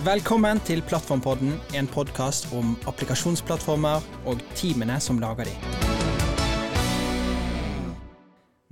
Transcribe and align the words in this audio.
Velkommen 0.00 0.56
til 0.64 0.80
Plattformpodden, 0.88 1.58
en 1.76 1.88
podkast 1.92 2.46
om 2.56 2.70
applikasjonsplattformer 2.88 4.00
og 4.30 4.40
teamene 4.56 4.94
som 4.96 5.18
lager 5.20 5.44
de. 5.44 5.52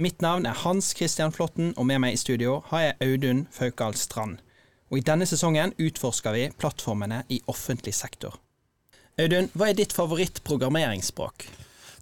Mitt 0.00 0.24
navn 0.24 0.48
er 0.48 0.56
Hans 0.62 0.94
Christian 0.96 1.34
Flåtten, 1.36 1.74
og 1.76 1.84
med 1.90 2.00
meg 2.00 2.16
i 2.16 2.20
studio 2.22 2.62
har 2.70 2.86
jeg 2.86 2.96
Audun 3.04 3.44
Faukal 3.52 3.92
Strand. 4.00 4.40
Og 4.88 5.02
I 5.02 5.04
denne 5.04 5.28
sesongen 5.28 5.76
utforsker 5.76 6.32
vi 6.32 6.48
plattformene 6.56 7.20
i 7.28 7.42
offentlig 7.44 7.92
sektor. 8.00 8.40
Audun, 9.20 9.52
hva 9.52 9.68
er 9.68 9.76
ditt 9.76 9.92
favorittprogrammeringsspråk? 9.92 11.44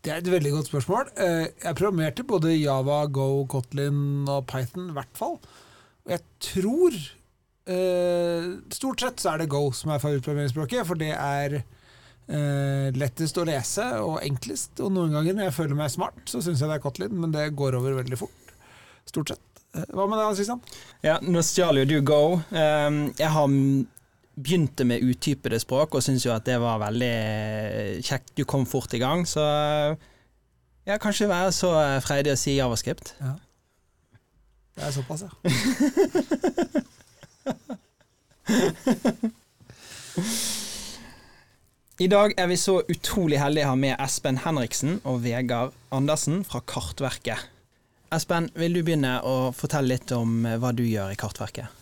Det 0.07 0.15
er 0.15 0.23
et 0.23 0.35
veldig 0.37 0.55
godt 0.61 0.71
spørsmål. 0.71 1.15
Eh, 1.19 1.51
jeg 1.67 1.75
programmerte 1.75 2.23
både 2.23 2.55
Java, 2.55 3.03
Go, 3.11 3.43
Kotlin 3.51 4.29
og 4.31 4.47
Python, 4.47 4.93
i 4.95 5.01
hvert 5.03 5.19
fall. 5.19 5.41
Og 6.07 6.15
jeg 6.15 6.23
tror 6.39 7.07
Stort 7.67 9.03
sett 9.03 9.23
så 9.23 9.33
er 9.33 9.43
det 9.43 9.49
Go 9.51 9.65
som 9.75 9.91
er 9.91 10.03
favorittprogrammeringsspråket, 10.03 10.87
for 10.87 11.01
det 11.01 11.15
er 11.15 11.61
Uh, 12.27 12.91
lettest 12.99 13.37
å 13.39 13.45
lese 13.47 13.85
og 14.03 14.17
enklest. 14.27 14.81
Og 14.83 14.91
noen 14.91 15.13
ganger 15.15 15.37
når 15.37 15.47
jeg 15.47 15.57
føler 15.61 15.79
meg 15.79 15.93
smart, 15.95 16.25
så 16.27 16.41
syns 16.43 16.59
jeg 16.59 16.71
det 16.73 16.79
er 16.81 16.83
Kotlin, 16.83 17.21
men 17.23 17.35
det 17.35 17.53
går 17.55 17.77
over 17.79 18.01
veldig 18.01 18.19
fort. 18.19 18.55
Stort 19.07 19.31
sett. 19.31 19.45
Hva 19.95 20.09
med 20.09 20.19
deg, 20.19 20.33
Kristian? 20.35 20.63
Ja, 21.05 21.21
nå 21.23 21.43
stjal 21.47 21.79
jo 21.83 21.85
du 21.87 22.01
Go. 22.07 22.23
Jeg 22.51 23.31
har 23.31 23.55
begynte 24.37 24.85
med 24.89 25.05
utypede 25.05 25.61
språk 25.63 25.95
og 25.97 26.05
syns 26.05 26.27
jo 26.27 26.33
at 26.35 26.49
det 26.49 26.57
var 26.61 26.81
veldig 26.83 27.13
kjekt. 28.05 28.35
Du 28.35 28.43
kom 28.49 28.67
fort 28.69 28.93
i 28.97 29.01
gang, 29.01 29.23
så 29.29 29.45
ja, 30.89 30.99
kanskje 30.99 31.31
være 31.31 31.55
så 31.55 31.71
freidig 32.05 32.35
å 32.35 32.41
si 32.41 32.57
javascript. 32.57 33.15
Ja. 33.21 33.37
Det 34.77 34.89
er 34.89 34.97
såpass, 34.97 35.29
ja. 35.29 36.83
I 41.97 42.11
dag 42.13 42.35
er 42.37 42.51
vi 42.51 42.59
så 42.61 42.83
utrolig 42.93 43.39
heldige 43.41 43.65
å 43.65 43.71
ha 43.73 43.77
med 43.81 43.97
Espen 44.05 44.37
Henriksen 44.45 44.99
og 45.09 45.23
Vegard 45.25 45.73
Andersen 45.95 46.43
fra 46.45 46.61
Kartverket. 46.61 47.47
Espen, 48.13 48.51
vil 48.55 48.77
du 48.77 48.83
begynne 48.85 49.15
å 49.25 49.51
fortelle 49.57 49.95
litt 49.95 50.13
om 50.13 50.45
hva 50.61 50.75
du 50.77 50.85
gjør 50.85 51.15
i 51.15 51.19
Kartverket? 51.19 51.73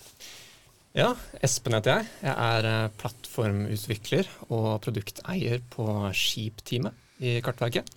Ja, 0.94 1.16
Espen 1.42 1.74
heter 1.74 1.98
jeg. 1.98 2.06
Jeg 2.22 2.36
er 2.46 2.68
eh, 2.70 2.92
plattformutvikler 3.00 4.30
og 4.46 4.78
produkteier 4.84 5.58
på 5.74 5.88
Skip-teamet 6.14 6.94
i 7.18 7.40
Kartverket. 7.42 7.90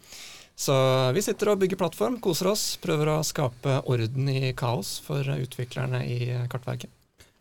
Så 0.57 0.73
vi 1.13 1.21
sitter 1.21 1.51
og 1.51 1.61
bygger 1.61 1.77
plattform, 1.77 2.17
koser 2.17 2.49
oss, 2.49 2.79
prøver 2.81 3.13
å 3.13 3.21
skape 3.21 3.83
orden 3.85 4.33
i 4.33 4.55
kaos 4.57 4.97
for 5.05 5.21
utviklerne 5.37 6.01
i 6.09 6.33
Kartverket. 6.49 6.96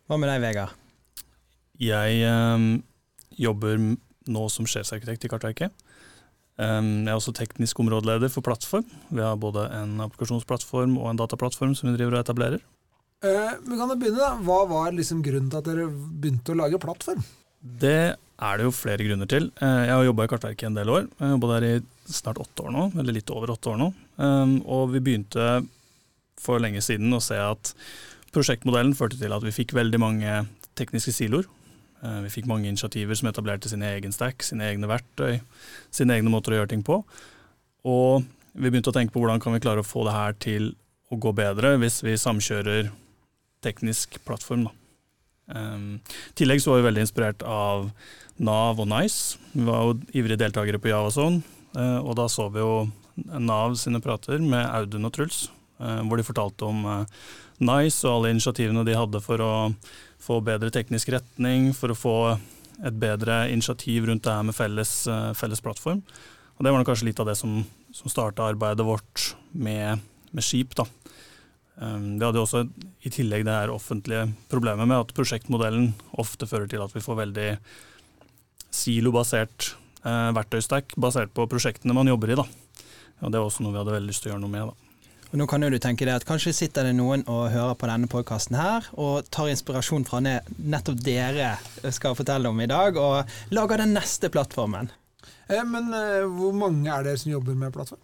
Hva 0.07 0.15
med 0.15 0.29
deg, 0.31 0.39
Vegard? 0.39 0.75
Jeg 1.83 2.21
um, 2.31 2.77
jobber 3.35 3.75
nå 3.77 4.43
som 4.51 4.67
sjefsarkitekt 4.69 5.27
i 5.27 5.31
Kartverket. 5.33 5.83
Um, 6.55 7.03
jeg 7.03 7.11
er 7.11 7.19
også 7.19 7.33
teknisk 7.35 7.81
områdeleder 7.83 8.31
for 8.31 8.45
plattform. 8.45 8.87
Vi 9.11 9.19
har 9.19 9.35
både 9.35 9.65
en 9.75 9.99
applikasjonsplattform 10.05 10.95
og 11.01 11.11
en 11.11 11.19
dataplattform 11.19 11.75
som 11.75 11.91
vi 11.91 11.97
driver 11.97 12.15
og 12.15 12.23
etablerer. 12.23 12.63
Uh, 13.19 13.59
men 13.67 13.75
kan 13.75 13.91
du 13.91 13.97
begynne 13.99 14.23
da? 14.23 14.31
Hva 14.47 14.61
var 14.71 14.95
liksom 14.95 15.19
grunnen 15.25 15.51
til 15.51 15.59
at 15.59 15.67
dere 15.67 15.91
begynte 15.91 16.55
å 16.55 16.59
lage 16.63 16.79
plattform? 16.81 17.27
Det 17.59 18.01
er 18.15 18.57
det 18.57 18.63
jo 18.63 18.73
flere 18.79 19.03
grunner 19.11 19.27
til. 19.27 19.51
Uh, 19.59 19.83
jeg 19.89 19.95
har 19.97 20.07
jobba 20.07 20.23
i 20.23 20.35
Kartverket 20.37 20.71
en 20.71 20.79
del 20.79 20.95
år. 20.95 21.07
Jeg 21.11 21.25
har 21.25 21.35
jobba 21.35 21.53
der 21.57 21.67
i 21.67 21.77
snart 22.07 22.39
åtte 22.47 22.63
år 22.63 22.77
nå, 22.79 22.91
eller 22.95 23.19
litt 23.19 23.35
over 23.35 23.57
åtte 23.57 23.75
år 23.75 23.81
nå. 23.83 23.93
Um, 24.23 24.61
og 24.63 24.93
vi 24.95 25.03
begynte 25.03 25.57
for 26.39 26.63
lenge 26.63 26.79
siden 26.85 27.11
å 27.11 27.19
se 27.19 27.35
at 27.43 27.75
prosjektmodellen 28.37 28.95
førte 28.97 29.19
til 29.19 29.33
at 29.33 29.45
vi 29.45 29.55
fikk 29.55 29.75
veldig 29.77 29.99
mange 30.01 30.41
tekniske 30.77 31.15
siloer. 31.15 31.47
Uh, 32.03 32.21
vi 32.27 32.31
fikk 32.35 32.47
mange 32.49 32.69
initiativer 32.69 33.17
som 33.17 33.31
etablerte 33.31 33.71
sin 33.71 33.83
egen 33.85 34.13
stack, 34.13 34.45
sine 34.45 34.69
egne 34.69 34.89
verktøy, 34.89 35.39
sine 35.93 36.17
egne 36.17 36.31
måter 36.33 36.53
å 36.53 36.61
gjøre 36.61 36.75
ting 36.75 36.85
på. 36.85 37.01
Og 37.87 38.27
vi 38.57 38.69
begynte 38.69 38.91
å 38.91 38.95
tenke 38.95 39.13
på 39.13 39.21
hvordan 39.21 39.41
kan 39.41 39.55
vi 39.55 39.61
klare 39.63 39.81
å 39.83 39.87
få 39.87 40.05
det 40.07 40.15
her 40.15 40.37
til 40.41 40.71
å 41.13 41.17
gå 41.21 41.31
bedre 41.35 41.77
hvis 41.81 42.01
vi 42.03 42.17
samkjører 42.19 42.91
teknisk 43.65 44.19
plattform. 44.27 44.67
Um, 45.47 45.99
I 46.03 46.37
tillegg 46.41 46.61
så 46.61 46.73
var 46.73 46.81
vi 46.81 46.87
veldig 46.89 47.05
inspirert 47.05 47.43
av 47.47 47.89
Nav 48.37 48.81
og 48.81 48.89
Nice. 48.91 49.39
Vi 49.53 49.65
var 49.65 49.85
jo 49.85 49.97
ivrige 50.11 50.41
deltakere 50.43 50.81
på 50.81 50.91
Javazone, 50.91 51.41
uh, 51.77 51.99
og 52.03 52.17
da 52.19 52.27
så 52.31 52.49
vi 52.53 52.61
jo 52.61 52.87
Nav 53.41 53.77
sine 53.79 54.01
prater 54.03 54.41
med 54.43 54.67
Audun 54.67 55.07
og 55.07 55.15
Truls, 55.15 55.47
uh, 55.81 56.03
hvor 56.05 56.19
de 56.19 56.27
fortalte 56.27 56.67
om 56.67 56.83
Nice 57.57 58.05
og 58.05 58.19
alle 58.19 58.35
initiativene 58.35 58.85
de 58.85 58.97
hadde 58.97 59.21
for 59.23 59.41
å 59.41 59.53
få 60.21 60.39
bedre 60.45 60.69
teknisk 60.73 61.09
retning, 61.15 61.71
for 61.73 61.93
å 61.93 61.97
få 61.97 62.17
et 62.85 62.97
bedre 63.01 63.47
initiativ 63.49 64.05
rundt 64.05 64.25
det 64.27 64.33
her 64.33 64.45
med 64.45 64.55
felles, 64.57 64.91
felles 65.37 65.63
plattform. 65.65 66.03
Og 66.57 66.65
Det 66.65 66.73
var 66.73 66.85
kanskje 66.85 67.09
litt 67.09 67.19
av 67.21 67.29
det 67.29 67.37
som, 67.37 67.61
som 67.93 68.11
starta 68.11 68.45
arbeidet 68.45 68.85
vårt 68.85 69.31
med, 69.53 70.03
med 70.31 70.45
skip. 70.45 70.75
da. 70.77 70.85
Um, 71.77 72.17
vi 72.17 72.25
hadde 72.25 72.41
også 72.41 72.63
i 73.05 73.11
tillegg 73.13 73.45
det 73.45 73.53
her 73.53 73.69
offentlige 73.69 74.23
problemet 74.49 74.89
med 74.89 74.97
at 74.97 75.13
prosjektmodellen 75.17 75.91
ofte 76.17 76.49
fører 76.49 76.69
til 76.69 76.81
at 76.81 76.95
vi 76.95 77.03
får 77.05 77.19
veldig 77.19 77.51
silobasert 78.73 79.71
eh, 80.03 80.31
verktøystack 80.35 80.97
basert 80.99 81.31
på 81.37 81.45
prosjektene 81.49 81.95
man 81.97 82.09
jobber 82.09 82.33
i. 82.33 82.39
Da. 82.39 82.45
Og 83.21 83.31
Det 83.31 83.39
er 83.39 83.45
også 83.45 83.65
noe 83.65 83.75
vi 83.75 83.81
hadde 83.81 83.95
veldig 83.95 84.11
lyst 84.11 84.25
til 84.25 84.31
å 84.31 84.35
gjøre 84.35 84.43
noe 84.43 84.53
med. 84.53 84.71
Da. 84.71 84.86
Og 85.37 85.43
nå 85.43 85.45
kan 85.45 85.61
jo 85.61 85.67
du 85.69 85.77
tenke 85.77 86.01
deg 86.01 86.15
at 86.17 86.23
Kanskje 86.25 86.49
sitter 86.57 86.87
det 86.87 86.95
noen 86.97 87.21
og 87.29 87.51
hører 87.53 87.75
på 87.77 87.85
denne 87.85 88.07
podkasten 88.09 88.55
her, 88.57 88.87
og 88.97 89.27
tar 89.29 89.51
inspirasjon 89.51 90.07
fra 90.07 90.17
det 90.25 90.39
nettopp 90.57 91.03
dere 91.05 91.51
skal 91.93 92.15
fortelle 92.17 92.49
om 92.49 92.57
i 92.57 92.65
dag, 92.65 92.95
og 92.97 93.53
lager 93.53 93.83
den 93.83 93.93
neste 93.93 94.31
plattformen. 94.33 94.89
Eh, 95.45 95.61
men 95.61 95.93
eh, 95.93 96.25
hvor 96.25 96.55
mange 96.57 96.89
er 96.89 97.05
det 97.05 97.13
som 97.21 97.29
jobber 97.35 97.53
med 97.53 97.75
plattform? 97.75 98.01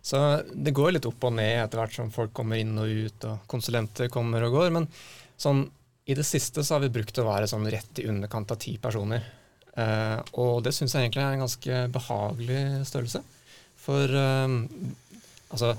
Så 0.00 0.22
det 0.54 0.72
går 0.78 0.94
litt 0.94 1.08
opp 1.10 1.26
og 1.28 1.34
ned 1.36 1.66
etter 1.66 1.82
hvert 1.82 1.98
som 1.98 2.14
folk 2.16 2.32
kommer 2.40 2.62
inn 2.62 2.72
og 2.80 2.94
ut, 2.96 3.28
og 3.28 3.44
konsulenter 3.52 4.08
kommer 4.08 4.48
og 4.48 4.56
går. 4.56 4.72
Men 4.78 4.88
sånn, 5.36 5.66
i 6.08 6.16
det 6.16 6.24
siste 6.24 6.64
så 6.64 6.78
har 6.78 6.86
vi 6.86 6.94
brukt 6.96 7.20
å 7.20 7.26
være 7.28 7.50
sånn 7.52 7.68
rett 7.68 8.00
i 8.00 8.06
underkant 8.08 8.56
av 8.56 8.62
ti 8.64 8.78
personer. 8.80 9.28
Eh, 9.76 10.16
og 10.40 10.64
det 10.64 10.72
syns 10.72 10.96
jeg 10.96 11.10
egentlig 11.10 11.26
er 11.26 11.36
en 11.36 11.44
ganske 11.44 11.84
behagelig 12.00 12.64
størrelse. 12.88 13.20
For 13.84 14.16
eh, 14.24 14.58
altså, 15.52 15.76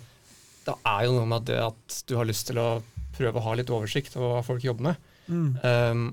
det 0.70 0.78
er 0.88 1.06
jo 1.08 1.18
noe 1.18 1.28
med 1.30 1.46
det 1.50 1.60
at 1.64 2.00
du 2.08 2.16
har 2.20 2.28
lyst 2.30 2.48
til 2.50 2.62
å 2.62 2.70
prøve 3.18 3.40
å 3.40 3.46
ha 3.50 3.56
litt 3.58 3.72
oversikt 3.74 4.16
over 4.20 4.38
hva 4.38 4.46
folk 4.46 4.64
jobber 4.64 4.92
med. 4.92 5.08
Mm. 5.30 5.50
Um, 5.64 6.10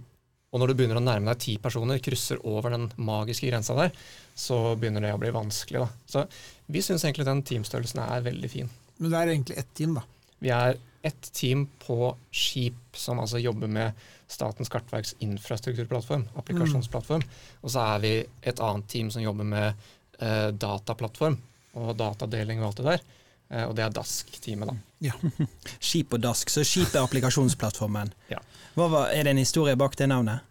og 0.55 0.63
når 0.63 0.71
du 0.71 0.79
begynner 0.79 1.01
å 1.01 1.05
nærme 1.05 1.33
deg 1.33 1.43
ti 1.43 1.55
personer, 1.61 2.01
krysser 2.01 2.41
over 2.49 2.73
den 2.73 2.89
magiske 2.97 3.49
grensa 3.51 3.77
der, 3.77 3.95
så 4.37 4.77
begynner 4.79 5.05
det 5.05 5.13
å 5.13 5.21
bli 5.21 5.33
vanskelig. 5.35 5.83
Da. 5.85 5.89
Så 6.09 6.25
vi 6.73 6.83
syns 6.85 7.05
egentlig 7.05 7.27
den 7.29 7.43
teamstørrelsen 7.47 8.01
er 8.05 8.25
veldig 8.25 8.51
fin. 8.53 8.71
Men 8.97 9.13
det 9.13 9.19
er 9.19 9.33
egentlig 9.35 9.59
ett 9.61 9.75
team, 9.77 9.99
da? 9.99 10.05
Vi 10.41 10.53
er 10.53 10.79
ett 11.07 11.29
team 11.37 11.67
på 11.83 12.15
skip 12.35 12.97
som 12.97 13.21
altså 13.23 13.41
jobber 13.43 13.71
med 13.71 14.07
Statens 14.27 14.71
kartverks 14.73 15.13
infrastrukturplattform, 15.23 16.25
applikasjonsplattform. 16.41 17.23
Mm. 17.23 17.45
Og 17.63 17.71
så 17.71 17.85
er 17.93 18.01
vi 18.03 18.15
et 18.43 18.63
annet 18.65 18.89
team 18.91 19.13
som 19.15 19.23
jobber 19.23 19.47
med 19.47 19.69
eh, 20.19 20.49
dataplattform 20.51 21.37
og 21.79 21.93
datadeling 22.01 22.63
og 22.63 22.71
alt 22.71 22.81
det 22.81 22.89
der. 22.89 23.05
Eh, 23.51 23.65
og 23.65 23.75
det 23.79 23.87
er 23.87 23.95
Dask-teamet, 23.95 24.73
da. 24.73 24.77
Ja. 25.11 25.17
Skip 25.87 26.15
og 26.17 26.23
Dask, 26.25 26.51
så 26.53 26.65
skip 26.67 26.95
er 26.95 27.05
applikasjonsplattformen. 27.05 28.13
ja. 28.35 28.41
Var, 28.77 28.97
er 29.15 29.27
det 29.27 29.35
en 29.35 29.43
historie 29.43 29.77
bak 29.79 29.97
det 29.99 30.11
navnet? 30.13 30.45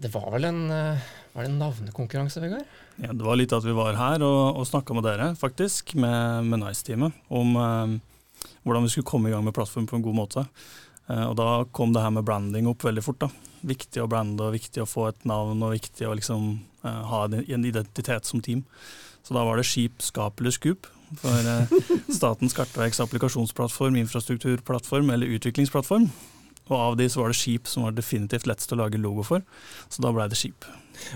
Det 0.00 0.10
var 0.12 0.28
vel 0.34 0.48
en, 0.50 0.62
eh, 0.70 1.10
var 1.32 1.44
det 1.44 1.50
en 1.52 1.60
navnekonkurranse, 1.60 2.42
Vegard? 2.44 2.68
Ja, 3.00 3.12
det 3.12 3.24
var 3.24 3.38
litt 3.40 3.54
at 3.56 3.64
vi 3.64 3.74
var 3.76 3.96
her 3.96 4.24
og, 4.26 4.58
og 4.60 4.68
snakka 4.68 4.96
med 4.96 5.06
dere, 5.08 5.32
faktisk, 5.38 5.94
med, 5.96 6.48
med 6.48 6.60
Nice-teamet, 6.64 7.20
om 7.32 7.54
eh, 7.56 7.98
hvordan 8.66 8.86
vi 8.86 8.94
skulle 8.94 9.08
komme 9.08 9.30
i 9.30 9.34
gang 9.34 9.44
med 9.46 9.56
plattformen 9.56 9.88
på 9.90 10.00
en 10.00 10.04
god 10.04 10.18
måte. 10.18 10.46
Eh, 11.08 11.24
og 11.28 11.36
da 11.40 11.64
kom 11.74 11.94
det 11.94 12.02
her 12.04 12.12
med 12.14 12.26
branding 12.28 12.68
opp 12.70 12.84
veldig 12.86 13.04
fort. 13.04 13.22
da. 13.24 13.30
Viktig 13.66 14.02
å 14.02 14.10
brande, 14.10 14.44
og 14.44 14.56
viktig 14.56 14.82
å 14.82 14.88
få 14.88 15.08
et 15.10 15.24
navn, 15.28 15.62
og 15.62 15.76
viktig 15.76 16.08
å 16.08 16.16
liksom 16.18 16.52
eh, 16.84 17.02
ha 17.12 17.24
en 17.28 17.68
identitet 17.68 18.28
som 18.28 18.42
team. 18.44 18.64
Så 19.22 19.36
da 19.36 19.44
var 19.46 19.58
det 19.58 19.68
Skip, 19.68 20.02
Skap 20.02 20.40
eller 20.40 20.54
Scoop. 20.54 20.88
For 21.20 21.48
eh, 21.54 21.72
Statens 22.12 22.54
kartverks 22.56 23.02
applikasjonsplattform, 23.04 23.98
infrastrukturplattform 24.04 25.10
eller 25.14 25.34
utviklingsplattform. 25.38 26.08
Og 26.70 26.76
av 26.78 26.96
de 26.96 27.08
så 27.10 27.20
var 27.20 27.32
det 27.32 27.40
skip 27.40 27.66
som 27.68 27.86
var 27.86 27.96
definitivt 27.96 28.46
lettest 28.46 28.72
å 28.72 28.78
lage 28.78 29.00
logo 29.00 29.24
for, 29.26 29.42
så 29.90 30.04
da 30.04 30.12
blei 30.14 30.28
det 30.30 30.38
skip. 30.38 30.64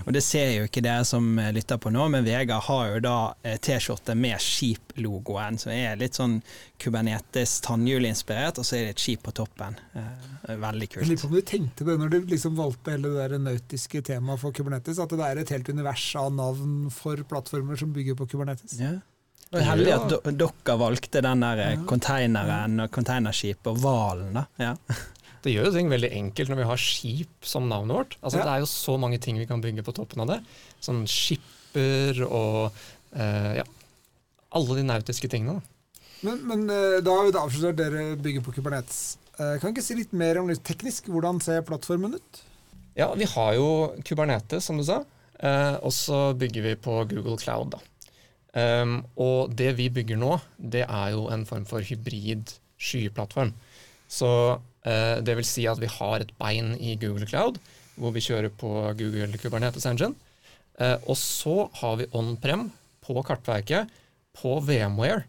Og 0.03 0.11
det 0.15 0.23
ser 0.25 0.49
jo 0.55 0.65
ikke 0.67 0.81
dere 0.83 1.05
som 1.07 1.25
lytter 1.53 1.79
på 1.81 1.91
nå, 1.93 2.07
men 2.11 2.25
Vegard 2.25 2.65
har 2.67 2.91
jo 2.91 3.01
da 3.05 3.15
eh, 3.45 3.57
T-skjorte 3.63 4.15
med 4.17 4.41
skip-logoen, 4.43 5.59
som 5.61 5.71
er 5.71 5.99
litt 6.01 6.17
sånn 6.17 6.39
Kubernetes 6.81 7.57
tannhjulinspirert, 7.65 8.59
og 8.59 8.67
så 8.67 8.79
er 8.79 8.87
det 8.87 8.95
et 8.95 9.03
skip 9.05 9.23
på 9.27 9.33
toppen. 9.37 9.77
Eh, 9.95 10.55
veldig 10.59 10.89
kult. 10.91 11.03
Jeg 11.05 11.11
lurer 11.13 11.23
på 11.23 11.29
om 11.31 11.37
du 11.37 11.43
tenkte 11.53 11.87
det 11.87 11.97
når 12.01 12.13
du 12.13 12.31
liksom 12.33 12.57
valgte 12.57 12.95
hele 12.95 13.13
det 13.13 13.27
der 13.29 13.45
nautiske 13.47 14.03
temaet 14.11 14.43
for 14.43 14.55
Kubernetes, 14.55 14.99
at 15.03 15.13
det 15.13 15.29
er 15.29 15.43
et 15.43 15.53
helt 15.55 15.69
univers 15.71 16.09
av 16.19 16.33
navn 16.35 16.79
for 16.93 17.21
plattformer 17.29 17.79
som 17.79 17.93
bygger 17.95 18.19
på 18.19 18.27
Kubernetes. 18.33 18.75
Ja. 18.81 18.97
Og 19.53 19.61
heldig 19.63 19.93
at 19.95 20.09
dere 20.27 20.77
valgte 20.81 21.21
den 21.23 21.43
der 21.45 21.61
konteineren 21.87 22.81
og 22.83 22.89
konteinerskipet 22.91 23.69
og 23.71 23.77
hvalen, 23.83 24.33
da. 24.35 24.43
Ja. 24.59 24.73
det 25.45 25.53
gjør 25.53 25.69
jo 25.69 25.75
ting 25.77 25.91
veldig 25.91 26.09
enkelt 26.19 26.51
når 26.51 26.59
vi 26.59 26.67
har 26.71 26.81
skip 26.83 27.47
som 27.47 27.69
navnet 27.71 27.95
vårt. 27.95 28.17
Altså, 28.21 28.41
Ja. 28.41 28.43
Det 28.47 28.53
er 28.55 28.65
jo 28.65 28.69
så 28.73 28.97
mange 28.99 29.19
ting 29.23 29.39
vi 29.39 29.47
kan 29.47 29.63
bygge 29.63 29.85
på 29.87 29.95
toppen 29.95 30.25
av 30.25 30.33
det. 30.33 30.41
Sånn 30.83 31.05
skipper 31.07 32.23
og 32.27 32.73
eh, 33.15 33.61
ja, 33.61 33.65
alle 34.57 34.79
de 34.81 34.83
nautiske 34.87 35.29
tingene. 35.31 35.61
Da. 35.61 35.73
Men, 36.27 36.43
men 36.49 36.67
eh, 36.73 36.99
da 37.05 37.13
har 37.15 37.27
vi 37.29 37.33
da 37.35 37.45
avslørt 37.47 37.77
dere 37.79 38.09
bygger 38.19 38.43
på 38.43 38.55
Kubernetes. 38.57 39.17
Eh, 39.37 39.55
Kan 39.61 39.69
du 39.71 39.77
ikke 39.77 39.85
si 39.85 39.95
litt 39.99 40.15
mer 40.17 40.39
om 40.41 40.49
litt 40.51 40.63
teknisk? 40.67 41.07
Hvordan 41.13 41.39
ser 41.45 41.63
plattformen 41.67 42.17
ut? 42.17 42.43
Ja, 42.97 43.11
vi 43.13 43.27
har 43.29 43.53
jo 43.53 43.67
Kubernetes, 44.03 44.65
som 44.65 44.79
du 44.81 44.83
sa, 44.87 45.03
eh, 45.39 45.75
og 45.85 45.93
så 45.93 46.31
bygger 46.35 46.65
vi 46.65 46.75
på 46.81 47.03
Google 47.11 47.37
Cloud. 47.37 47.75
da. 47.75 47.83
Um, 48.57 49.01
og 49.21 49.51
det 49.53 49.73
vi 49.77 49.89
bygger 49.93 50.17
nå, 50.17 50.37
det 50.57 50.85
er 50.87 51.11
jo 51.13 51.27
en 51.29 51.43
form 51.45 51.65
for 51.69 51.85
hybrid 51.85 52.55
skyplattform. 52.81 53.51
Så 54.09 54.29
uh, 54.57 55.17
det 55.21 55.35
vil 55.37 55.45
si 55.45 55.67
at 55.69 55.81
vi 55.81 55.89
har 55.91 56.23
et 56.23 56.33
bein 56.39 56.73
i 56.79 56.95
Google 56.97 57.27
Cloud, 57.29 57.59
hvor 57.97 58.13
vi 58.15 58.23
kjører 58.23 58.53
på 58.53 58.71
Google 58.97 59.37
Kubernetes 59.37 59.85
Engine. 59.89 60.15
Uh, 60.79 60.97
og 61.05 61.17
så 61.19 61.67
har 61.81 61.99
vi 62.01 62.09
on-prem 62.17 62.69
på 63.05 63.17
kartverket 63.25 63.91
på 64.37 64.57
VMware, 64.65 65.25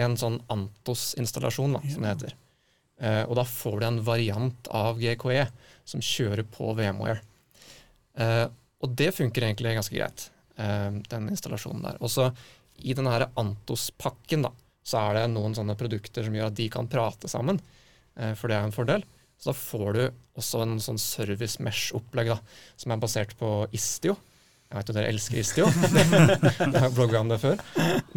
en 0.00 0.14
sånn 0.16 0.38
Antos-installasjon, 0.52 1.76
som 1.90 2.04
det 2.04 2.14
heter. 2.14 2.36
Uh, 3.00 3.24
og 3.26 3.34
da 3.40 3.44
får 3.48 3.80
du 3.80 3.86
en 3.88 4.00
variant 4.06 4.70
av 4.76 5.00
GKE 5.00 5.46
som 5.88 6.04
kjører 6.04 6.46
på 6.48 6.72
VMware. 6.78 7.20
Uh, 8.20 8.46
og 8.80 8.94
det 8.96 9.10
funker 9.16 9.44
egentlig 9.44 9.74
ganske 9.76 9.96
greit, 9.96 10.26
uh, 10.60 10.92
den 11.12 11.28
installasjonen 11.32 11.84
der. 11.88 12.00
Og 12.00 12.12
så 12.12 12.30
i 12.82 12.96
denne 12.96 13.12
her 13.14 13.28
Antos-pakken 13.40 14.46
da, 14.46 14.52
så 14.86 15.04
er 15.04 15.18
det 15.18 15.28
noen 15.34 15.54
sånne 15.56 15.76
produkter 15.78 16.26
som 16.26 16.36
gjør 16.36 16.50
at 16.50 16.58
de 16.58 16.68
kan 16.72 16.88
prate 16.90 17.30
sammen, 17.30 17.60
eh, 18.16 18.34
for 18.38 18.50
det 18.50 18.58
er 18.58 18.68
en 18.68 18.74
fordel. 18.74 19.04
Så 19.40 19.52
da 19.52 19.56
får 19.56 19.92
du 19.96 20.02
også 20.40 20.64
en 20.64 20.80
sånn 20.82 21.00
service 21.00 21.60
mesh-opplegg 21.64 22.34
som 22.80 22.92
er 22.92 23.00
basert 23.00 23.32
på 23.40 23.64
Istio. 23.76 24.16
Jeg 24.70 24.78
vet 24.78 24.90
jo 24.90 24.94
dere 24.94 25.10
elsker 25.10 25.40
Istio, 25.40 25.68
jeg 26.60 26.82
har 26.84 26.92
blogga 26.94 27.22
om 27.24 27.30
det 27.32 27.40
før. 27.42 27.62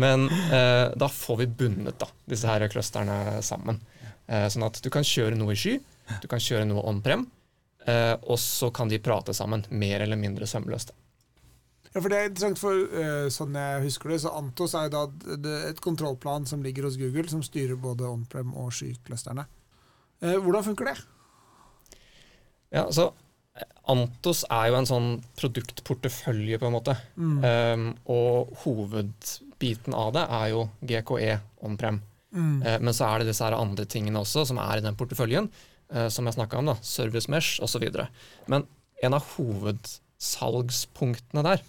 Men 0.01 0.27
eh, 0.29 0.91
da 0.99 1.09
får 1.09 1.39
vi 1.41 1.49
bundet 1.63 1.97
da, 2.01 2.09
disse 2.29 2.49
her 2.49 2.67
clusterne 2.71 3.39
sammen. 3.45 3.79
Eh, 4.27 4.45
sånn 4.51 4.67
at 4.67 4.77
du 4.83 4.91
kan 4.93 5.07
kjøre 5.07 5.39
noe 5.39 5.55
i 5.55 5.59
sky, 5.59 5.77
du 6.21 6.27
kan 6.31 6.43
kjøre 6.43 6.67
noe 6.69 6.83
on-prem, 6.91 7.25
eh, 7.87 8.13
og 8.21 8.37
så 8.41 8.69
kan 8.75 8.91
de 8.91 9.01
prate 9.03 9.33
sammen, 9.35 9.65
mer 9.71 10.03
eller 10.05 10.19
mindre 10.19 10.47
sømløst. 10.49 10.93
Ja, 11.93 12.01
for 12.01 12.09
Det 12.09 12.17
er 12.17 12.25
interessant, 12.29 12.59
for 12.61 12.73
uh, 12.73 13.29
sånn 13.33 13.53
jeg 13.57 13.83
husker 13.85 14.07
det, 14.13 14.21
så 14.23 14.29
Antos 14.33 14.73
er 14.77 14.83
jo 14.87 14.91
da 15.37 15.51
et 15.69 15.81
kontrollplan 15.83 16.45
som 16.49 16.63
ligger 16.65 16.83
hos 16.87 16.97
Google, 16.97 17.27
som 17.29 17.43
styrer 17.45 17.77
både 17.77 18.09
on-prem 18.09 18.49
og 18.57 18.73
skyclusterne. 18.73 19.43
Uh, 20.23 20.37
hvordan 20.41 20.65
funker 20.65 20.85
det? 20.89 20.97
Ja, 22.73 22.87
så 22.89 23.13
eh, 23.53 23.69
Antos 23.93 24.41
er 24.49 24.71
jo 24.71 24.75
en 24.79 24.89
sånn 24.89 25.21
produktportefølje, 25.37 26.57
på 26.59 26.65
en 26.69 26.73
måte. 26.73 26.93
Um, 27.13 27.95
og 28.09 28.49
hovedbiten 28.63 29.93
av 29.97 30.13
det 30.15 30.23
er 30.39 30.47
jo 30.55 30.61
GKE 30.81 31.33
on-prem. 31.67 31.97
Mm. 32.33 32.61
Uh, 32.65 32.79
men 32.81 32.93
så 32.95 33.03
er 33.11 33.15
det 33.21 33.29
disse 33.29 33.53
andre 33.53 33.85
tingene 33.85 34.19
også 34.23 34.39
som 34.49 34.57
er 34.63 34.75
i 34.79 34.85
den 34.85 34.97
porteføljen, 34.97 35.45
uh, 35.93 36.09
som 36.09 36.25
jeg 36.25 36.37
snakka 36.39 36.57
om. 36.63 36.69
da, 36.71 36.75
Service 36.81 37.29
Mesh 37.29 37.61
osv. 37.61 37.85
Men 38.49 38.61
en 39.03 39.17
av 39.19 39.23
hovedsalgspunktene 39.35 41.41
der, 41.45 41.59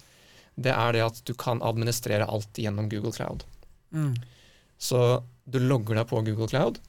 det 0.55 0.71
er 0.71 0.95
det 0.95 1.03
at 1.05 1.21
du 1.27 1.33
kan 1.37 1.61
administrere 1.65 2.27
alt 2.27 2.59
gjennom 2.59 2.87
Google 2.91 3.13
Cloud. 3.15 3.43
Mm. 3.91 4.13
Så 4.77 4.99
du 5.45 5.59
logger 5.61 5.99
deg 5.99 6.09
på 6.09 6.21
Google 6.25 6.47
Cloud, 6.51 6.79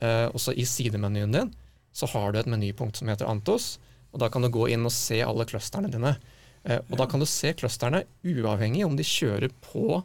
eh, 0.00 0.26
og 0.30 0.40
så 0.42 0.54
i 0.54 0.66
sidemenyen 0.68 1.34
din 1.34 1.52
så 1.94 2.06
har 2.12 2.32
du 2.32 2.38
et 2.40 2.50
menypunkt 2.50 3.00
som 3.00 3.10
heter 3.10 3.28
Antos, 3.28 3.76
og 4.12 4.22
da 4.22 4.28
kan 4.32 4.44
du 4.44 4.50
gå 4.52 4.68
inn 4.72 4.86
og 4.86 4.94
se 4.94 5.20
alle 5.24 5.46
clusterne 5.48 5.90
dine. 5.92 6.14
Eh, 6.64 6.80
og 6.88 6.98
da 7.00 7.08
kan 7.10 7.22
du 7.22 7.26
se 7.28 7.52
clusterne 7.58 8.04
uavhengig 8.26 8.84
om 8.86 8.96
de 8.98 9.06
kjører 9.06 9.52
på 9.64 10.00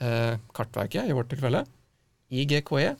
eh, 0.00 0.36
kartverket, 0.56 1.08
i 1.08 1.16
vårt 1.16 1.30
tilfelle, 1.32 1.64
i 2.32 2.46
GKE, 2.48 2.94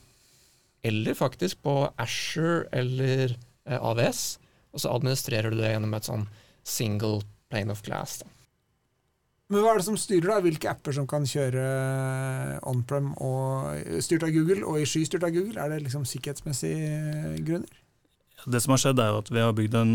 eller 0.87 1.19
faktisk 1.19 1.65
på 1.67 1.79
Asher 1.99 2.67
eller 2.77 3.33
eh, 3.33 3.79
AVS, 3.81 4.39
og 4.77 4.83
så 4.83 4.93
administrerer 4.93 5.51
du 5.51 5.59
det 5.59 5.73
gjennom 5.73 5.97
et 5.97 6.09
sånn 6.09 6.27
single 6.67 7.25
plane 7.51 7.73
of 7.73 7.83
glass. 7.87 8.21
Da. 8.21 8.36
Men 9.47 9.63
hva 9.63 9.73
er 9.73 9.79
det 9.79 9.87
som 9.87 9.99
styrer 10.01 10.33
da? 10.33 10.41
Hvilke 10.43 10.71
apper 10.73 10.95
som 10.97 11.07
kan 11.07 11.27
kjøre 11.29 11.65
on-prem 12.67 13.13
og 13.23 14.01
styrt 14.03 14.27
av 14.27 14.33
Google, 14.35 14.65
og 14.67 14.81
i 14.83 14.89
sky 14.89 15.05
styrt 15.07 15.27
av 15.27 15.35
Google? 15.37 15.61
Er 15.63 15.71
det 15.71 15.85
liksom 15.85 16.07
sikkerhetsmessige 16.09 17.37
grunner? 17.47 17.83
Det 18.47 18.61
som 18.63 18.75
har 18.75 18.83
skjedd, 18.83 19.01
er 19.03 19.13
jo 19.13 19.21
at 19.23 19.31
vi 19.33 19.43
har 19.43 19.55
bygd 19.57 19.79
en 19.79 19.95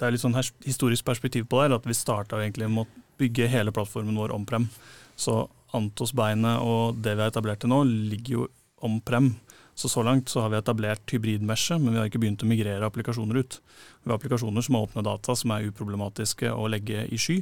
Det 0.00 0.06
er 0.06 0.14
litt 0.14 0.22
sånn 0.22 0.36
historisk 0.64 1.04
perspektiv 1.04 1.44
på 1.44 1.58
det 1.58 1.66
her, 1.66 1.76
at 1.76 1.84
vi 1.84 1.94
starta 1.98 2.38
egentlig 2.40 2.70
med 2.72 2.86
å 2.86 3.02
bygge 3.20 3.50
hele 3.52 3.74
plattformen 3.74 4.16
vår 4.16 4.32
on-prem. 4.32 4.70
Så 5.12 5.42
Antos-beinet 5.76 6.62
og 6.64 7.02
det 7.04 7.12
vi 7.18 7.20
har 7.20 7.28
etablert 7.28 7.60
til 7.60 7.68
nå, 7.68 7.82
ligger 7.84 8.32
jo 8.38 8.46
om-prem. 8.86 9.34
Så 9.80 9.88
så 9.88 10.02
langt 10.02 10.28
så 10.28 10.42
har 10.44 10.50
vi 10.52 10.58
etablert 10.58 11.12
hybridmeshet, 11.12 11.80
men 11.80 11.94
vi 11.94 11.98
har 11.98 12.08
ikke 12.10 12.20
begynt 12.20 12.42
å 12.44 12.48
migrere 12.50 12.84
applikasjoner 12.84 13.38
ut. 13.40 13.54
Vi 14.02 14.10
har 14.10 14.18
applikasjoner 14.18 14.60
som 14.60 14.76
har 14.76 14.82
åpne 14.84 15.04
data 15.06 15.32
som 15.32 15.54
er 15.54 15.70
uproblematiske 15.70 16.50
å 16.52 16.66
legge 16.68 17.06
i 17.08 17.16
sky, 17.16 17.38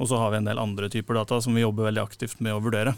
og 0.00 0.08
så 0.08 0.20
har 0.22 0.30
vi 0.32 0.38
en 0.38 0.46
del 0.48 0.62
andre 0.62 0.88
typer 0.88 1.18
data 1.20 1.42
som 1.44 1.52
vi 1.52 1.60
jobber 1.60 1.90
veldig 1.90 2.00
aktivt 2.00 2.40
med 2.40 2.56
å 2.56 2.62
vurdere. 2.64 2.94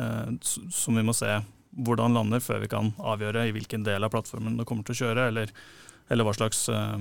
Eh, 0.00 0.30
som 0.72 0.96
vi 0.96 1.04
må 1.04 1.12
se 1.12 1.28
hvordan 1.76 2.16
lander 2.16 2.40
før 2.40 2.62
vi 2.62 2.70
kan 2.72 2.88
avgjøre 2.96 3.42
i 3.50 3.52
hvilken 3.52 3.84
del 3.84 4.06
av 4.06 4.14
plattformen 4.14 4.56
det 4.56 4.64
kommer 4.70 4.86
til 4.88 4.96
å 4.96 5.00
kjøre, 5.02 5.26
eller, 5.28 5.52
eller 6.08 6.24
hva 6.24 6.34
slags 6.38 6.62
eh, 6.72 6.96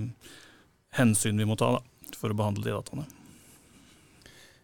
hensyn 1.00 1.40
vi 1.40 1.48
må 1.48 1.56
ta 1.56 1.78
da, 1.78 2.12
for 2.18 2.36
å 2.36 2.38
behandle 2.42 2.66
de 2.66 2.74
dataene. 2.76 3.08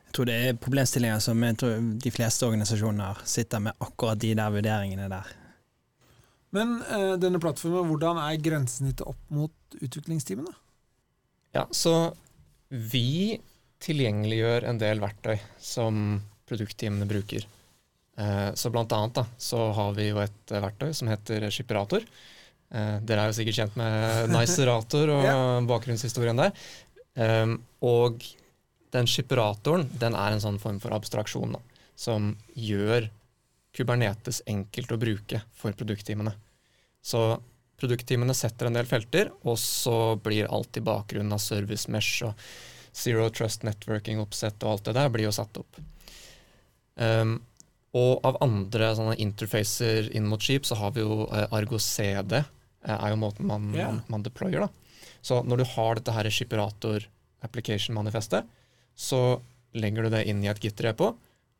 Jeg 0.10 0.18
tror 0.18 0.28
det 0.28 0.36
er 0.50 0.60
problemstillinger 0.68 1.24
som 1.24 1.48
jeg 1.48 1.62
tror 1.64 1.88
de 2.04 2.14
fleste 2.20 2.52
organisasjoner 2.52 3.24
sitter 3.24 3.64
med 3.70 3.88
akkurat 3.88 4.20
de 4.20 4.34
der 4.36 4.52
vurderingene 4.52 5.08
der. 5.16 5.32
Men 6.54 6.76
uh, 6.86 7.16
denne 7.22 7.42
plattformen, 7.42 7.88
hvordan 7.90 8.20
er 8.22 8.42
grensesnittet 8.44 9.06
opp 9.10 9.20
mot 9.34 9.78
utviklingsteamene? 9.82 10.54
Ja, 11.54 11.66
så 11.74 12.14
vi 12.70 13.40
tilgjengeliggjør 13.84 14.68
en 14.70 14.80
del 14.82 15.02
verktøy 15.04 15.36
som 15.62 16.22
produktteamene 16.50 17.08
bruker. 17.10 17.46
Uh, 18.20 18.54
så 18.58 18.70
blant 18.74 18.94
annet 18.94 19.18
da, 19.18 19.26
så 19.42 19.72
har 19.74 19.96
vi 19.98 20.12
jo 20.12 20.22
et 20.22 20.54
eh, 20.54 20.62
verktøy 20.62 20.92
som 20.94 21.10
heter 21.10 21.48
Skipperator. 21.54 22.06
Uh, 22.74 23.00
dere 23.06 23.26
er 23.26 23.32
jo 23.32 23.38
sikkert 23.40 23.58
kjent 23.60 23.78
med 23.80 24.30
Nicerator 24.36 25.12
og 25.18 25.26
Ja. 25.26 25.36
bakgrunnshistorien 25.70 26.38
der. 26.40 26.54
Um, 27.14 27.60
og 27.86 28.22
den 28.94 29.10
skipperatoren 29.10 29.88
den 30.02 30.16
er 30.18 30.34
en 30.34 30.42
sånn 30.42 30.62
form 30.62 30.80
for 30.82 30.94
abstraksjon 30.96 31.54
da, 31.58 31.62
som 31.98 32.32
gjør 32.58 33.10
Kubernetes 33.74 34.42
enkelt 34.50 34.92
å 34.94 35.00
bruke 35.02 35.42
for 35.58 35.76
produktteamene. 35.78 36.36
Så 37.04 37.24
produktteamene 37.80 38.36
setter 38.38 38.70
en 38.70 38.78
del 38.78 38.88
felter, 38.88 39.32
og 39.44 39.58
så 39.60 40.16
blir 40.24 40.52
alt 40.54 40.78
i 40.78 40.84
bakgrunnen 40.86 41.34
av 41.36 41.42
service 41.44 41.90
mesh 41.92 42.28
og 42.28 42.46
zero 42.94 43.26
trust 43.34 43.66
networking-oppsett 43.66 44.62
og 44.64 44.76
alt 44.76 44.86
det 44.88 44.96
der 45.00 45.10
blir 45.12 45.28
jo 45.28 45.34
satt 45.36 45.58
opp. 45.60 45.82
Um, 46.96 47.40
og 47.98 48.26
av 48.26 48.40
andre 48.42 48.92
sånne 48.98 49.18
interfacer 49.22 50.10
inn 50.18 50.30
mot 50.30 50.42
skip, 50.42 50.66
så 50.66 50.78
har 50.80 50.96
vi 50.96 51.04
jo 51.04 51.28
eh, 51.28 51.46
Argo 51.54 51.78
CD, 51.82 52.40
eh, 52.40 52.96
er 52.96 53.12
jo 53.14 53.20
måten 53.22 53.46
man, 53.46 53.68
yeah. 53.76 53.92
man, 53.92 54.00
man 54.10 54.26
deployer. 54.26 54.66
da. 54.66 55.12
Så 55.22 55.44
når 55.46 55.62
du 55.62 55.66
har 55.76 56.00
dette 56.00 56.16
her 56.16 56.30
Shipperator 56.34 57.06
application-manifestet, 57.46 58.50
så 58.98 59.22
legger 59.78 60.06
du 60.08 60.16
det 60.16 60.24
inn 60.30 60.42
i 60.42 60.50
et 60.50 60.62
git-repo, 60.62 61.12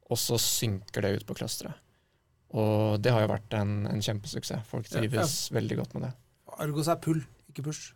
og 0.10 0.20
så 0.20 0.40
synker 0.42 1.06
det 1.06 1.14
ut 1.20 1.28
på 1.30 1.38
clusteret. 1.38 1.78
Og 2.54 3.02
det 3.02 3.12
har 3.12 3.22
jo 3.26 3.32
vært 3.34 3.54
en, 3.58 3.88
en 3.90 4.02
kjempesuksess. 4.02 4.66
Folk 4.70 4.86
Ja, 4.92 5.00
ja. 5.02 5.08
trives 5.10 5.50
veldig 5.56 5.78
godt 5.80 5.94
med 5.98 6.04
det. 6.08 6.12
Argos 6.60 6.88
er 6.88 6.96
pull, 7.02 7.24
ikke 7.50 7.64
push. 7.66 7.94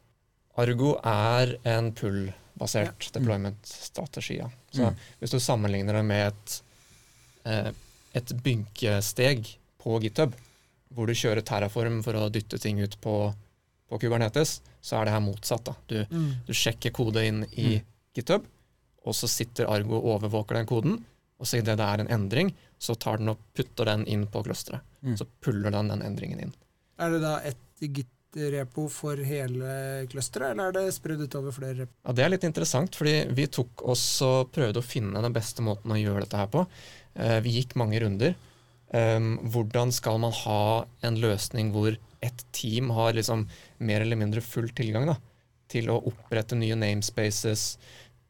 Argo 0.57 0.95
er 1.05 1.51
en 1.69 1.91
pull-basert 1.93 3.11
deployment-strategi. 3.13 4.37
Ja. 4.39 4.47
Så 4.73 4.87
Mm. 4.89 4.95
hvis 5.21 5.31
du 5.31 5.37
sammenligner 5.39 5.93
det 5.93 6.05
med 6.05 6.27
et, 6.33 6.61
eh, 7.45 7.71
et 8.15 8.33
bynkesteg 8.43 9.45
på 9.79 9.99
GitHub, 10.01 10.33
hvor 10.93 11.05
du 11.05 11.13
kjører 11.13 11.43
Terraform 11.45 12.01
for 12.03 12.13
å 12.13 12.29
dytte 12.31 12.59
ting 12.59 12.79
ut 12.81 12.97
på, 13.01 13.33
på 13.89 13.99
Kubernetes, 13.99 14.61
så 14.81 14.97
er 15.01 15.05
det 15.05 15.13
her 15.13 15.19
motsatt. 15.21 15.63
da. 15.65 15.75
Du, 15.87 16.05
Mm. 16.09 16.33
du 16.47 16.53
sjekker 16.53 16.91
kode 16.91 17.23
inn 17.27 17.43
i 17.55 17.83
GitHub, 18.15 18.43
og 19.05 19.13
så 19.13 19.27
sitter 19.29 19.67
Argo 19.69 19.97
og 20.01 20.21
overvåker 20.21 20.55
den 20.55 20.65
koden, 20.65 21.05
og 21.37 21.47
så 21.47 21.61
idet 21.61 21.77
det 21.79 21.85
er 21.85 22.03
en 22.03 22.11
endring, 22.17 22.51
så 22.81 22.95
tar 22.97 23.21
den 23.21 23.33
og 23.33 23.41
putter 23.57 23.89
den 23.89 24.05
inn 24.09 24.25
på 24.31 24.43
clusteret. 24.45 24.85
Mm. 25.01 25.17
Så 25.19 25.27
puller 25.43 25.73
den 25.73 25.91
den 25.93 26.03
endringen 26.05 26.41
inn. 26.45 26.53
Er 26.97 27.13
det 27.13 27.21
da 27.21 27.37
ett 27.45 27.81
git-repo 27.81 28.87
for 28.91 29.21
hele 29.21 30.07
clusteret, 30.11 30.53
eller 30.53 30.71
er 30.71 30.77
det 30.77 30.95
spredd 30.95 31.21
utover 31.21 31.53
flere 31.55 31.83
repo? 31.83 31.93
Ja, 32.03 32.17
Det 32.17 32.25
er 32.25 32.33
litt 32.33 32.47
interessant, 32.47 32.97
fordi 32.97 33.15
vi 33.37 33.47
tok 33.47 33.85
oss 33.85 34.05
og 34.25 34.51
prøvde 34.55 34.81
å 34.81 34.85
finne 34.85 35.21
den 35.21 35.35
beste 35.35 35.65
måten 35.65 35.93
å 35.93 35.99
gjøre 35.99 36.25
dette 36.25 36.41
her 36.41 36.51
på. 36.53 36.65
Eh, 37.15 37.39
vi 37.45 37.57
gikk 37.59 37.77
mange 37.77 38.01
runder. 38.01 38.35
Um, 38.87 39.33
hvordan 39.51 39.91
skal 39.91 40.15
man 40.23 40.31
ha 40.31 40.85
en 41.03 41.17
løsning 41.19 41.73
hvor 41.73 41.97
ett 42.23 42.43
team 42.55 42.93
har 42.95 43.17
liksom 43.17 43.43
mer 43.83 44.01
eller 44.01 44.15
mindre 44.15 44.41
full 44.41 44.69
tilgang? 44.71 45.09
da? 45.11 45.17
til 45.71 45.91
å 45.91 45.99
opprette 46.09 46.57
nye 46.57 46.77
namespaces, 46.79 47.75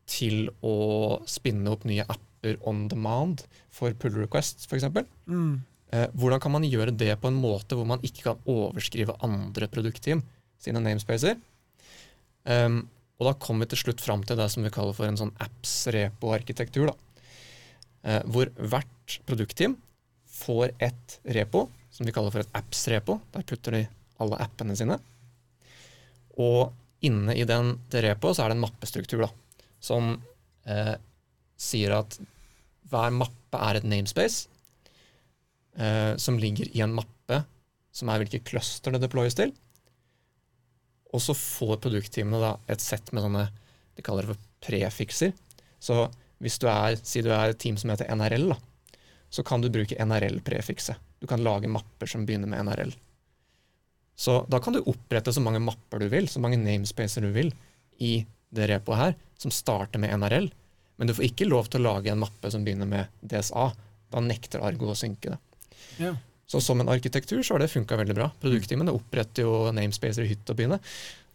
til 0.07 0.47
å 0.65 1.19
spinne 1.27 1.73
opp 1.73 1.83
nye 1.87 2.05
apper 2.07 2.25
on 2.67 2.85
demand 2.91 3.45
for 3.73 3.95
pull 3.99 4.15
requests, 4.21 4.67
f.eks. 4.69 4.87
Mm. 5.27 5.61
Eh, 5.95 6.07
hvordan 6.19 6.41
kan 6.43 6.53
man 6.53 6.67
gjøre 6.67 6.93
det 6.95 7.13
på 7.21 7.31
en 7.31 7.39
måte 7.39 7.77
hvor 7.77 7.87
man 7.87 8.03
ikke 8.05 8.29
kan 8.29 8.43
overskrive 8.49 9.15
andre 9.23 9.69
produktteam 9.71 10.23
sine 10.61 10.81
namespacer? 10.83 11.37
Um, 12.47 12.85
og 13.17 13.29
da 13.29 13.33
kom 13.41 13.59
vi 13.61 13.67
til 13.71 13.81
slutt 13.81 14.03
fram 14.03 14.23
til 14.27 14.37
det 14.39 14.47
som 14.53 14.63
vi 14.63 14.71
kaller 14.73 14.95
for 14.95 15.09
en 15.09 15.17
sånn 15.19 15.33
apps-repo-arkitektur. 15.41 16.91
Eh, 18.05 18.21
hvor 18.29 18.51
hvert 18.55 19.17
produktteam 19.27 19.75
får 20.37 20.75
et 20.85 21.17
repo 21.35 21.65
som 21.91 22.05
de 22.05 22.13
kaller 22.13 22.33
for 22.33 22.43
et 22.43 22.57
apps-repo. 22.57 23.17
Der 23.33 23.47
putter 23.47 23.73
de 23.73 23.83
alle 24.21 24.37
appene 24.43 24.75
sine. 24.77 24.99
Og 26.37 26.69
inne 27.05 27.33
i 27.37 27.45
den, 27.49 27.75
repoet 27.93 28.37
så 28.37 28.45
er 28.45 28.51
det 28.51 28.57
en 28.57 28.65
mappestruktur 28.67 29.25
da, 29.25 29.31
som 29.81 30.15
eh, 30.69 30.95
sier 31.57 31.95
at 31.97 32.19
hver 32.87 33.13
mappe 33.15 33.59
er 33.59 33.79
et 33.79 33.87
namespace 33.87 34.47
eh, 35.77 36.13
som 36.21 36.37
ligger 36.39 36.69
i 36.71 36.83
en 36.85 36.95
mappe 36.95 37.41
som 37.97 38.11
er 38.11 38.21
hvilke 38.21 38.43
cluster 38.45 38.93
det 38.93 39.01
deployes 39.01 39.35
til. 39.37 39.51
Og 41.15 41.23
så 41.23 41.33
får 41.37 41.79
produktteamene 41.81 42.41
da 42.43 42.53
et 42.71 42.83
sett 42.83 43.09
med 43.15 43.25
sånne 43.25 43.47
de 43.97 44.05
kaller 44.05 44.27
det 44.27 44.35
for 44.35 44.43
prefikser. 44.67 45.33
Så 45.81 46.05
hvis 46.43 46.59
du 46.61 46.67
er, 46.69 46.99
si 47.01 47.23
du 47.25 47.31
er 47.33 47.51
et 47.51 47.59
team 47.61 47.77
som 47.81 47.89
heter 47.89 48.11
NRL, 48.13 48.51
da, 48.51 48.57
så 49.33 49.43
kan 49.45 49.63
du 49.63 49.71
bruke 49.73 49.97
NRL-prefikset. 49.97 50.99
Du 51.17 51.25
kan 51.29 51.41
lage 51.41 51.69
mapper 51.71 52.09
som 52.09 52.27
begynner 52.27 52.49
med 52.51 52.67
NRL. 52.67 52.93
Så 54.17 54.39
da 54.49 54.59
kan 54.61 54.73
du 54.73 54.83
opprette 54.85 55.33
så 55.33 55.41
mange 55.41 55.61
mapper 55.61 56.01
du 56.01 56.07
vil, 56.13 56.29
så 56.29 56.41
mange 56.41 56.59
namespacer 56.61 57.25
du 57.25 57.31
vil, 57.33 57.51
i 57.97 58.21
det 58.53 58.69
repoet 58.69 59.01
her, 59.01 59.17
som 59.37 59.53
starter 59.53 60.01
med 60.01 60.13
NRL. 60.21 60.51
Men 60.97 61.09
du 61.09 61.13
får 61.17 61.29
ikke 61.29 61.49
lov 61.49 61.69
til 61.71 61.81
å 61.81 61.91
lage 61.91 62.11
en 62.13 62.21
mappe 62.21 62.51
som 62.53 62.63
begynner 62.65 62.89
med 62.89 63.11
DSA. 63.21 63.69
Da 64.13 64.23
nekter 64.23 64.63
Argo 64.65 64.91
å 64.91 64.97
synke 64.97 65.35
det. 65.35 65.39
Ja. 66.01 66.15
Så 66.47 66.61
som 66.63 66.79
en 66.81 66.89
arkitektur 66.89 67.43
så 67.43 67.55
har 67.55 67.63
det 67.63 67.73
funka 67.73 67.97
veldig 67.99 68.15
bra. 68.15 68.29
Produktteamene 68.41 68.93
oppretter 68.95 69.43
jo 69.43 69.67
namespacer 69.75 70.23
i 70.23 70.31
hytt 70.31 70.49
og 70.49 70.57
byene. 70.59 70.79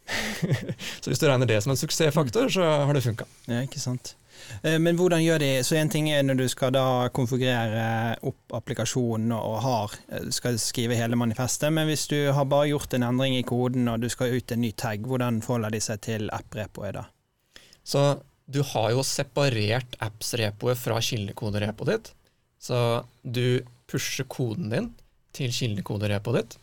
så 1.02 1.12
hvis 1.12 1.21
du 1.21 1.28
regner 1.28 1.47
det 1.47 1.61
som 1.62 1.75
en 1.75 1.78
suksessfaktor, 1.78 2.49
så 2.50 2.64
har 2.88 2.97
det 2.97 3.04
funka. 3.04 3.28
Ja, 3.47 3.61
ikke 3.62 3.83
sant. 3.83 4.14
Eh, 4.62 4.78
Men 4.83 4.97
hvordan 4.99 5.23
gjør 5.23 5.38
de 5.38 5.50
Så 5.62 5.76
en 5.78 5.90
ting 5.92 6.09
er 6.11 6.25
når 6.26 6.40
du 6.40 6.47
skal 6.50 6.73
da 6.75 7.09
konfigurere 7.14 8.16
opp 8.26 8.57
applikasjonen 8.57 9.35
og 9.37 9.61
har, 9.62 9.95
eh, 10.09 10.31
skal 10.35 10.59
skrive 10.59 10.97
hele 10.99 11.16
manifestet, 11.16 11.73
men 11.73 11.87
hvis 11.87 12.09
du 12.09 12.33
har 12.33 12.49
bare 12.49 12.73
gjort 12.73 12.95
en 12.95 13.07
endring 13.12 13.37
i 13.38 13.47
koden 13.47 13.88
og 13.88 14.00
du 14.00 14.09
skal 14.09 14.35
ut 14.35 14.52
en 14.52 14.61
ny 14.64 14.73
tag, 14.73 15.07
hvordan 15.07 15.42
forholder 15.45 15.76
de 15.76 15.81
seg 15.81 16.00
til 16.00 16.31
app-repoet 16.33 16.95
da? 16.95 17.04
Så 17.85 18.23
du 18.47 18.63
har 18.73 18.91
jo 18.95 19.05
separert 19.07 19.97
apps-repoet 20.03 20.79
fra 20.81 20.99
kildekoderepoet 21.03 21.93
ditt. 21.93 22.11
Så 22.63 22.77
du 23.23 23.63
pusher 23.91 24.27
koden 24.31 24.71
din 24.73 24.91
til 25.37 25.53
kildekoderepoet 25.55 26.39
ditt. 26.41 26.59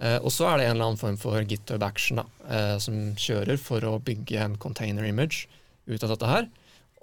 Eh, 0.00 0.16
og 0.16 0.32
så 0.32 0.48
er 0.48 0.58
det 0.58 0.68
en 0.68 0.76
eller 0.76 0.90
annen 0.90 1.00
form 1.00 1.18
for 1.20 1.44
GitHub 1.44 1.82
action 1.84 2.22
da, 2.22 2.26
eh, 2.48 2.76
som 2.80 3.12
kjører 3.20 3.60
for 3.60 3.84
å 3.84 3.98
bygge 4.00 4.40
en 4.40 4.56
container 4.60 5.04
image 5.08 5.44
ut 5.86 6.02
av 6.02 6.14
dette 6.14 6.30
her. 6.30 6.48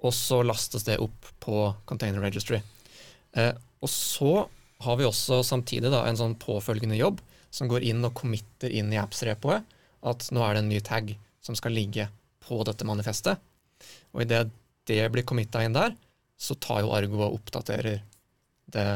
Og 0.02 0.14
så 0.14 0.40
lastes 0.46 0.86
det 0.86 0.98
opp 1.02 1.30
på 1.42 1.68
container 1.86 2.22
registry. 2.22 2.60
Eh, 3.38 3.54
og 3.82 3.90
så 3.92 4.48
har 4.82 4.98
vi 4.98 5.06
også 5.06 5.42
samtidig 5.46 5.90
da, 5.90 6.04
en 6.06 6.18
sånn 6.18 6.38
påfølgende 6.38 6.98
jobb 6.98 7.22
som 7.54 7.70
går 7.70 7.86
inn 7.86 8.04
og 8.06 8.14
committer 8.18 8.70
inn 8.70 8.92
i 8.92 9.00
apps-repoet 9.00 9.66
at 10.08 10.28
nå 10.34 10.42
er 10.44 10.54
det 10.54 10.62
en 10.62 10.70
ny 10.70 10.80
tag 10.84 11.14
som 11.42 11.56
skal 11.58 11.74
ligge 11.74 12.06
på 12.44 12.60
dette 12.66 12.86
manifestet. 12.86 13.38
Og 14.14 14.22
idet 14.24 14.50
det 14.88 15.02
blir 15.12 15.22
committa 15.28 15.62
inn 15.64 15.72
der, 15.76 15.94
så 16.38 16.54
tar 16.60 16.80
jo 16.84 16.92
Argo 16.96 17.18
og 17.26 17.38
oppdaterer 17.40 18.00
det 18.72 18.86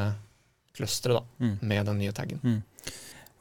clusteret 0.77 1.25
Mm. 1.41 1.59
med 1.61 1.87
den 1.87 1.99
nye 1.99 2.13
taggen. 2.13 2.63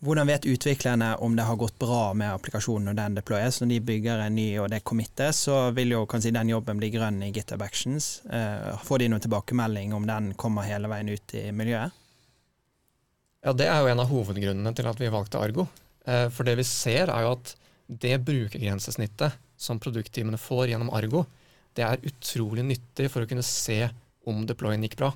Hvordan 0.01 0.27
vet 0.27 0.45
utviklerne 0.49 1.11
om 1.21 1.35
det 1.37 1.43
har 1.45 1.55
gått 1.61 1.77
bra 1.79 2.13
med 2.17 2.33
applikasjonen 2.33 2.89
når 2.89 2.95
den 2.97 3.15
deployes? 3.19 3.59
Når 3.61 3.67
de 3.69 3.79
bygger 3.79 4.19
en 4.25 4.35
ny 4.35 4.57
og 4.59 4.69
det 4.73 4.83
committes, 4.83 5.43
så 5.45 5.71
vil 5.77 5.91
jo 5.93 6.05
kanskje 6.09 6.33
den 6.33 6.49
jobben 6.49 6.79
bli 6.81 6.89
grønn 6.89 7.21
i 7.23 7.29
GitHub 7.31 7.61
Actions. 7.61 8.21
Eh, 8.25 8.77
får 8.83 8.99
de 8.99 9.07
noen 9.13 9.21
tilbakemelding 9.21 9.93
om 9.93 10.07
den 10.09 10.33
kommer 10.33 10.65
hele 10.65 10.89
veien 10.89 11.09
ut 11.13 11.35
i 11.37 11.51
miljøet? 11.51 11.91
Ja, 13.45 13.53
det 13.53 13.67
er 13.67 13.79
jo 13.81 13.87
en 13.93 13.99
av 14.03 14.09
hovedgrunnene 14.09 14.73
til 14.75 14.89
at 14.89 14.99
vi 15.01 15.07
valgte 15.13 15.39
Argo. 15.41 15.67
Eh, 16.05 16.27
For 16.29 16.43
det 16.43 16.57
vi 16.57 16.63
ser, 16.63 17.09
er 17.09 17.21
jo 17.21 17.31
at 17.37 17.55
det 17.87 18.25
brukergrensesnittet 18.25 19.33
som 19.61 19.79
produktteamene 19.81 20.39
får 20.41 20.71
gjennom 20.71 20.91
Argo, 20.97 21.25
det 21.77 21.85
er 21.85 22.07
utrolig 22.07 22.65
nyttig 22.67 23.07
for 23.13 23.23
å 23.23 23.29
kunne 23.29 23.45
se 23.45 23.85
om 24.27 24.43
deployen 24.47 24.83
gikk 24.85 24.97
bra. 24.99 25.11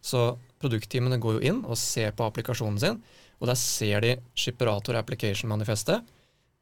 Så 0.00 0.34
produktteamene 0.60 1.18
går 1.20 1.38
jo 1.38 1.44
inn 1.50 1.60
og 1.64 1.78
ser 1.80 2.12
på 2.16 2.26
applikasjonen 2.28 2.80
sin, 2.82 3.00
og 3.40 3.48
der 3.48 3.58
ser 3.58 4.04
de 4.04 4.16
Shipperator 4.36 4.98
Application-manifestet. 5.00 6.04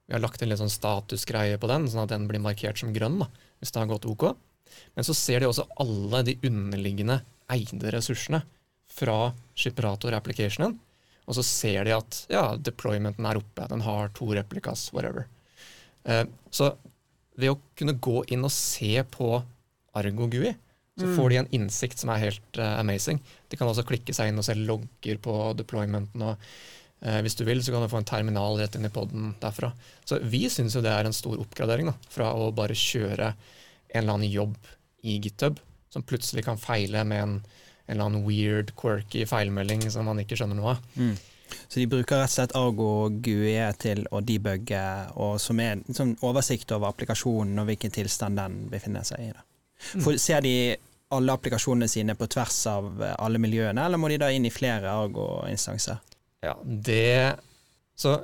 Vi 0.09 0.15
har 0.15 0.23
lagt 0.23 0.43
en 0.43 0.51
litt 0.51 0.61
sånn 0.61 0.73
statusgreie 0.73 1.59
på 1.61 1.69
den, 1.71 1.89
sånn 1.91 2.07
at 2.07 2.13
den 2.15 2.29
blir 2.31 2.43
markert 2.43 2.81
som 2.81 2.95
grønn 2.95 3.19
da, 3.21 3.29
hvis 3.59 3.75
det 3.75 3.83
har 3.83 3.91
gått 3.91 4.07
OK. 4.09 4.31
Men 4.95 5.07
så 5.07 5.17
ser 5.17 5.43
de 5.43 5.51
også 5.51 5.67
alle 5.83 6.23
de 6.29 6.37
underliggende 6.47 7.21
eide 7.53 7.93
ressursene 7.93 8.45
fra 8.89 9.33
Shipperator 9.59 10.15
Applicationen. 10.17 10.79
Og 11.29 11.37
så 11.37 11.45
ser 11.45 11.85
de 11.85 11.93
at 11.93 12.23
ja, 12.33 12.45
deploymenten 12.57 13.27
er 13.29 13.41
oppe, 13.41 13.67
den 13.69 13.85
har 13.85 14.09
to 14.17 14.31
replikas, 14.33 14.87
whatever. 14.95 15.27
Eh, 16.09 16.25
så 16.51 16.71
ved 17.39 17.53
å 17.55 17.59
kunne 17.79 17.95
gå 18.03 18.25
inn 18.35 18.43
og 18.47 18.51
se 18.55 18.97
på 19.15 19.29
Argo 19.99 20.27
GUI, 20.31 20.55
så 20.99 21.07
Mm. 21.07 21.13
får 21.15 21.29
de 21.31 21.37
en 21.39 21.49
innsikt 21.55 22.01
som 22.03 22.11
er 22.11 22.19
helt 22.25 22.59
uh, 22.59 22.81
amazing. 22.81 23.21
De 23.49 23.57
kan 23.57 23.69
også 23.71 23.85
klikke 23.87 24.11
seg 24.17 24.33
inn 24.33 24.39
og 24.41 24.45
se 24.45 24.57
logger 24.59 25.21
på 25.23 25.35
deploymenten. 25.55 26.25
og 26.27 26.37
eh, 27.03 27.21
Hvis 27.23 27.37
du 27.39 27.45
vil, 27.47 27.61
så 27.63 27.71
kan 27.71 27.85
du 27.85 27.89
få 27.93 28.01
en 28.01 28.09
terminal 28.09 28.59
rett 28.59 28.75
inn 28.75 28.85
i 28.89 28.91
poden 28.91 29.29
derfra. 29.39 29.71
Så 30.05 30.19
vi 30.27 30.49
syns 30.51 30.75
jo 30.75 30.83
det 30.83 30.91
er 30.91 31.07
en 31.07 31.15
stor 31.15 31.39
oppgradering 31.39 31.87
da, 31.87 31.95
fra 32.11 32.33
å 32.35 32.51
bare 32.53 32.75
kjøre 32.75 33.29
en 33.31 34.03
eller 34.03 34.13
annen 34.19 34.33
jobb 34.33 34.57
i 35.07 35.21
GitHub, 35.23 35.61
som 35.95 36.03
plutselig 36.03 36.43
kan 36.45 36.59
feile 36.59 37.05
med 37.07 37.23
en, 37.23 37.37
en 37.87 37.95
eller 37.95 38.05
annen 38.11 38.27
weird, 38.27 38.75
quirky 38.77 39.23
feilmelding 39.25 39.87
som 39.95 40.05
man 40.11 40.19
ikke 40.19 40.35
skjønner 40.37 40.59
noe 40.59 40.75
av. 40.75 40.83
Mm. 40.99 41.15
Så 41.69 41.81
de 41.81 41.87
bruker 41.91 42.21
rett 42.21 42.31
og 42.31 42.35
slett 42.35 42.57
Argo 42.59 42.91
GUE 43.25 43.69
til 43.81 44.05
å 44.13 44.21
debugge, 44.25 44.83
og 45.21 45.39
som 45.43 45.61
er 45.63 45.77
en 45.77 45.97
sånn 45.97 46.17
oversikt 46.27 46.73
over 46.77 46.93
applikasjonen 46.93 47.63
og 47.63 47.71
hvilken 47.71 47.95
tilstand 47.95 48.41
den 48.41 48.61
befinner 48.73 49.07
seg 49.09 49.29
i. 49.29 49.33
Mm. 49.33 50.03
For, 50.05 50.19
ser 50.21 50.43
de 50.45 50.55
alle 51.15 51.35
applikasjonene 51.35 51.89
sine 51.89 52.17
på 52.19 52.29
tvers 52.31 52.59
av 52.71 52.89
eh, 53.03 53.15
alle 53.17 53.41
miljøene, 53.41 53.85
eller 53.85 54.01
må 54.01 54.11
de 54.13 54.21
da 54.21 54.31
inn 54.35 54.49
i 54.49 54.53
flere 54.53 54.93
Argo-instanser? 54.93 56.03
Ja, 56.45 56.55
det 56.63 57.39
Så 57.99 58.21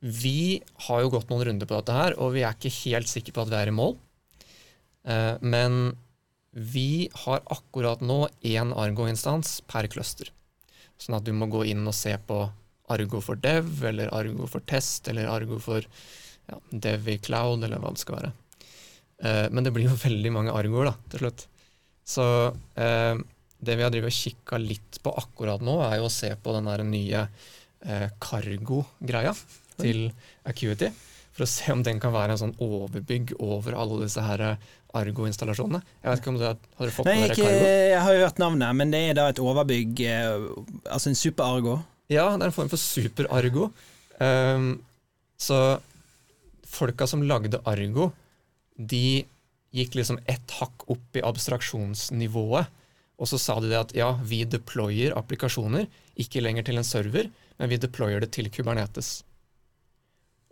vi 0.00 0.60
har 0.88 1.00
jo 1.00 1.12
gått 1.14 1.30
noen 1.30 1.46
runder 1.48 1.68
på 1.68 1.76
dette 1.78 1.94
her, 1.96 2.16
og 2.20 2.34
vi 2.34 2.42
er 2.44 2.56
ikke 2.56 2.72
helt 2.82 3.08
sikre 3.08 3.32
på 3.32 3.44
at 3.44 3.52
vi 3.52 3.60
er 3.60 3.70
i 3.70 3.76
mål. 3.76 3.94
Eh, 5.08 5.36
men 5.40 5.94
vi 6.54 7.08
har 7.24 7.42
akkurat 7.50 8.02
nå 8.04 8.26
én 8.46 8.72
Argo-instans 8.76 9.60
per 9.70 9.88
cluster. 9.90 10.30
Sånn 11.00 11.18
at 11.18 11.26
du 11.26 11.32
må 11.36 11.48
gå 11.52 11.64
inn 11.70 11.82
og 11.86 11.96
se 11.96 12.14
på 12.26 12.42
Argo 12.94 13.20
for 13.24 13.40
dev, 13.40 13.68
eller 13.88 14.12
Argo 14.14 14.48
for 14.50 14.64
test, 14.68 15.08
eller 15.08 15.30
Argo 15.32 15.58
for 15.62 15.84
ja, 15.84 16.58
dev 16.70 17.08
i 17.08 17.18
cloud, 17.22 17.64
eller 17.64 17.80
hva 17.80 17.92
det 17.94 18.02
skal 18.02 18.18
være. 18.18 18.32
Eh, 19.24 19.46
men 19.50 19.64
det 19.64 19.72
blir 19.74 19.88
jo 19.88 20.00
veldig 20.08 20.34
mange 20.34 20.54
Argoer 20.54 20.92
da, 20.92 20.96
til 21.12 21.24
slutt. 21.24 21.46
Så 22.04 22.26
eh, 22.76 23.16
det 23.64 23.78
vi 23.78 23.86
har 23.86 23.92
drevet 23.92 24.12
og 24.12 24.18
kikka 24.18 24.60
litt 24.60 25.00
på 25.04 25.14
akkurat 25.24 25.64
nå, 25.64 25.78
er 25.86 25.98
jo 25.98 26.10
å 26.10 26.12
se 26.12 26.30
på 26.36 26.54
den 26.56 26.68
der 26.68 26.84
nye 26.86 27.24
eh, 27.24 28.08
cargo-greia 28.20 29.32
til 29.80 30.06
Acuity. 30.48 30.92
For 31.34 31.46
å 31.46 31.50
se 31.50 31.72
om 31.72 31.82
den 31.82 31.98
kan 32.02 32.14
være 32.14 32.36
en 32.36 32.42
sånn 32.44 32.58
overbygg 32.62 33.34
over 33.42 33.74
alle 33.78 34.04
disse 34.04 34.22
her 34.22 34.44
eh, 34.52 34.72
Argo-installasjonene. 34.98 35.80
Jeg 36.02 36.10
vet 36.10 36.22
ikke 36.22 36.32
om 36.32 36.38
du 36.38 36.44
har, 36.46 36.60
fått 36.94 37.08
Nei, 37.08 37.16
med 37.20 37.34
ikke, 37.34 37.48
Cargo? 37.48 37.66
jeg 37.68 38.00
har 38.06 38.16
jo 38.16 38.22
hørt 38.24 38.40
navnet, 38.42 38.78
men 38.78 38.94
det 38.94 39.02
er 39.10 39.18
da 39.18 39.26
et 39.32 39.42
overbygg, 39.42 40.04
eh, 40.06 40.46
altså 40.86 41.10
en 41.10 41.18
super-Argo. 41.18 41.78
Ja, 42.12 42.28
det 42.34 42.42
er 42.42 42.50
en 42.50 42.56
form 42.56 42.70
for 42.72 42.80
super-Argo. 42.80 43.70
Um, 44.20 44.68
så 45.40 45.58
folka 46.68 47.08
som 47.10 47.24
lagde 47.26 47.60
Argo, 47.68 48.12
de 48.76 49.24
gikk 49.74 49.98
liksom 49.98 50.20
ett 50.30 50.56
hakk 50.60 50.86
opp 50.92 51.18
i 51.18 51.22
abstraksjonsnivået. 51.26 52.70
Og 53.18 53.30
så 53.30 53.38
sa 53.38 53.58
de 53.62 53.70
det 53.70 53.78
at 53.78 53.94
ja, 53.96 54.12
vi 54.26 54.42
deployer 54.46 55.14
applikasjoner, 55.18 55.86
ikke 56.20 56.42
lenger 56.42 56.66
til 56.66 56.78
en 56.78 56.86
server, 56.86 57.30
men 57.58 57.70
vi 57.70 57.78
deployer 57.82 58.22
det 58.22 58.32
til 58.34 58.50
Kubernetes. 58.50 59.22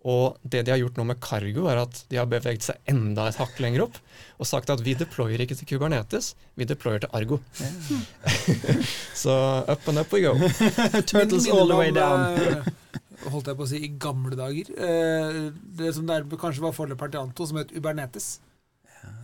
Og 0.05 0.37
det 0.43 0.65
de 0.67 0.73
har 0.73 0.79
gjort 0.81 0.97
nå 0.99 1.05
med 1.07 1.21
Cargo, 1.23 1.69
er 1.71 1.77
at 1.85 2.05
de 2.11 2.17
har 2.19 2.27
beveget 2.27 2.63
seg 2.67 2.77
enda 2.91 3.29
et 3.31 3.37
hakk 3.39 3.61
lenger 3.63 3.85
opp 3.85 3.99
og 4.43 4.47
sagt 4.47 4.71
at 4.75 4.81
vi 4.83 4.95
deployer 4.99 5.39
ikke 5.45 5.55
til 5.55 5.69
Kubernetes, 5.71 6.33
vi 6.59 6.65
deployer 6.67 6.99
til 7.05 7.13
Argo. 7.15 7.39
så 9.15 9.65
up 9.69 9.87
and 9.89 9.99
up 10.03 10.13
we 10.13 10.21
go. 10.23 10.35
Turtles 11.07 11.47
all 11.49 11.69
the 11.69 11.77
way 11.79 11.91
down. 11.95 12.65
holdt 13.31 13.47
jeg 13.53 13.57
på 13.59 13.63
å 13.63 13.69
si, 13.71 13.79
i 13.87 13.91
gamle 14.03 14.35
dager. 14.35 14.73
Eh, 14.75 15.37
det 15.79 15.93
som 15.95 16.09
der 16.09 16.25
kanskje 16.35 16.65
var 16.65 16.75
forløperen 16.75 17.13
til 17.15 17.23
Anto, 17.23 17.47
som 17.47 17.61
het 17.63 17.71
Ubernetes. 17.77 18.41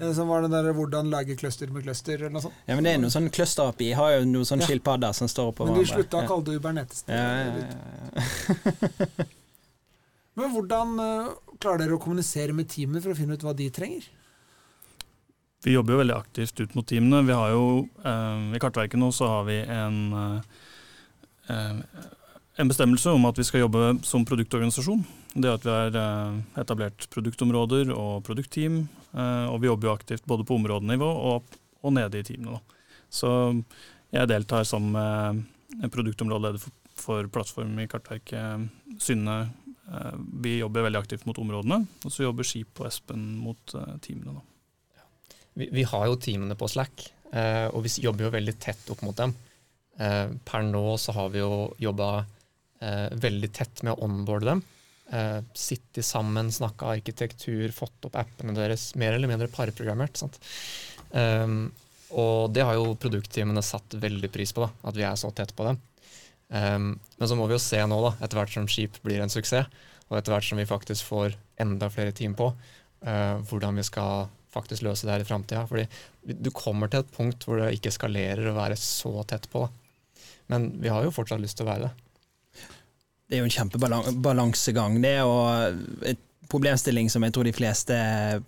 Eh, 0.00 0.12
Som 0.14 0.28
var 0.30 0.42
den 0.42 0.50
der 0.50 0.72
'hvordan 0.72 1.10
lage 1.10 1.36
cluster 1.36 1.66
med 1.70 1.82
cluster', 1.84 2.14
eller 2.14 2.30
noe 2.30 2.42
sånt. 2.42 2.54
Ja, 2.66 2.74
men 2.74 2.84
det 2.84 2.92
er 2.94 2.98
noe 2.98 3.10
sånn 3.10 3.30
cluster-API. 3.30 3.94
Har 3.94 4.10
jo 4.18 4.24
noen 4.24 4.44
sånne 4.46 4.62
Ja. 4.62 4.66
skilpadder 4.66 5.12
som 5.14 5.28
står 5.28 5.52
oppå 5.52 5.66
Men 5.66 5.74
de 5.74 5.80
hverandre. 5.84 5.94
slutta 5.94 6.22
å 6.22 6.26
kalle 6.28 6.44
det 6.44 6.60
Ubernetes. 6.60 7.04
ja. 7.08 7.14
Ja, 7.14 7.44
ja, 7.44 7.52
ja, 7.58 9.06
ja. 9.18 9.24
Men 10.38 10.54
hvordan 10.54 10.94
eh, 11.02 11.34
klarer 11.58 11.82
dere 11.82 11.98
å 11.98 12.02
kommunisere 12.02 12.54
med 12.54 12.70
teamet 12.70 13.02
for 13.02 13.12
å 13.12 13.18
finne 13.18 13.34
ut 13.34 13.44
hva 13.44 13.56
de 13.58 13.66
trenger? 13.74 14.06
Vi 15.66 15.74
jobber 15.74 15.96
jo 15.96 16.02
veldig 16.04 16.14
aktivt 16.14 16.60
ut 16.62 16.76
mot 16.78 16.86
teamene. 16.86 17.24
Vi 17.26 17.34
har 17.34 17.50
jo, 17.50 17.88
eh, 18.06 18.54
I 18.54 18.60
Kartverket 18.62 19.00
nå 19.00 19.10
så 19.14 19.26
har 19.26 19.48
vi 19.48 19.58
en, 19.58 19.98
eh, 20.14 20.40
eh, 21.50 21.80
en 22.58 22.70
bestemmelse 22.70 23.10
om 23.10 23.26
at 23.26 23.38
vi 23.38 23.42
skal 23.44 23.66
jobbe 23.66 24.04
som 24.04 24.24
produktorganisasjon. 24.24 25.04
Det 25.34 25.50
at 25.50 25.66
vi 25.66 25.70
har 25.70 25.98
eh, 25.98 26.40
etablert 26.62 27.10
produktområder 27.10 27.90
og 27.90 28.22
produktteam. 28.24 28.88
og 29.18 29.60
vi 29.60 29.66
jobber 29.66 29.88
jo 29.88 29.94
aktivt 29.94 30.26
både 30.26 30.44
på 30.44 30.54
områdenivå 30.54 31.06
og, 31.32 31.42
og 31.82 31.92
nede 31.92 32.20
i 32.20 32.22
teamene. 32.22 32.60
Så 33.10 33.64
jeg 34.12 34.28
deltar 34.28 34.64
som 34.68 34.92
produktområdeleder 35.80 36.60
for, 36.60 36.70
for 36.94 37.26
plattform 37.32 37.78
i 37.80 37.86
Kartverket. 37.88 38.68
Synne 39.00 39.48
vi 40.42 40.58
jobber 40.58 40.84
veldig 40.84 41.00
aktivt 41.00 41.26
mot 41.28 41.38
områdene, 41.40 41.80
og 42.04 42.12
så 42.12 42.26
jobber 42.26 42.46
Skip 42.46 42.80
og 42.82 42.88
Espen 42.90 43.24
mot 43.40 43.74
eh, 43.78 43.94
teamene. 44.04 44.38
da. 44.38 45.04
Vi, 45.58 45.68
vi 45.74 45.84
har 45.90 46.08
jo 46.10 46.18
teamene 46.22 46.56
på 46.58 46.68
Slack, 46.70 47.06
eh, 47.32 47.66
og 47.72 47.84
vi 47.86 47.94
jobber 48.04 48.28
jo 48.28 48.34
veldig 48.36 48.56
tett 48.62 48.90
opp 48.92 49.04
mot 49.06 49.16
dem. 49.18 49.34
Eh, 49.98 50.34
per 50.46 50.66
nå 50.66 50.82
så 51.00 51.14
har 51.16 51.32
vi 51.34 51.40
jo 51.42 51.70
jobba 51.82 52.10
eh, 52.84 53.08
veldig 53.18 53.50
tett 53.54 53.82
med 53.82 53.96
å 53.96 54.04
onboarde 54.06 54.52
dem. 54.52 54.62
Eh, 55.10 55.40
Sittet 55.56 56.06
sammen, 56.06 56.52
snakka 56.52 56.92
arkitektur, 56.98 57.72
fått 57.74 58.10
opp 58.10 58.18
appene 58.20 58.54
deres, 58.56 58.92
mer 59.00 59.16
eller 59.16 59.30
mindre 59.30 59.50
parprogrammert. 59.52 60.20
Um, 61.10 61.70
og 62.12 62.52
det 62.52 62.64
har 62.64 62.76
jo 62.76 62.92
produktteamene 63.00 63.64
satt 63.64 63.96
veldig 64.00 64.28
pris 64.32 64.52
på, 64.52 64.66
da, 64.66 64.68
at 64.90 64.96
vi 64.96 65.04
er 65.08 65.16
så 65.20 65.32
tett 65.32 65.54
på 65.56 65.64
dem. 65.64 65.80
Um, 66.48 66.94
men 67.18 67.28
så 67.28 67.36
må 67.36 67.46
vi 67.48 67.56
jo 67.56 67.62
se 67.62 67.80
nå, 67.84 67.98
da, 68.04 68.14
etter 68.24 68.40
hvert 68.40 68.54
som 68.54 68.68
Skip 68.70 68.96
blir 69.04 69.20
en 69.20 69.32
suksess, 69.32 69.68
og 70.08 70.16
etter 70.16 70.32
hvert 70.32 70.46
som 70.48 70.60
vi 70.60 70.68
faktisk 70.68 71.04
får 71.10 71.36
enda 71.60 71.90
flere 71.92 72.14
team 72.16 72.36
på, 72.38 72.50
uh, 73.04 73.36
hvordan 73.50 73.76
vi 73.76 73.84
skal 73.84 74.28
faktisk 74.54 74.86
løse 74.86 75.06
det 75.06 75.12
her 75.12 75.24
i 75.24 75.28
framtida. 75.28 75.66
Fordi 75.68 75.84
du 76.40 76.50
kommer 76.54 76.88
til 76.88 77.04
et 77.04 77.14
punkt 77.14 77.44
hvor 77.44 77.60
det 77.60 77.74
ikke 77.76 77.92
skalerer 77.94 78.48
å 78.48 78.56
være 78.56 78.78
så 78.80 79.12
tett 79.28 79.48
på. 79.52 79.66
Men 80.48 80.70
vi 80.80 80.88
har 80.92 81.04
jo 81.04 81.12
fortsatt 81.12 81.42
lyst 81.42 81.60
til 81.60 81.68
å 81.68 81.72
være 81.72 81.88
det. 81.88 81.92
Det 83.28 83.36
er 83.36 83.42
jo 83.42 83.48
en 83.50 83.52
kjempebalansegang. 83.52 84.96
Det 85.04 85.14
Og 85.28 86.08
et 86.08 86.22
problemstilling 86.48 87.10
som 87.12 87.24
jeg 87.24 87.34
tror 87.34 87.46
de 87.46 87.52
fleste 87.52 87.96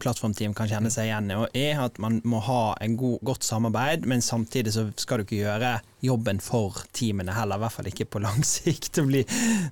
plattformteam 0.00 0.54
kan 0.56 0.68
kjenne 0.70 0.90
seg 0.92 1.08
igjen 1.08 1.30
i, 1.34 1.38
er 1.62 1.82
at 1.84 1.98
man 2.02 2.18
må 2.28 2.40
ha 2.46 2.74
en 2.80 2.96
god, 3.00 3.18
godt 3.26 3.44
samarbeid, 3.46 4.06
men 4.08 4.24
samtidig 4.24 4.72
så 4.76 4.86
skal 5.00 5.20
du 5.20 5.26
ikke 5.26 5.42
gjøre 5.42 5.74
jobben 6.04 6.40
for 6.44 6.80
teamene 6.96 7.34
heller, 7.36 7.60
i 7.60 7.64
hvert 7.64 7.76
fall 7.76 7.90
ikke 7.90 8.08
på 8.10 8.22
lang 8.26 8.44
sikt. 8.46 9.02
Å 9.02 9.08
bli 9.08 9.24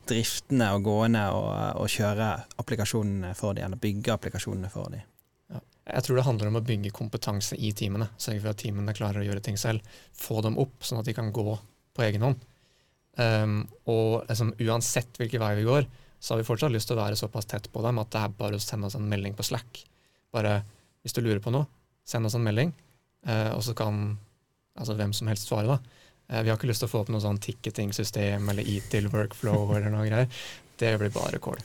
driftende 0.08 0.72
og 0.76 0.88
gående 0.88 1.24
og, 1.36 1.52
og 1.84 1.92
kjøre 1.92 2.32
applikasjonene 2.60 3.32
for 3.38 3.56
dem, 3.56 3.68
eller 3.68 3.80
bygge 3.80 4.16
applikasjonene 4.16 4.72
for 4.72 4.92
dem. 4.92 5.06
Jeg 5.88 6.04
tror 6.04 6.18
det 6.18 6.26
handler 6.26 6.50
om 6.50 6.58
å 6.58 6.64
bygge 6.68 6.92
kompetanse 6.92 7.56
i 7.56 7.70
teamene. 7.72 8.10
Sørge 8.20 8.42
for 8.42 8.52
at 8.52 8.60
teamene 8.60 8.92
klarer 8.96 9.22
å 9.22 9.24
gjøre 9.24 9.40
ting 9.44 9.56
selv. 9.56 9.80
Få 10.12 10.42
dem 10.44 10.58
opp, 10.60 10.82
sånn 10.84 11.00
at 11.00 11.08
de 11.08 11.14
kan 11.16 11.30
gå 11.32 11.46
på 11.96 12.04
egen 12.04 12.26
hånd. 12.26 12.42
Um, 13.16 13.62
og 13.88 14.28
liksom, 14.28 14.52
uansett 14.60 15.16
hvilken 15.18 15.40
vei 15.42 15.54
vi 15.58 15.64
går, 15.66 15.88
så 16.20 16.34
har 16.34 16.40
vi 16.42 16.46
fortsatt 16.48 16.72
lyst 16.74 16.88
til 16.90 16.96
å 16.98 17.02
være 17.02 17.16
såpass 17.18 17.46
tett 17.46 17.68
på 17.72 17.82
dem 17.84 17.98
at 18.02 18.10
det 18.10 18.20
er 18.24 18.34
bare 18.38 18.58
å 18.58 18.62
sende 18.62 18.88
oss 18.90 18.96
en 18.98 19.08
melding 19.08 19.34
på 19.38 19.46
Slack. 19.46 19.84
Bare 20.34 20.62
hvis 21.04 21.14
du 21.14 21.20
lurer 21.22 21.40
på 21.44 21.52
noe, 21.54 21.68
send 22.08 22.26
oss 22.26 22.34
en 22.34 22.42
melding, 22.44 22.72
eh, 23.26 23.50
og 23.54 23.62
så 23.62 23.74
kan 23.78 24.18
altså, 24.78 24.96
hvem 24.98 25.12
som 25.14 25.28
helst 25.30 25.48
svare. 25.48 25.66
da. 25.66 25.78
Eh, 26.28 26.42
vi 26.42 26.50
har 26.50 26.58
ikke 26.58 26.68
lyst 26.70 26.82
til 26.82 26.88
å 26.90 26.92
få 26.92 27.02
opp 27.04 27.12
noe 27.14 27.22
sånn 27.22 27.38
ticketing-system 27.40 28.48
eller 28.50 28.66
eat-till 28.66 29.08
workflow 29.12 29.70
eller 29.76 29.90
noe 29.94 30.06
greier. 30.08 30.28
Det 30.78 30.94
blir 31.00 31.10
bare 31.14 31.38
kål. 31.42 31.58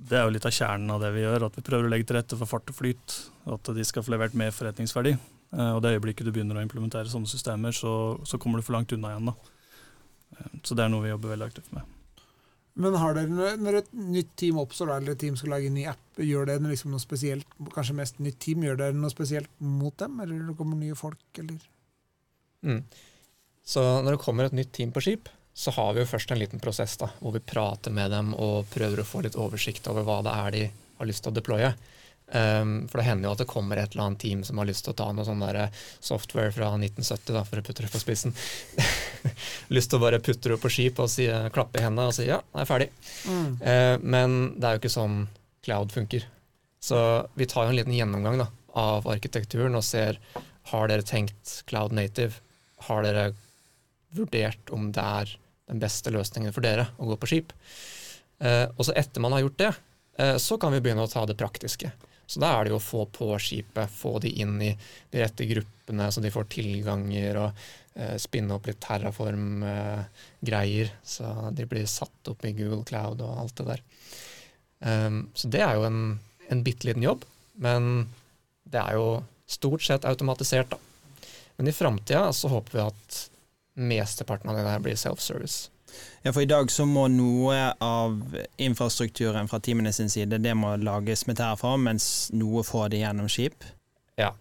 Det 0.00 0.16
er 0.16 0.24
jo 0.24 0.32
litt 0.32 0.46
av 0.48 0.54
kjernen 0.56 0.90
av 0.94 1.00
det 1.02 1.10
vi 1.12 1.22
gjør, 1.26 1.46
at 1.46 1.56
vi 1.58 1.64
prøver 1.66 1.86
å 1.86 1.92
legge 1.92 2.06
til 2.08 2.16
rette 2.16 2.36
for 2.40 2.48
fart 2.48 2.70
og 2.72 2.76
flyt. 2.78 3.16
At 3.52 3.70
de 3.76 3.84
skal 3.84 4.02
få 4.06 4.14
levert 4.14 4.34
mer 4.38 4.50
forretningsverdi. 4.56 5.14
Eh, 5.54 5.72
Og 5.76 5.82
det 5.84 5.94
øyeblikket 5.96 6.26
du 6.26 6.32
begynner 6.32 6.58
å 6.58 6.64
implementere 6.66 7.06
sånne 7.12 7.28
systemer, 7.30 7.72
så, 7.76 8.18
så 8.26 8.38
kommer 8.40 8.58
du 8.60 8.66
for 8.66 8.76
langt 8.78 8.92
unna 8.96 9.14
igjen. 9.14 9.30
da. 9.30 9.34
Eh, 10.40 10.52
Så 10.64 10.74
det 10.74 10.84
er 10.84 10.92
noe 10.92 11.04
vi 11.06 11.12
jobber 11.14 11.34
veldig 11.36 11.48
aktivt 11.52 11.72
med. 11.76 11.84
Men 12.76 12.94
har 12.94 13.14
dere, 13.14 13.56
når- 13.58 13.78
et 13.78 13.92
nytt 13.92 14.36
team 14.36 14.58
oppstår, 14.58 14.96
eller 14.96 15.12
et 15.12 15.18
team 15.18 15.36
skal 15.36 15.50
lage 15.50 15.66
en 15.66 15.74
ny 15.74 15.86
app, 15.86 15.98
gjør 16.16 16.46
dere 16.46 16.60
liksom 16.60 16.90
noe 16.90 17.02
spesielt, 17.02 17.46
kanskje 17.74 17.94
mest 17.94 18.18
nytt 18.18 18.38
team, 18.38 18.62
gjør 18.62 18.76
dere 18.78 18.92
noe 18.92 19.10
spesielt 19.10 19.48
mot 19.58 19.96
dem, 19.96 20.20
eller 20.20 20.46
det 20.46 20.56
kommer 20.56 20.76
nye 20.76 20.94
folk, 20.94 21.18
eller? 21.38 21.58
Mm. 22.62 22.84
Så 23.64 23.80
når 24.02 24.12
det 24.12 24.20
kommer 24.20 24.44
et 24.44 24.52
nytt 24.52 24.72
team 24.72 24.92
på 24.92 25.02
skip, 25.02 25.28
så 25.54 25.72
har 25.72 25.94
vi 25.94 26.00
jo 26.00 26.06
først 26.06 26.30
en 26.30 26.38
liten 26.38 26.60
prosess 26.62 26.96
da, 26.96 27.10
hvor 27.20 27.32
vi 27.32 27.40
prater 27.40 27.92
med 27.92 28.10
dem 28.10 28.34
og 28.34 28.68
prøver 28.70 29.02
å 29.02 29.08
få 29.08 29.22
litt 29.22 29.36
oversikt 29.36 29.88
over 29.90 30.06
hva 30.06 30.22
det 30.22 30.32
er 30.32 30.50
de 30.50 30.62
har 31.00 31.06
lyst 31.06 31.24
til 31.24 31.32
å 31.32 31.36
deploye. 31.36 31.74
Um, 32.30 32.86
for 32.86 33.00
det 33.00 33.08
hender 33.08 33.26
jo 33.26 33.32
at 33.34 33.40
det 33.42 33.48
kommer 33.50 33.80
et 33.80 33.90
eller 33.90 34.04
annet 34.04 34.20
team 34.22 34.44
som 34.46 34.60
har 34.60 34.68
lyst 34.68 34.84
til 34.86 34.92
å 34.92 34.98
ta 35.00 35.08
noe 35.10 35.26
sånn 35.26 35.42
der 35.42 35.64
software 35.98 36.52
fra 36.54 36.68
1970, 36.76 37.32
da, 37.34 37.42
for 37.48 37.58
å 37.58 37.64
putte 37.66 37.82
det 37.82 37.90
på 37.90 38.02
spissen. 38.02 38.34
lyst 39.74 39.90
til 39.90 39.98
å 39.98 40.04
bare 40.04 40.22
putte 40.22 40.52
det 40.52 40.60
på 40.62 40.70
skip 40.70 41.00
og 41.02 41.10
si, 41.10 41.26
klappe 41.54 41.80
i 41.80 41.84
hendene 41.84 42.12
og 42.12 42.14
si 42.14 42.28
ja, 42.28 42.38
jeg 42.54 42.62
er 42.62 42.70
ferdig. 42.70 42.90
Eh, 43.26 43.96
men 43.98 44.38
det 44.56 44.68
er 44.68 44.76
jo 44.76 44.82
ikke 44.84 44.92
sånn 44.94 45.18
cloud 45.66 45.90
funker. 45.94 46.28
Så 46.80 47.00
vi 47.34 47.48
tar 47.50 47.66
jo 47.66 47.74
en 47.74 47.80
liten 47.80 47.96
gjennomgang 47.96 48.38
da, 48.40 48.46
av 48.78 49.08
arkitekturen 49.10 49.74
og 49.76 49.84
ser 49.84 50.20
har 50.70 50.90
dere 50.90 51.06
tenkt 51.06 51.60
cloud 51.66 51.92
native. 51.96 52.38
Har 52.86 53.02
dere 53.04 53.32
vurdert 54.14 54.70
om 54.74 54.90
det 54.94 55.02
er 55.22 55.34
den 55.70 55.82
beste 55.82 56.12
løsningen 56.14 56.54
for 56.54 56.64
dere 56.64 56.88
å 56.98 57.10
gå 57.10 57.18
på 57.20 57.30
skip? 57.30 57.52
Uh, 58.40 58.70
og 58.76 58.86
så 58.86 58.94
etter 58.96 59.22
man 59.22 59.34
har 59.34 59.44
gjort 59.44 59.58
det, 59.60 59.72
eh, 60.22 60.36
så 60.40 60.56
kan 60.60 60.72
vi 60.72 60.80
begynne 60.80 61.04
å 61.04 61.10
ta 61.10 61.26
det 61.28 61.36
praktiske. 61.36 61.90
Så 62.30 62.38
da 62.38 62.54
er 62.54 62.64
det 62.64 62.70
jo 62.70 62.78
å 62.78 62.84
få 62.84 63.10
på 63.10 63.34
skipet, 63.42 63.90
få 63.90 64.22
de 64.22 64.30
inn 64.42 64.62
i 64.62 64.78
de 65.10 65.18
rette 65.18 65.44
gruppene 65.50 66.06
så 66.14 66.20
de 66.22 66.30
får 66.30 66.46
tilganger, 66.54 67.34
og 67.40 67.50
eh, 67.98 68.14
spinne 68.22 68.54
opp 68.54 68.66
litt 68.70 68.78
Terraform-greier, 68.84 70.86
så 71.02 71.50
de 71.56 71.64
blir 71.66 71.86
satt 71.90 72.28
opp 72.30 72.44
i 72.46 72.54
Google 72.54 72.86
Cloud 72.86 73.18
og 73.26 73.38
alt 73.42 73.56
det 73.58 73.66
der. 73.72 73.82
Um, 74.80 75.28
så 75.34 75.48
det 75.52 75.60
er 75.66 75.74
jo 75.76 75.84
en, 75.88 76.20
en 76.48 76.62
bitte 76.64 76.86
liten 76.88 77.04
jobb, 77.04 77.26
men 77.60 78.06
det 78.70 78.80
er 78.80 78.96
jo 78.96 79.24
stort 79.50 79.82
sett 79.84 80.06
automatisert, 80.08 80.70
da. 80.70 80.78
Men 81.58 81.68
i 81.68 81.76
framtida 81.76 82.30
så 82.32 82.48
håper 82.48 82.78
vi 82.78 82.86
at 82.86 83.18
mesteparten 83.90 84.48
av 84.48 84.56
det 84.56 84.64
der 84.64 84.80
blir 84.84 84.96
self-service. 84.96 85.68
Ja, 86.22 86.32
for 86.32 86.42
i 86.44 86.48
dag 86.48 86.70
så 86.72 86.84
må 86.88 87.06
noe 87.08 87.72
av 87.80 88.36
infrastrukturen 88.60 89.48
fra 89.48 89.60
teamene 89.64 89.92
sin 89.96 90.10
side 90.12 90.40
det 90.42 90.54
må 90.58 90.74
lages 90.80 91.26
med 91.28 91.38
Terraform, 91.40 91.86
mens 91.88 92.06
noe 92.36 92.64
får 92.66 92.92
det 92.92 93.02
gjennom 93.02 93.28
skip. 93.32 93.64
Ja. 94.20 94.34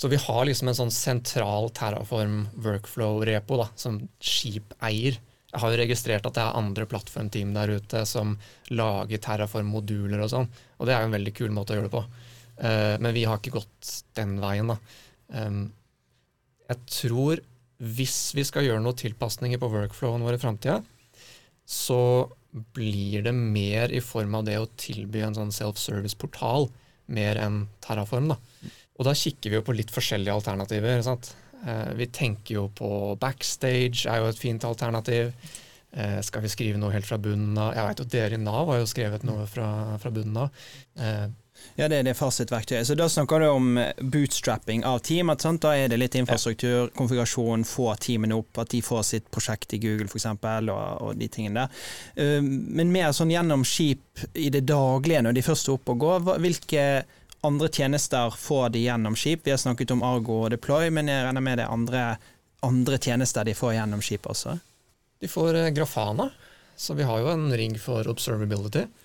Så 0.00 0.08
vi 0.08 0.18
har 0.18 0.46
liksom 0.48 0.70
en 0.70 0.78
sånn 0.78 0.94
sentral 0.94 1.70
Terraform 1.76 2.46
workflow-repo 2.64 3.60
da, 3.60 3.68
som 3.78 4.00
skip 4.18 4.74
eier. 4.80 5.20
Jeg 5.50 5.62
har 5.62 5.74
jo 5.74 5.80
registrert 5.82 6.26
at 6.26 6.36
det 6.36 6.42
er 6.42 6.58
andre 6.58 6.86
plattformteam 6.90 7.52
der 7.54 7.74
ute 7.80 8.04
som 8.08 8.36
lager 8.70 9.22
Terraform-moduler 9.22 10.22
og 10.24 10.32
sånn, 10.32 10.50
og 10.78 10.88
det 10.88 10.94
er 10.94 11.04
jo 11.04 11.10
en 11.10 11.16
veldig 11.18 11.34
kul 11.36 11.54
måte 11.54 11.74
å 11.74 11.78
gjøre 11.78 11.90
det 11.90 11.94
på. 11.94 12.04
Eh, 12.60 12.96
men 13.02 13.14
vi 13.16 13.26
har 13.26 13.38
ikke 13.40 13.58
gått 13.58 13.92
den 14.18 14.38
veien, 14.42 14.72
da. 14.72 14.78
Jeg 16.70 16.78
tror 16.90 17.40
hvis 17.80 18.16
vi 18.36 18.44
skal 18.44 18.66
gjøre 18.66 18.82
noen 18.84 18.98
tilpasninger 18.98 19.60
på 19.60 19.70
workflowen 19.72 20.24
vår 20.26 20.36
i 20.36 20.40
framtida, 20.42 20.80
så 21.70 22.02
blir 22.74 23.22
det 23.22 23.32
mer 23.36 23.92
i 23.94 24.02
form 24.02 24.34
av 24.40 24.46
det 24.48 24.58
å 24.58 24.68
tilby 24.80 25.22
en 25.22 25.36
sånn 25.36 25.52
self-service-portal, 25.54 26.66
mer 27.14 27.38
enn 27.38 27.62
Terraform. 27.84 28.32
da. 28.32 28.38
Og 28.98 29.06
da 29.06 29.14
kikker 29.16 29.52
vi 29.52 29.58
jo 29.58 29.66
på 29.66 29.76
litt 29.76 29.92
forskjellige 29.94 30.34
alternativer. 30.34 31.02
sant? 31.06 31.32
Eh, 31.66 31.92
vi 31.94 32.06
tenker 32.06 32.54
jo 32.54 32.68
på 32.74 33.16
backstage, 33.20 34.06
er 34.06 34.18
jo 34.20 34.30
et 34.30 34.38
fint 34.38 34.64
alternativ. 34.64 35.32
Eh, 35.92 36.20
skal 36.22 36.42
vi 36.42 36.48
skrive 36.52 36.78
noe 36.78 36.92
helt 36.94 37.06
fra 37.06 37.18
bunnen 37.18 37.56
av? 37.58 37.74
Jeg 37.74 37.86
vet 37.86 38.02
jo 38.02 38.08
dere 38.12 38.34
i 38.34 38.42
Nav 38.42 38.66
har 38.70 38.78
jo 38.78 38.90
skrevet 38.90 39.24
noe 39.26 39.46
fra, 39.46 39.98
fra 39.98 40.10
bunnen 40.14 40.36
av. 40.36 40.50
Eh, 40.98 41.26
Ja, 41.78 41.88
det 41.88 42.00
er 42.00 42.08
det 42.08 42.16
fasit-verktøyet. 42.18 42.88
Så 42.88 42.96
da 42.98 43.08
snakker 43.08 43.40
du 43.42 43.46
om 43.50 43.78
bootstrapping 44.00 44.84
av 44.88 45.00
team. 45.06 45.30
At, 45.32 45.44
sant? 45.44 45.62
Da 45.64 45.74
er 45.76 45.92
det 45.92 46.00
litt 46.00 46.16
infrastruktur, 46.18 46.90
konfigurasjon, 46.96 47.64
få 47.68 47.92
teamene 48.00 48.38
opp, 48.40 48.62
at 48.62 48.72
de 48.74 48.82
får 48.84 49.06
sitt 49.12 49.30
prosjekt 49.32 49.76
i 49.76 49.80
Google 49.82 50.08
f.eks., 50.10 50.26
og, 50.30 50.74
og 50.74 51.14
de 51.20 51.30
tingene 51.32 51.64
der. 51.64 51.86
Uh, 52.18 52.42
Men 52.42 52.92
mer 52.92 53.14
sånn 53.16 53.32
gjennom 53.32 53.64
skip 53.68 54.26
i 54.34 54.50
det 54.52 54.66
daglige, 54.68 55.22
når 55.24 55.38
de 55.38 55.46
først 55.46 55.68
er 55.68 55.78
oppe 55.78 55.96
og 55.96 56.04
går. 56.04 56.28
Hvilke 56.42 56.84
andre 57.46 57.68
tjenester 57.72 58.34
får 58.36 58.68
de 58.74 58.84
gjennom 58.84 59.16
skip? 59.16 59.46
Vi 59.46 59.50
har 59.54 59.60
snakket 59.60 59.94
om 59.94 60.02
Argo 60.04 60.42
og 60.44 60.50
Deploy, 60.52 60.90
men 60.92 61.08
jeg 61.08 61.24
regner 61.24 61.44
med 61.44 61.60
det 61.60 61.66
er 61.66 61.72
andre, 61.72 62.02
andre 62.66 62.98
tjenester 63.00 63.48
de 63.48 63.56
får 63.56 63.78
gjennom 63.78 64.02
skip 64.04 64.28
også? 64.28 64.58
De 65.20 65.28
får 65.28 65.54
eh, 65.54 65.70
Grafana, 65.76 66.30
Så 66.76 66.94
vi 66.94 67.04
har 67.04 67.20
jo 67.20 67.28
en 67.28 67.50
ring 67.56 67.78
for 67.78 68.08
observability, 68.08 68.84
eh, 68.86 68.99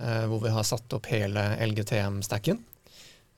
hvor 0.00 0.40
vi 0.40 0.52
har 0.54 0.64
satt 0.64 0.94
opp 0.96 1.10
hele 1.12 1.42
LGTM-stacken. 1.60 2.62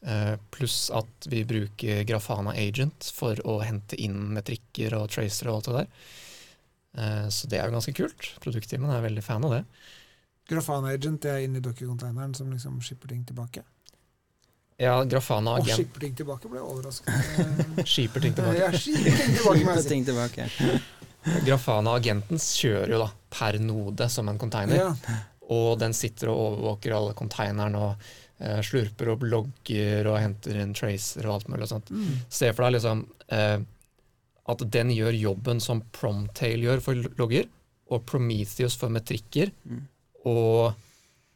Eh, 0.07 0.35
pluss 0.51 0.91
at 0.91 1.27
vi 1.27 1.45
bruker 1.45 2.03
Grafana 2.03 2.51
Agent 2.51 3.13
for 3.15 3.39
å 3.47 3.61
hente 3.63 3.95
inn 4.03 4.33
metrikker 4.35 4.97
og 4.99 5.11
tracer 5.15 5.51
og 5.51 5.61
alt 5.61 5.69
det 5.69 5.75
der. 5.77 5.91
Eh, 6.99 7.29
så 7.31 7.51
det 7.51 7.61
er 7.61 7.71
jo 7.71 7.77
ganske 7.77 7.95
kult. 7.95 8.33
Produktteamen 8.43 8.91
er 8.91 9.05
veldig 9.05 9.23
fan 9.23 9.47
av 9.47 9.55
det. 9.55 9.63
Grafana 10.51 10.91
Agent 10.97 11.23
det 11.23 11.31
er 11.31 11.45
inni 11.47 11.63
docker-containeren 11.63 12.35
som 12.35 12.51
liksom 12.51 12.81
skipper 12.83 13.15
ting 13.15 13.23
tilbake. 13.29 13.63
Ja, 14.83 14.97
Grafana 15.07 15.55
Agent. 15.61 15.71
Og 15.71 15.85
skipper 15.85 16.09
ting 16.09 16.17
tilbake 16.19 16.51
ble 16.51 16.65
overraskende. 16.67 17.85
skipper 17.95 18.27
ting 18.27 18.35
tilbake. 18.35 18.59
Ja, 18.59 18.73
skipper 18.75 19.07
ting 19.07 19.37
tilbake, 19.39 19.59
Skipper 19.63 19.89
ting 19.95 20.09
tilbake. 20.11 20.49
Grafana 21.47 21.95
Agenten 21.95 22.43
kjører 22.43 22.97
jo 22.97 23.05
da 23.05 23.13
per 23.31 23.63
node 23.63 24.11
som 24.11 24.27
en 24.27 24.43
container. 24.43 24.83
Ja. 24.83 25.21
Og 25.53 25.79
den 25.83 25.95
sitter 25.97 26.31
og 26.33 26.41
overvåker 26.47 26.95
alle 26.97 27.15
containeren 27.19 27.77
og 27.79 28.09
eh, 28.41 28.61
slurper 28.65 29.13
opp 29.15 29.25
logger 29.29 30.09
og 30.13 30.21
henter 30.23 30.61
inn 30.63 30.73
tracer 30.79 31.27
og 31.29 31.37
alt 31.39 31.51
mulig 31.53 31.69
sånt. 31.71 31.91
Mm. 31.93 32.13
Se 32.33 32.53
for 32.55 32.67
deg 32.67 32.79
liksom 32.79 33.05
eh, 33.29 33.59
at 34.53 34.65
den 34.75 34.91
gjør 34.95 35.15
jobben 35.15 35.61
som 35.63 35.85
Promtail 35.95 36.65
gjør 36.65 36.81
for 36.83 36.99
logger, 37.21 37.47
og 37.93 38.07
Prometheus 38.09 38.75
for 38.81 38.91
metrikker, 38.91 39.53
Mm. 39.69 39.83
og 40.27 40.73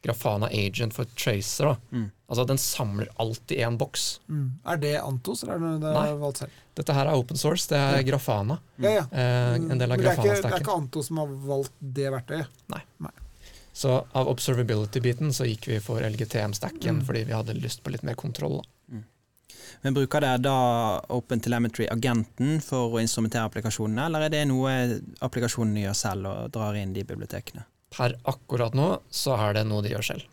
Grafana 0.03 0.47
Agent 0.53 0.93
for 0.95 1.05
tracer. 1.17 1.65
da. 1.65 1.75
Mm. 1.91 2.05
Altså 2.29 2.45
Den 2.47 2.57
samler 2.61 3.07
alt 3.19 3.51
i 3.51 3.57
én 3.63 3.77
boks. 3.79 4.19
Mm. 4.29 4.51
Er 4.65 4.77
det 4.77 4.91
Antos, 5.01 5.43
eller 5.43 5.55
er 5.55 5.59
det 5.59 5.81
det 5.81 5.93
er 6.03 6.17
valgt 6.21 6.41
selv? 6.43 6.51
Dette 6.77 6.93
her 6.93 7.07
er 7.09 7.17
open 7.17 7.37
source, 7.39 7.67
det 7.71 7.77
er 7.79 8.03
Grafana. 8.07 8.59
Ja, 8.77 8.91
ja. 8.99 9.05
Eh, 9.11 9.55
en 9.55 9.77
del 9.79 9.91
av 9.91 9.97
Men 9.97 10.05
det 10.05 10.27
er, 10.27 10.59
ikke, 10.59 10.75
Antos 10.75 11.07
som 11.09 11.17
har 11.23 11.27
valgt 11.47 11.73
det 11.81 12.11
verktøyet. 12.13 12.47
Så 13.77 13.91
av 14.17 14.29
observability-biten 14.31 15.29
så 15.35 15.45
gikk 15.45 15.67
vi 15.69 15.77
for 15.83 16.01
LGTM-stacken 16.01 16.97
Mm. 16.97 17.05
fordi 17.05 17.25
vi 17.29 17.35
hadde 17.35 17.53
lyst 17.61 17.83
på 17.83 17.91
litt 17.93 18.03
mer 18.07 18.15
kontroll. 18.17 18.61
da. 18.61 19.01
Men 19.83 19.93
Bruker 19.93 20.21
dere 20.23 20.39
da 20.41 21.01
Open 21.13 21.39
Telemetry-agenten 21.43 22.61
for 22.63 22.95
å 22.95 23.01
instrumentere 23.01 23.45
applikasjonene, 23.45 24.05
eller 24.07 24.25
er 24.25 24.29
det 24.33 24.47
noe 24.47 24.71
applikasjonene 25.21 25.83
gjør 25.83 25.95
selv 25.99 26.25
og 26.31 26.51
drar 26.55 26.73
inn 26.79 26.93
de 26.95 27.03
bibliotekene? 27.03 27.65
Per 27.91 28.15
akkurat 28.25 28.73
nå 28.73 29.01
så 29.11 29.37
er 29.37 29.53
det 29.59 29.65
noe 29.67 29.83
de 29.85 29.89
gjør 29.93 30.07
selv. 30.07 30.23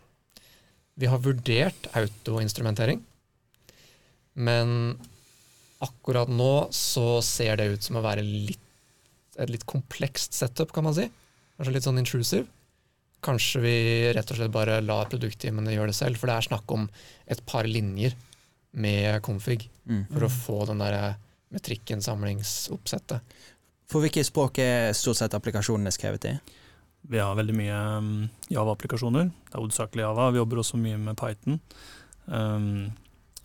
Vi 0.97 1.05
har 1.11 1.19
vurdert 1.19 1.89
autoinstrumentering, 1.93 3.03
men 4.35 4.97
akkurat 5.85 6.31
nå 6.31 6.69
så 6.73 7.21
ser 7.23 7.57
det 7.59 7.69
ut 7.75 7.83
som 7.83 7.99
å 7.99 8.03
være 8.05 8.23
litt, 8.23 8.59
et 9.37 9.51
litt 9.51 9.65
komplekst 9.67 10.33
setup, 10.33 10.71
kan 10.73 10.87
man 10.87 10.95
si. 10.95 11.09
Kanskje 11.59 11.73
litt 11.75 11.83
sånn 11.87 11.99
intrusive. 12.01 12.47
Kanskje 13.25 13.61
vi 13.63 13.75
rett 14.13 14.31
og 14.31 14.37
slett 14.37 14.53
bare 14.53 14.79
lar 14.85 15.09
produktteamene 15.09 15.73
gjøre 15.73 15.89
det 15.91 15.97
selv, 15.97 16.19
for 16.21 16.29
det 16.29 16.35
er 16.37 16.47
snakk 16.49 16.71
om 16.75 16.87
et 17.31 17.41
par 17.49 17.65
linjer 17.69 18.13
med 18.75 19.21
config 19.25 19.69
Mm. 19.85 20.07
for 20.09 20.25
å 20.25 20.29
få 20.33 20.55
den 20.65 20.79
der 20.81 21.15
metrikken 21.53 22.01
samlingsoppsettet. 22.01 23.21
For 23.85 24.01
hvilke 24.01 24.23
språk 24.25 24.57
er 24.63 24.93
stort 24.97 25.19
sett 25.19 25.35
applikasjonene 25.37 25.91
skrevet 25.93 26.25
i? 26.25 26.31
Vi 27.05 27.19
har 27.21 27.35
veldig 27.37 27.53
mye 27.53 27.75
um, 27.99 28.29
Java-applikasjoner. 28.49 29.29
Det 29.29 29.53
er 29.53 29.61
hovedsakelig 29.61 30.01
Java. 30.07 30.31
Vi 30.33 30.41
jobber 30.41 30.57
også 30.63 30.79
mye 30.81 30.97
med 30.97 31.19
Python. 31.21 31.59
Um, 32.25 32.95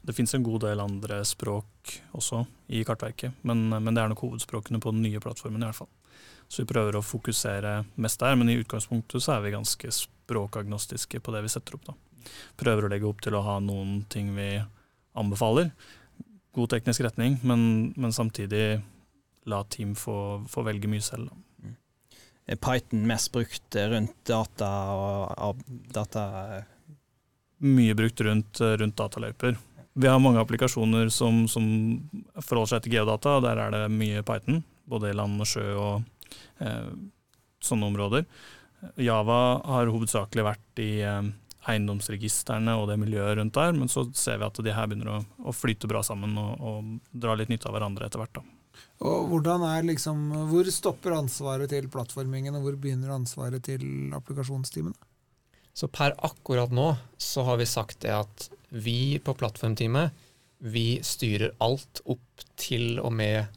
det 0.01 0.17
finnes 0.17 0.33
en 0.35 0.47
god 0.47 0.63
del 0.65 0.81
andre 0.81 1.21
språk 1.29 1.93
også 2.17 2.47
i 2.73 2.81
kartverket, 2.89 3.37
men, 3.45 3.67
men 3.69 3.93
det 3.93 4.01
er 4.01 4.09
nok 4.15 4.25
hovedspråkene 4.25 4.81
på 4.81 4.95
den 4.95 5.05
nye 5.05 5.21
plattformen 5.21 5.61
i 5.61 5.69
hvert 5.69 5.83
fall. 5.83 5.91
Så 6.51 6.65
vi 6.65 6.71
prøver 6.73 6.99
å 6.99 7.05
fokusere 7.05 7.77
mest 8.03 8.21
der, 8.21 8.35
men 8.39 8.51
i 8.51 8.59
utgangspunktet 8.59 9.23
så 9.23 9.37
er 9.37 9.45
vi 9.45 9.55
ganske 9.55 9.93
språkagnostiske 9.95 11.21
på 11.23 11.35
det 11.35 11.45
vi 11.47 11.53
setter 11.53 11.79
opp. 11.79 11.93
da. 11.93 11.95
Prøver 12.59 12.87
å 12.87 12.91
legge 12.91 13.07
opp 13.07 13.23
til 13.23 13.37
å 13.39 13.45
ha 13.47 13.61
noen 13.63 14.01
ting 14.11 14.33
vi 14.35 14.57
anbefaler. 15.19 15.71
God 16.57 16.73
teknisk 16.73 17.05
retning, 17.07 17.39
men, 17.47 17.93
men 17.95 18.13
samtidig 18.13 18.81
la 19.51 19.63
team 19.71 19.95
få, 19.95 20.43
få 20.51 20.67
velge 20.67 20.91
mye 20.91 21.05
selv. 21.05 21.31
da. 21.31 21.39
Python 22.59 23.07
mest 23.07 23.31
brukt 23.31 23.77
rundt 23.93 24.25
data 24.27 24.69
og 24.91 25.61
data 25.95 26.25
mye 27.63 27.95
brukt 27.95 28.21
rundt, 28.27 28.61
rundt 28.61 28.97
dataløyper. 28.97 29.59
Vi 29.93 30.09
har 30.09 30.19
mange 30.19 30.41
applikasjoner 30.41 31.11
som, 31.15 31.45
som 31.49 31.65
forholder 32.41 32.75
seg 32.75 32.85
til 32.85 32.97
geodata, 32.97 33.37
der 33.45 33.61
er 33.67 33.75
det 33.75 33.83
mye 33.93 34.25
Python. 34.27 34.65
Både 34.91 35.13
i 35.13 35.15
land 35.15 35.39
og 35.43 35.47
sjø 35.47 35.67
og 35.77 36.09
sånne 37.61 37.91
områder. 37.91 38.25
Java 39.01 39.61
har 39.65 39.91
hovedsakelig 39.93 40.45
vært 40.47 40.81
i 40.83 40.93
eh, 41.05 41.27
eiendomsregistrene 41.71 42.77
og 42.81 42.89
det 42.89 42.97
miljøet 43.01 43.37
rundt 43.39 43.57
der, 43.57 43.75
men 43.77 43.91
så 43.93 44.07
ser 44.17 44.41
vi 44.41 44.49
at 44.49 44.63
de 44.65 44.73
her 44.75 44.89
begynner 44.89 45.19
å, 45.19 45.21
å 45.45 45.55
flyte 45.55 45.91
bra 45.91 46.03
sammen 46.07 46.39
og, 46.41 46.55
og 46.65 47.21
dra 47.25 47.37
litt 47.37 47.53
nytte 47.53 47.69
av 47.69 47.77
hverandre 47.77 48.09
etter 48.09 48.23
hvert. 48.23 48.41
da. 48.41 48.57
Og 49.05 49.29
hvordan 49.29 49.65
er 49.67 49.85
liksom, 49.89 50.19
Hvor 50.49 50.69
stopper 50.73 51.17
ansvaret 51.17 51.73
til 51.73 51.89
plattformingen, 51.93 52.57
og 52.57 52.65
hvor 52.65 52.81
begynner 52.81 53.13
ansvaret 53.17 53.65
til 53.65 54.15
applikasjonsteamene? 54.17 54.97
Så 55.77 55.89
per 55.93 56.17
akkurat 56.27 56.73
nå 56.75 56.91
så 57.21 57.45
har 57.47 57.61
vi 57.61 57.69
sagt 57.69 58.03
det 58.05 58.13
at 58.17 58.49
vi 58.71 59.21
på 59.23 59.35
plattformteamet, 59.39 60.13
vi 60.61 61.01
styrer 61.05 61.55
alt 61.65 62.03
opp 62.11 62.45
til 62.61 62.99
og 63.01 63.15
med 63.17 63.39
eh, 63.41 63.53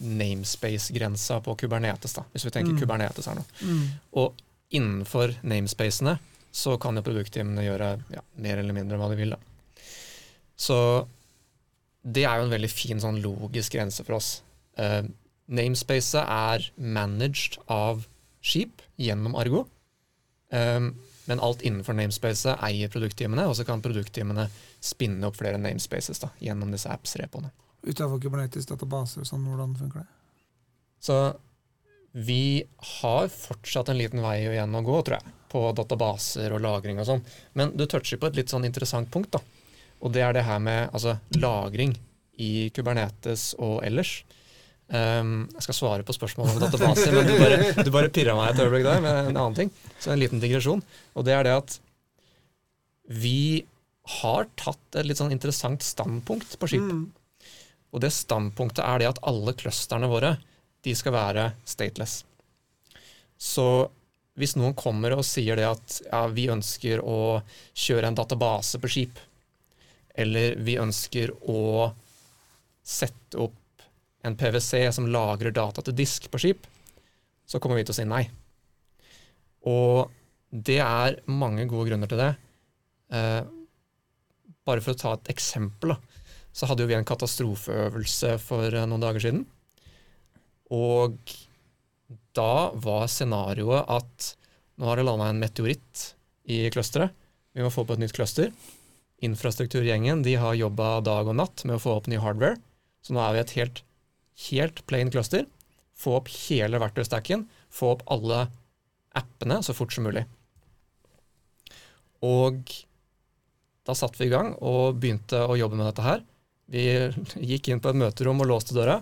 namespace-grensa 0.00 1.40
på 1.44 1.56
Kubernetes, 1.60 2.14
da, 2.16 2.24
hvis 2.32 2.46
vi 2.46 2.52
tenker 2.54 2.72
Mm. 2.72 2.80
Kubernetes 2.80 3.26
her 3.28 3.36
nå. 3.36 3.44
Og 4.16 4.34
innenfor 4.72 5.34
namespacene 5.42 6.18
så 6.56 6.78
kan 6.80 6.96
jo 6.96 7.04
produktteamene 7.04 7.66
gjøre 7.66 7.90
ja, 8.14 8.22
mer 8.40 8.58
eller 8.62 8.72
mindre 8.76 8.96
hva 8.96 9.10
de 9.12 9.18
vil. 9.20 9.34
da. 9.36 9.38
Så 10.56 11.06
det 12.02 12.24
er 12.24 12.38
jo 12.38 12.46
en 12.46 12.54
veldig 12.54 12.70
fin 12.70 13.00
sånn 13.02 13.20
logisk 13.20 13.76
grense 13.76 14.04
for 14.06 14.16
oss. 14.16 14.42
Eh, 14.78 15.02
namespacet 15.48 16.22
er 16.24 16.70
managed 16.76 17.58
av 17.68 18.06
skip 18.40 18.80
gjennom 18.96 19.36
Argo. 19.36 19.66
Um, 20.54 20.94
men 21.26 21.40
alt 21.42 21.62
innenfor 21.66 21.96
namespacet 21.98 22.60
eier 22.62 22.88
produktteamene, 22.88 23.48
og 23.50 23.56
så 23.58 23.64
kan 23.66 23.82
produktteamene 23.82 24.46
spinne 24.80 25.26
opp 25.26 25.36
flere 25.40 25.58
namespaces 25.58 26.22
da, 26.22 26.30
gjennom 26.38 26.70
disse 26.70 26.88
apps-repoene. 26.92 27.50
Utenfor 27.86 28.20
Kubernetes 28.22 28.68
databaser 28.68 29.22
og 29.22 29.28
sånn, 29.28 29.44
hvordan 29.46 29.74
funker 29.78 30.02
det? 30.02 30.08
Så 31.06 31.18
vi 32.16 32.64
har 33.00 33.28
fortsatt 33.28 33.90
en 33.92 33.98
liten 33.98 34.22
vei 34.24 34.38
igjen 34.46 34.74
å 34.74 34.82
gå, 34.84 35.00
tror 35.04 35.18
jeg, 35.18 35.34
på 35.52 35.60
databaser 35.76 36.54
og 36.56 36.62
lagring 36.64 37.00
og 37.02 37.08
sånn. 37.10 37.22
Men 37.58 37.74
du 37.76 37.84
toucher 37.84 38.18
på 38.20 38.30
et 38.30 38.38
litt 38.40 38.52
sånn 38.52 38.64
interessant 38.66 39.10
punkt, 39.12 39.36
da. 39.36 39.42
Og 40.00 40.12
det 40.14 40.24
er 40.24 40.32
det 40.36 40.46
her 40.46 40.62
med 40.62 40.88
altså, 40.96 41.16
lagring 41.36 41.92
i 42.40 42.68
Kubernetes 42.74 43.50
og 43.60 43.82
ellers. 43.86 44.18
Um, 44.86 45.48
jeg 45.56 45.66
skal 45.66 45.76
svare 45.76 46.06
på 46.06 46.14
spørsmål 46.14 46.52
om 46.52 46.60
databaser, 46.62 47.12
men 47.16 47.28
du 47.28 47.36
bare, 47.40 47.60
du 47.84 47.92
bare 47.94 48.12
pirra 48.14 48.36
meg 48.38 48.52
et 48.52 48.64
øyeblikk 48.64 48.86
der 48.86 49.04
med 49.04 49.30
en 49.32 49.40
annen 49.40 49.56
ting. 49.58 49.72
Så 50.00 50.12
en 50.12 50.20
liten 50.20 50.42
digresjon. 50.42 50.82
Og 51.16 51.26
det 51.26 51.34
er 51.36 51.46
det 51.48 51.56
at 51.58 51.78
vi 53.12 53.66
har 54.22 54.46
tatt 54.58 55.00
et 55.00 55.08
litt 55.08 55.18
sånn 55.18 55.34
interessant 55.34 55.82
standpunkt 55.82 56.56
på 56.60 56.70
skip. 56.70 56.86
Mm. 56.86 57.06
Og 57.94 58.02
det 58.02 58.12
standpunktet 58.14 58.84
er 58.84 59.00
det 59.00 59.10
at 59.10 59.22
alle 59.26 59.54
clusterne 59.56 60.08
våre 60.10 60.36
de 60.86 60.94
skal 60.94 61.14
være 61.16 61.50
stateless. 61.66 62.20
Så 63.36 63.88
hvis 64.36 64.56
noen 64.58 64.76
kommer 64.76 65.16
og 65.16 65.24
sier 65.24 65.56
det 65.58 65.66
at 65.68 66.00
ja, 66.06 66.24
vi 66.32 66.48
ønsker 66.52 67.00
å 67.00 67.40
kjøre 67.76 68.10
en 68.10 68.18
database 68.18 68.80
på 68.80 68.90
skip, 68.92 69.20
eller 70.16 70.56
vi 70.64 70.76
ønsker 70.80 71.32
å 71.48 71.92
sette 72.86 73.40
opp 73.40 73.84
en 74.26 74.36
PwC 74.36 74.86
som 74.92 75.08
lagrer 75.12 75.54
data 75.54 75.82
til 75.84 75.96
disk 75.96 76.28
på 76.32 76.40
skip, 76.42 76.66
så 77.46 77.60
kommer 77.62 77.78
vi 77.78 77.86
til 77.86 77.94
å 77.94 77.98
si 78.00 78.06
nei. 78.08 78.24
Og 79.66 80.10
det 80.50 80.80
er 80.82 81.20
mange 81.30 81.66
gode 81.70 81.90
grunner 81.90 82.10
til 82.10 82.20
det. 82.20 82.32
Eh, 83.14 83.42
bare 84.66 84.82
for 84.82 84.94
å 84.94 85.00
ta 85.00 85.14
et 85.14 85.30
eksempel, 85.34 85.94
da, 85.94 86.15
så 86.56 86.68
hadde 86.68 86.84
jo 86.84 86.90
vi 86.90 86.96
en 86.96 87.06
katastrofeøvelse 87.06 88.36
for 88.40 88.72
eh, 88.72 88.88
noen 88.88 89.04
dager 89.04 89.26
siden. 89.26 89.44
Og 90.72 91.18
da 92.36 92.72
var 92.72 93.10
scenarioet 93.12 93.84
at 93.92 94.32
nå 94.76 94.88
har 94.88 94.98
det 94.98 95.06
landa 95.06 95.28
en 95.30 95.40
meteoritt 95.40 96.10
i 96.52 96.66
clusteret. 96.72 97.12
Vi 97.56 97.64
må 97.64 97.72
få 97.72 97.86
på 97.88 97.96
et 97.96 98.02
nytt 98.02 98.16
cluster. 98.16 98.50
Infrastrukturgjengen 99.24 100.22
de 100.24 100.36
har 100.40 100.56
jobba 100.58 101.00
dag 101.04 101.28
og 101.28 101.38
natt 101.38 101.64
med 101.64 101.78
å 101.78 101.82
få 101.82 101.94
opp 101.96 102.08
ny 102.12 102.18
hardware. 102.20 102.58
Så 103.04 103.16
nå 103.16 103.22
er 103.22 103.36
vi 103.36 103.42
et 103.42 103.54
helt, 103.56 103.82
helt 104.50 104.82
plain 104.88 105.12
cluster. 105.12 105.46
Få 105.96 106.18
opp 106.18 106.28
hele 106.48 106.80
verktøystacken. 106.82 107.46
Få 107.72 107.94
opp 107.94 108.04
alle 108.12 108.46
appene 109.16 109.62
så 109.64 109.72
fort 109.76 109.94
som 109.96 110.04
mulig. 110.08 110.26
Og 112.24 112.60
da 113.86 113.94
satte 113.96 114.20
vi 114.20 114.28
i 114.28 114.32
gang 114.32 114.52
og 114.60 114.98
begynte 115.00 115.40
å 115.46 115.56
jobbe 115.56 115.78
med 115.78 115.88
dette 115.88 116.04
her. 116.04 116.24
Vi 116.72 116.86
gikk 117.52 117.70
inn 117.70 117.82
på 117.82 117.92
et 117.92 118.00
møterom 118.00 118.42
og 118.42 118.50
låste 118.50 118.76
døra. 118.76 118.98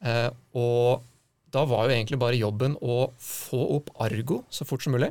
Eh, 0.00 0.28
og 0.58 1.06
da 1.50 1.64
var 1.66 1.88
jo 1.88 1.96
egentlig 1.96 2.20
bare 2.20 2.38
jobben 2.38 2.76
å 2.80 3.10
få 3.18 3.60
opp 3.76 3.90
Argo 4.02 4.44
så 4.52 4.66
fort 4.68 4.84
som 4.84 4.94
mulig. 4.94 5.10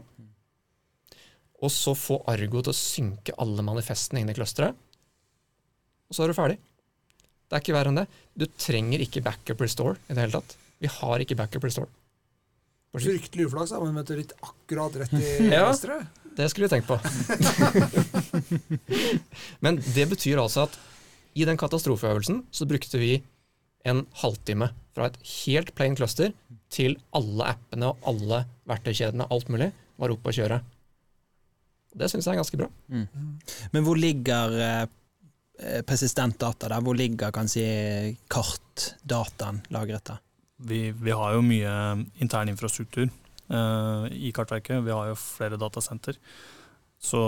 Og 1.59 1.71
så 1.73 1.91
få 1.97 2.21
Argo 2.31 2.61
til 2.63 2.71
å 2.71 2.77
synke 2.77 3.35
alle 3.43 3.65
manifestene 3.65 4.23
inn 4.23 4.31
i 4.31 4.37
clusteret. 4.37 4.77
Og 6.09 6.15
så 6.15 6.23
er 6.23 6.31
du 6.31 6.37
ferdig. 6.37 6.57
Det 7.49 7.57
er 7.57 7.63
ikke 7.63 7.75
verre 7.75 7.91
enn 7.91 7.99
det. 7.99 8.07
Du 8.37 8.45
trenger 8.61 9.03
ikke 9.03 9.23
backup 9.25 9.65
restore 9.65 9.97
i 10.07 10.15
det 10.15 10.23
hele 10.23 10.39
tatt. 10.39 10.55
Vi 10.79 10.91
har 10.93 11.23
ikke 11.23 11.37
backup 11.37 11.65
restore. 11.67 11.91
Fryktelig 12.95 13.49
uflaks 13.49 13.73
av 13.75 13.83
en 13.85 13.93
meteoritt 13.93 14.31
akkurat 14.41 14.95
rett 14.97 15.11
i 15.13 15.49
Ja. 15.53 15.67
Det 16.39 16.47
skulle 16.49 16.69
vi 16.69 16.71
tenkt 16.71 16.87
på. 16.87 16.95
Men 19.65 19.81
det 19.93 20.05
betyr 20.09 20.39
altså 20.39 20.63
at 20.69 20.77
i 21.39 21.45
den 21.47 21.59
katastrofeøvelsen 21.59 22.43
så 22.51 22.67
brukte 22.69 23.01
vi 23.01 23.17
en 23.87 24.03
halvtime 24.21 24.69
fra 24.95 25.07
et 25.07 25.17
helt 25.45 25.71
plain 25.77 25.95
cluster 25.95 26.33
til 26.73 26.97
alle 27.15 27.53
appene 27.53 27.91
og 27.91 28.09
alle 28.11 28.43
verktøykjedene, 28.69 29.29
alt 29.31 29.49
mulig, 29.51 29.71
var 29.99 30.13
oppe 30.13 30.31
å 30.31 30.35
kjøre. 30.35 30.59
Det 31.99 32.09
syns 32.11 32.27
jeg 32.27 32.35
er 32.35 32.41
ganske 32.41 32.59
bra. 32.59 32.67
Men 33.73 33.85
hvor 33.85 33.97
ligger 33.99 34.57
eh, 34.61 35.81
persistent 35.87 36.37
data 36.41 36.69
der? 36.69 36.83
Hvor 36.85 36.97
ligger 36.97 37.33
kan 37.35 37.49
si, 37.49 37.63
kartdataen 38.31 39.63
lagret 39.73 40.05
der? 40.11 40.21
Vi, 40.69 40.89
vi 40.91 41.15
har 41.15 41.33
jo 41.37 41.41
mye 41.45 41.73
intern 42.21 42.51
infrastruktur 42.51 43.07
eh, 43.07 44.05
i 44.11 44.31
Kartverket. 44.35 44.83
Vi 44.85 44.93
har 44.93 45.11
jo 45.11 45.19
flere 45.19 45.59
datasenter. 45.59 46.19
Så 46.99 47.21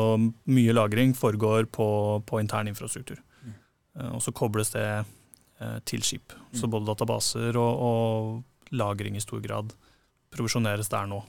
mye 0.51 0.75
lagring 0.75 1.15
foregår 1.15 1.69
på, 1.71 1.87
på 2.27 2.41
intern 2.43 2.67
infrastruktur. 2.67 3.21
Eh, 3.99 4.11
og 4.15 4.21
så 4.23 4.33
kobles 4.35 4.73
det 4.75 4.87
eh, 4.87 5.77
til 5.87 6.03
skip. 6.05 6.35
Så 6.55 6.69
både 6.71 6.89
databaser 6.91 7.57
og, 7.59 7.85
og 7.87 8.75
lagring 8.75 9.17
i 9.17 9.23
stor 9.23 9.41
grad 9.43 9.73
provisjoneres 10.31 10.91
der 10.91 11.09
nå. 11.11 11.21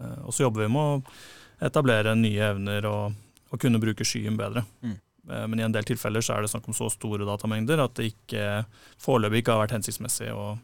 Eh, 0.00 0.18
og 0.26 0.34
så 0.34 0.46
jobber 0.46 0.66
vi 0.66 0.72
med 0.74 0.82
å 0.82 1.66
etablere 1.68 2.16
nye 2.18 2.52
evner 2.52 2.88
og, 2.90 3.18
og 3.50 3.62
kunne 3.62 3.80
bruke 3.82 4.06
skyen 4.06 4.38
bedre. 4.40 4.66
Mm. 4.82 4.98
Men 5.22 5.60
i 5.60 5.62
en 5.62 5.70
del 5.70 5.86
tilfeller 5.86 6.24
så 6.24 6.34
er 6.34 6.42
det 6.42 6.48
snakk 6.50 6.64
om 6.66 6.74
så 6.74 6.88
store 6.90 7.22
datamengder 7.22 7.78
at 7.78 7.92
det 7.94 8.08
ikke 8.08 8.64
foreløpig 8.98 9.44
ikke 9.44 9.54
har 9.54 9.60
vært 9.60 9.76
hensiktsmessig 9.76 10.32
å, 10.34 10.56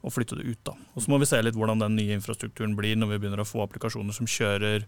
å 0.00 0.12
flytte 0.14 0.38
det 0.38 0.46
ut. 0.48 0.62
Da. 0.64 0.72
Og 0.96 1.04
Så 1.04 1.12
må 1.12 1.18
vi 1.20 1.28
se 1.28 1.42
litt 1.42 1.58
hvordan 1.58 1.82
den 1.82 1.98
nye 1.98 2.16
infrastrukturen 2.16 2.72
blir 2.78 2.96
når 2.96 3.10
vi 3.10 3.18
begynner 3.18 3.42
å 3.44 3.46
få 3.50 3.60
applikasjoner 3.66 4.16
som 4.16 4.24
kjører 4.24 4.86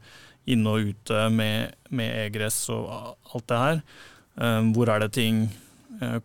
inne 0.48 0.72
og 0.72 0.94
ute 0.94 1.26
med, 1.36 1.76
med 1.92 2.16
egress 2.30 2.62
og 2.72 2.88
alt 3.36 3.46
det 3.52 3.60
her. 3.60 3.82
Hvor 4.72 4.94
er 4.94 5.04
det 5.04 5.12
ting 5.18 5.44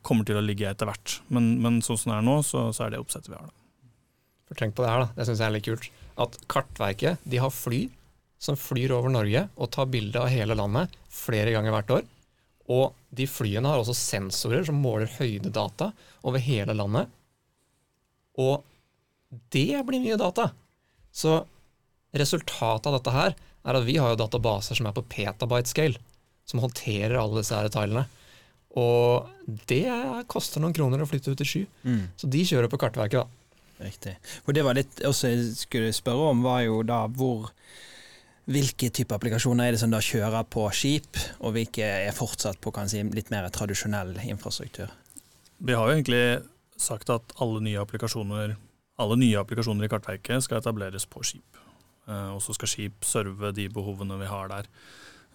kommer 0.06 0.28
til 0.28 0.40
å 0.40 0.44
ligge 0.46 0.70
etter 0.70 0.88
hvert. 0.90 1.20
Men, 1.34 1.56
men 1.64 1.82
sånn 1.86 2.00
som 2.00 2.14
det 2.14 2.18
er 2.20 2.28
nå, 2.28 2.40
så, 2.46 2.68
så 2.76 2.86
er 2.86 2.94
det 2.94 3.02
oppsettet 3.02 3.32
vi 3.32 3.40
har. 3.40 3.50
Da. 3.50 4.56
Tenk 4.56 4.76
på 4.78 4.86
det 4.86 4.92
her, 4.92 5.06
da. 5.06 5.14
Det 5.18 5.28
syns 5.28 5.42
jeg 5.42 5.50
er 5.50 5.56
litt 5.56 5.68
kult. 5.68 5.88
At 6.22 6.38
Kartverket 6.52 7.24
de 7.28 7.40
har 7.42 7.54
fly 7.54 7.86
som 8.42 8.58
flyr 8.60 8.94
over 8.96 9.12
Norge 9.12 9.48
og 9.56 9.72
tar 9.74 9.90
bilde 9.92 10.22
av 10.22 10.30
hele 10.32 10.58
landet 10.58 10.94
flere 11.12 11.54
ganger 11.56 11.74
hvert 11.76 11.96
år. 11.98 12.06
Og 12.72 12.94
de 13.16 13.28
flyene 13.30 13.70
har 13.70 13.82
også 13.82 13.96
sensorer 13.98 14.66
som 14.68 14.80
måler 14.82 15.12
høydedata 15.18 15.92
over 16.26 16.42
hele 16.42 16.76
landet. 16.78 17.10
Og 18.42 18.64
det 19.54 19.82
blir 19.88 20.04
mye 20.04 20.20
data. 20.20 20.50
Så 21.14 21.40
resultatet 22.16 22.90
av 22.90 22.98
dette 22.98 23.14
her 23.14 23.36
er 23.66 23.80
at 23.80 23.88
vi 23.88 23.98
har 23.98 24.14
jo 24.14 24.22
databaser 24.22 24.78
som 24.78 24.90
er 24.90 24.96
på 24.96 25.06
petabyte 25.10 25.72
scale, 25.72 26.02
som 26.46 26.62
håndterer 26.64 27.18
alle 27.18 27.42
disse 27.42 27.56
her 27.58 27.70
tallene. 27.74 28.06
Og 28.76 29.56
det 29.70 29.88
koster 30.28 30.60
noen 30.64 30.76
kroner 30.76 31.00
å 31.02 31.08
flytte 31.08 31.32
ut 31.32 31.40
til 31.40 31.48
sky. 31.48 31.64
Mm. 31.88 32.02
Så 32.20 32.28
de 32.28 32.44
kjører 32.44 32.72
på 32.72 32.80
Kartverket, 32.82 33.24
da. 33.24 33.86
Riktig. 33.86 34.16
For 34.46 34.56
det 34.56 34.64
var 34.64 34.78
litt 34.78 35.02
også 35.08 35.32
jeg 35.32 35.50
skulle 35.60 35.92
spørre 35.96 36.30
om, 36.32 36.44
var 36.44 36.62
jo 36.68 36.82
da 36.88 37.06
hvor 37.12 37.52
Hvilke 38.46 38.92
type 38.94 39.10
applikasjoner 39.16 39.66
er 39.66 39.74
det 39.74 39.80
som 39.82 39.90
da 39.90 39.98
kjører 40.06 40.44
på 40.54 40.68
skip, 40.78 41.18
og 41.42 41.56
hvilke 41.56 41.82
er 41.82 42.14
fortsatt 42.14 42.60
på 42.62 42.70
kan 42.76 42.86
si, 42.92 43.00
litt 43.02 43.32
mer 43.34 43.48
tradisjonell 43.50 44.12
infrastruktur? 44.22 44.92
Vi 45.66 45.74
har 45.74 45.90
jo 45.90 45.96
egentlig 45.96 46.44
sagt 46.78 47.10
at 47.10 47.34
alle 47.42 47.64
nye 47.66 47.82
applikasjoner, 47.82 48.54
alle 49.02 49.18
nye 49.18 49.40
applikasjoner 49.42 49.88
i 49.88 49.90
Kartverket 49.90 50.46
skal 50.46 50.62
etableres 50.62 51.08
på 51.10 51.24
skip. 51.26 51.58
Eh, 52.06 52.30
Og 52.36 52.42
så 52.46 52.54
skal 52.54 52.70
skip 52.70 53.02
serve 53.02 53.50
de 53.52 53.66
behovene 53.68 54.20
vi 54.22 54.30
har 54.30 54.48
der. 54.54 54.70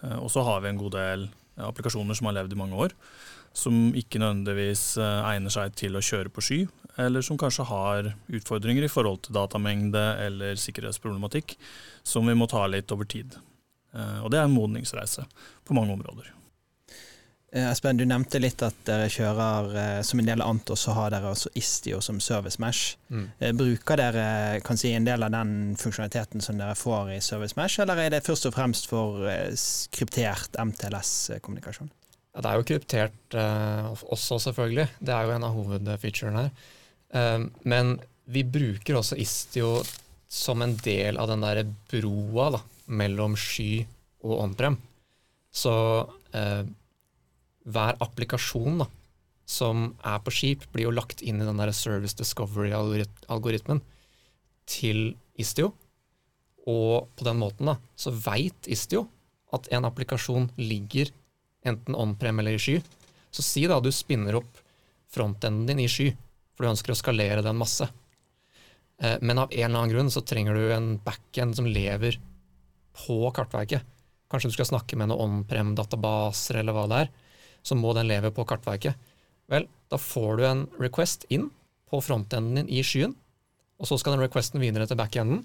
Eh, 0.04 0.14
Og 0.22 0.30
så 0.30 0.44
har 0.46 0.60
vi 0.60 0.68
en 0.68 0.78
god 0.78 0.92
del 0.92 1.28
applikasjoner 1.66 2.16
som 2.18 2.30
har 2.30 2.38
levd 2.38 2.54
i 2.56 2.60
mange 2.60 2.78
år, 2.86 2.94
som 3.52 3.90
ikke 3.98 4.20
nødvendigvis 4.22 4.96
eh, 5.00 5.28
egner 5.32 5.52
seg 5.54 5.74
til 5.78 5.98
å 5.98 6.04
kjøre 6.04 6.32
på 6.32 6.44
sky, 6.44 6.60
eller 7.00 7.24
som 7.24 7.38
kanskje 7.40 7.66
har 7.70 8.12
utfordringer 8.28 8.86
i 8.86 8.90
forhold 8.92 9.22
til 9.26 9.36
datamengde 9.36 10.02
eller 10.26 10.58
sikkerhetsproblematikk, 10.60 11.56
som 12.06 12.26
vi 12.26 12.36
må 12.38 12.48
ta 12.50 12.66
litt 12.70 12.90
over 12.94 13.08
tid. 13.10 13.38
Eh, 13.94 14.18
Og 14.22 14.30
det 14.30 14.40
er 14.40 14.48
en 14.48 14.54
modningsreise 14.56 15.26
på 15.66 15.76
mange 15.76 15.96
områder. 15.98 16.30
Eh, 17.52 17.66
Espen, 17.66 17.98
du 17.98 18.04
nevnte 18.06 18.38
litt 18.38 18.62
at 18.62 18.76
dere 18.86 19.08
kjører 19.10 19.72
eh, 19.74 20.00
som 20.06 20.22
en 20.22 20.28
del 20.30 20.42
av 20.42 20.52
Antos, 20.52 20.84
så 20.86 20.94
har 20.94 21.10
dere 21.10 21.32
også 21.32 21.50
Istio 21.58 21.98
som 22.04 22.20
service 22.22 22.60
mesh. 22.62 22.96
Mm. 23.10 23.24
Eh, 23.38 23.54
Bruker 23.58 23.98
dere 23.98 24.26
kan 24.66 24.78
si, 24.78 24.92
en 24.94 25.08
del 25.08 25.26
av 25.26 25.32
den 25.34 25.74
funksjonaliteten 25.80 26.44
som 26.44 26.60
dere 26.60 26.78
får 26.78 27.16
i 27.16 27.22
service 27.24 27.58
mesh, 27.58 27.82
eller 27.82 28.04
er 28.04 28.14
det 28.14 28.22
først 28.26 28.46
og 28.46 28.54
fremst 28.54 28.86
for 28.90 29.26
kryptert 29.96 30.60
MTLS-kommunikasjon? 30.62 31.90
Ja, 32.30 32.44
det 32.44 32.50
er 32.50 32.60
jo 32.60 32.66
kryptert 32.68 33.34
eh, 33.34 33.88
også, 34.06 34.38
selvfølgelig. 34.46 34.86
Det 35.02 35.14
er 35.14 35.26
jo 35.26 35.34
en 35.34 35.46
av 35.48 35.56
hovedfeaturene 35.56 36.44
her. 36.46 36.68
Um, 37.10 37.48
men 37.66 37.96
vi 38.30 38.44
bruker 38.46 39.00
også 39.00 39.18
Istio 39.18 39.80
som 40.30 40.62
en 40.62 40.76
del 40.78 41.18
av 41.18 41.26
den 41.26 41.42
derre 41.42 41.64
broa 41.90 42.52
da, 42.54 42.60
mellom 42.86 43.34
sky 43.34 43.80
og 44.22 44.36
on-prem. 44.44 44.76
Så 45.50 45.72
eh, 46.36 46.62
hver 47.68 47.98
applikasjon 48.00 48.82
da, 48.82 48.88
som 49.50 49.90
er 50.06 50.20
på 50.22 50.32
skip, 50.34 50.66
blir 50.72 50.86
jo 50.88 50.94
lagt 50.94 51.24
inn 51.26 51.40
i 51.42 51.46
den 51.46 51.58
der 51.58 51.72
service 51.74 52.16
discovery-algoritmen 52.18 53.82
til 54.70 55.14
Istio. 55.40 55.72
Og 56.70 57.08
på 57.16 57.26
den 57.26 57.40
måten 57.40 57.72
da, 57.72 57.76
så 57.98 58.12
veit 58.14 58.68
Istio 58.70 59.06
at 59.54 59.66
en 59.74 59.88
applikasjon 59.88 60.50
ligger 60.60 61.10
enten 61.66 61.96
on-prem 61.98 62.38
eller 62.40 62.56
i 62.56 62.62
sky. 62.62 62.78
Så 63.34 63.42
si 63.44 63.66
da 63.70 63.80
du 63.82 63.90
spinner 63.94 64.38
opp 64.38 64.60
frontenden 65.10 65.66
din 65.66 65.82
i 65.82 65.88
sky, 65.90 66.12
for 66.54 66.64
du 66.64 66.72
ønsker 66.72 66.94
å 66.94 66.98
skalere 66.98 67.42
den 67.42 67.58
masse. 67.58 67.88
Eh, 69.02 69.18
Men 69.20 69.38
av 69.38 69.50
en 69.50 69.64
eller 69.64 69.78
annen 69.78 69.94
grunn 69.94 70.12
så 70.12 70.22
trenger 70.22 70.54
du 70.54 70.72
en 70.72 70.92
backend 71.02 71.56
som 71.56 71.66
lever 71.66 72.20
på 72.94 73.18
kartverket. 73.34 73.82
Kanskje 74.30 74.50
du 74.50 74.54
skal 74.54 74.70
snakke 74.70 74.96
med 74.96 75.10
noen 75.10 75.42
on-prem-databaser 75.42 76.60
eller 76.60 76.76
hva 76.76 76.86
det 76.90 76.98
er. 77.04 77.10
Så 77.62 77.76
må 77.76 77.92
den 77.96 78.08
leve 78.10 78.32
på 78.34 78.46
kartverket. 78.48 78.98
Vel, 79.50 79.66
da 79.90 79.98
får 79.98 80.38
du 80.38 80.44
en 80.46 80.66
request 80.80 81.26
inn 81.28 81.48
på 81.90 82.00
frontenden 82.04 82.62
din 82.62 82.70
i 82.70 82.84
skyen, 82.86 83.16
og 83.80 83.88
så 83.88 83.98
skal 83.98 84.14
den 84.14 84.24
requesten 84.24 84.62
videre 84.62 84.86
til 84.86 84.98
backenden. 85.00 85.42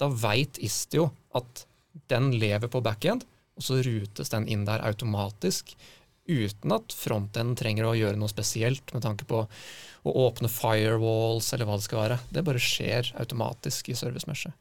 Da 0.00 0.08
veit 0.10 0.58
Istio 0.58 1.10
at 1.36 1.66
den 2.10 2.32
lever 2.34 2.70
på 2.70 2.82
backend, 2.82 3.22
og 3.54 3.62
så 3.62 3.78
rutes 3.86 4.32
den 4.32 4.48
inn 4.50 4.64
der 4.66 4.82
automatisk, 4.82 5.76
uten 6.24 6.72
at 6.72 6.94
frontenden 6.96 7.56
trenger 7.58 7.86
å 7.86 7.96
gjøre 7.96 8.18
noe 8.18 8.32
spesielt 8.32 8.94
med 8.94 9.04
tanke 9.04 9.26
på 9.28 9.44
å 9.44 10.14
åpne 10.24 10.48
firewalls 10.52 11.50
eller 11.52 11.68
hva 11.68 11.76
det 11.78 11.86
skal 11.86 12.00
være. 12.00 12.18
Det 12.32 12.44
bare 12.46 12.62
skjer 12.62 13.12
automatisk 13.20 13.92
i 13.92 13.98
servicemeshet. 13.98 14.56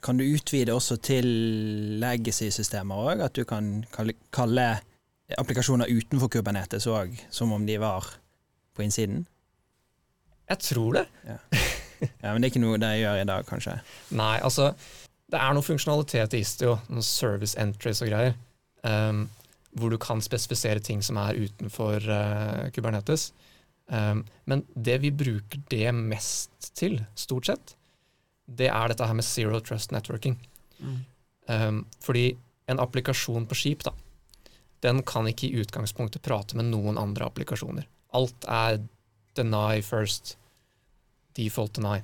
Kan 0.00 0.16
du 0.16 0.24
utvide 0.24 0.72
også 0.72 0.96
til 1.04 1.26
legacy-systemer 2.00 3.10
òg? 3.10 3.24
At 3.26 3.36
du 3.36 3.44
kan 3.44 3.82
kalle, 3.92 4.70
applikasjoner 5.38 5.90
utenfor 5.90 6.30
Kubernetes 6.32 6.86
òg 6.90 7.14
som 7.30 7.52
om 7.54 7.66
de 7.66 7.76
var 7.82 8.06
på 8.76 8.84
innsiden? 8.84 9.26
Jeg 10.50 10.58
tror 10.66 10.98
det. 10.98 11.06
Ja, 11.26 11.38
Men 12.32 12.40
det 12.40 12.48
er 12.48 12.52
ikke 12.54 12.62
noe 12.62 12.80
dere 12.80 12.98
gjør 12.98 13.20
i 13.20 13.26
dag, 13.28 13.44
kanskje? 13.46 13.76
Nei, 14.16 14.38
altså 14.40 14.70
Det 15.30 15.38
er 15.38 15.52
noe 15.54 15.62
funksjonalitet 15.62 16.34
i 16.34 16.40
Istio, 16.42 16.78
noen 16.88 17.06
service 17.06 17.54
entries 17.60 18.00
og 18.02 18.08
greier, 18.10 18.32
um, 18.82 19.28
hvor 19.78 19.92
du 19.92 19.98
kan 20.00 20.18
spesifisere 20.24 20.82
ting 20.82 21.04
som 21.06 21.20
er 21.22 21.38
utenfor 21.38 22.02
uh, 22.08 22.64
Kubernetes. 22.74 23.28
Um, 23.86 24.24
men 24.50 24.64
det 24.74 24.96
vi 25.04 25.12
bruker 25.14 25.62
det 25.70 25.92
mest 25.94 26.72
til, 26.74 26.98
stort 27.14 27.46
sett, 27.46 27.76
det 28.50 28.72
er 28.72 28.90
dette 28.90 29.06
her 29.06 29.14
med 29.14 29.28
zero 29.28 29.60
trust 29.62 29.92
networking. 29.94 30.34
Ehm, 31.50 31.84
fordi 32.02 32.36
en 32.70 32.80
applikasjon 32.82 33.46
på 33.46 33.58
skip, 33.58 33.84
da, 33.86 33.92
den 34.84 35.02
kan 35.06 35.28
ikke 35.28 35.48
i 35.48 35.60
utgangspunktet 35.62 36.24
prate 36.24 36.56
med 36.58 36.70
noen 36.70 36.98
andre 37.00 37.28
applikasjoner. 37.28 37.86
Alt 38.16 38.46
er 38.48 38.80
deny 39.38 39.82
first, 39.84 40.36
default 41.36 41.76
deny. 41.78 42.00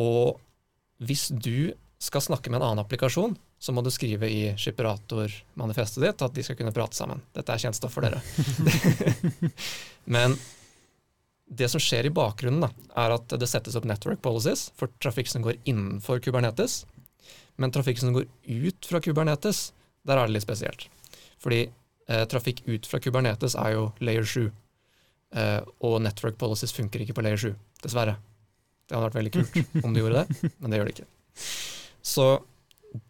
Og 0.00 0.40
hvis 1.04 1.28
du 1.30 1.72
skal 2.02 2.24
snakke 2.24 2.50
med 2.50 2.60
en 2.60 2.68
annen 2.68 2.84
applikasjon, 2.84 3.36
så 3.64 3.72
må 3.72 3.80
du 3.80 3.88
skrive 3.94 4.28
i 4.28 4.40
Shiperator-manifestet 4.60 6.02
ditt 6.04 6.24
at 6.26 6.34
de 6.36 6.42
skal 6.44 6.58
kunne 6.58 6.74
prate 6.74 6.98
sammen. 6.98 7.22
Dette 7.32 7.54
er 7.54 7.62
kjent 7.62 7.78
stoff 7.78 7.94
for 7.96 8.04
dere. 8.04 8.20
Men 10.16 10.36
det 11.48 11.70
som 11.72 11.80
skjer 11.80 12.10
i 12.10 12.12
bakgrunnen, 12.12 12.66
da, 12.66 12.70
er 13.00 13.14
at 13.14 13.36
det 13.40 13.48
settes 13.48 13.78
opp 13.78 13.86
network 13.88 14.20
policies 14.24 14.66
for 14.76 14.92
trafikk 15.00 15.30
som 15.32 15.44
går 15.46 15.62
innenfor 15.64 16.20
Kubernetes. 16.24 16.82
Men 17.56 17.72
trafikk 17.72 18.02
som 18.02 18.12
går 18.12 18.26
ut 18.26 18.90
fra 18.90 19.00
Kubernetes, 19.00 19.70
der 20.04 20.20
er 20.20 20.28
det 20.28 20.36
litt 20.36 20.46
spesielt. 20.46 20.88
Fordi 21.44 21.60
eh, 22.08 22.24
trafikk 22.30 22.62
ut 22.66 22.88
fra 22.88 23.00
Kubernetes 23.04 23.56
er 23.60 23.74
jo 23.76 23.88
layer 24.04 24.24
7. 24.28 24.46
Eh, 25.34 25.60
og 25.84 25.98
network 26.04 26.38
policies 26.40 26.72
funker 26.72 27.04
ikke 27.04 27.16
på 27.16 27.24
layer 27.26 27.40
7, 27.40 27.52
dessverre. 27.84 28.16
Det 28.84 28.96
hadde 28.96 29.08
vært 29.08 29.18
veldig 29.18 29.34
kult 29.34 29.84
om 29.84 29.94
de 29.94 30.02
gjorde 30.02 30.24
det, 30.24 30.50
men 30.60 30.72
det 30.72 30.80
gjør 30.80 30.90
det 30.90 30.96
ikke. 30.96 31.08
Så 32.04 32.26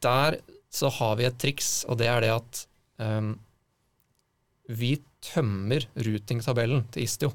der 0.03 0.39
så 0.75 0.91
har 0.99 1.19
vi 1.19 1.27
et 1.29 1.39
triks, 1.39 1.73
og 1.91 1.99
det 2.01 2.09
er 2.11 2.23
det 2.25 2.31
at 2.35 2.61
um, 3.03 3.35
vi 4.67 4.97
tømmer 5.25 5.87
routing-tabellen 5.95 6.87
til 6.95 7.07
Istio 7.07 7.31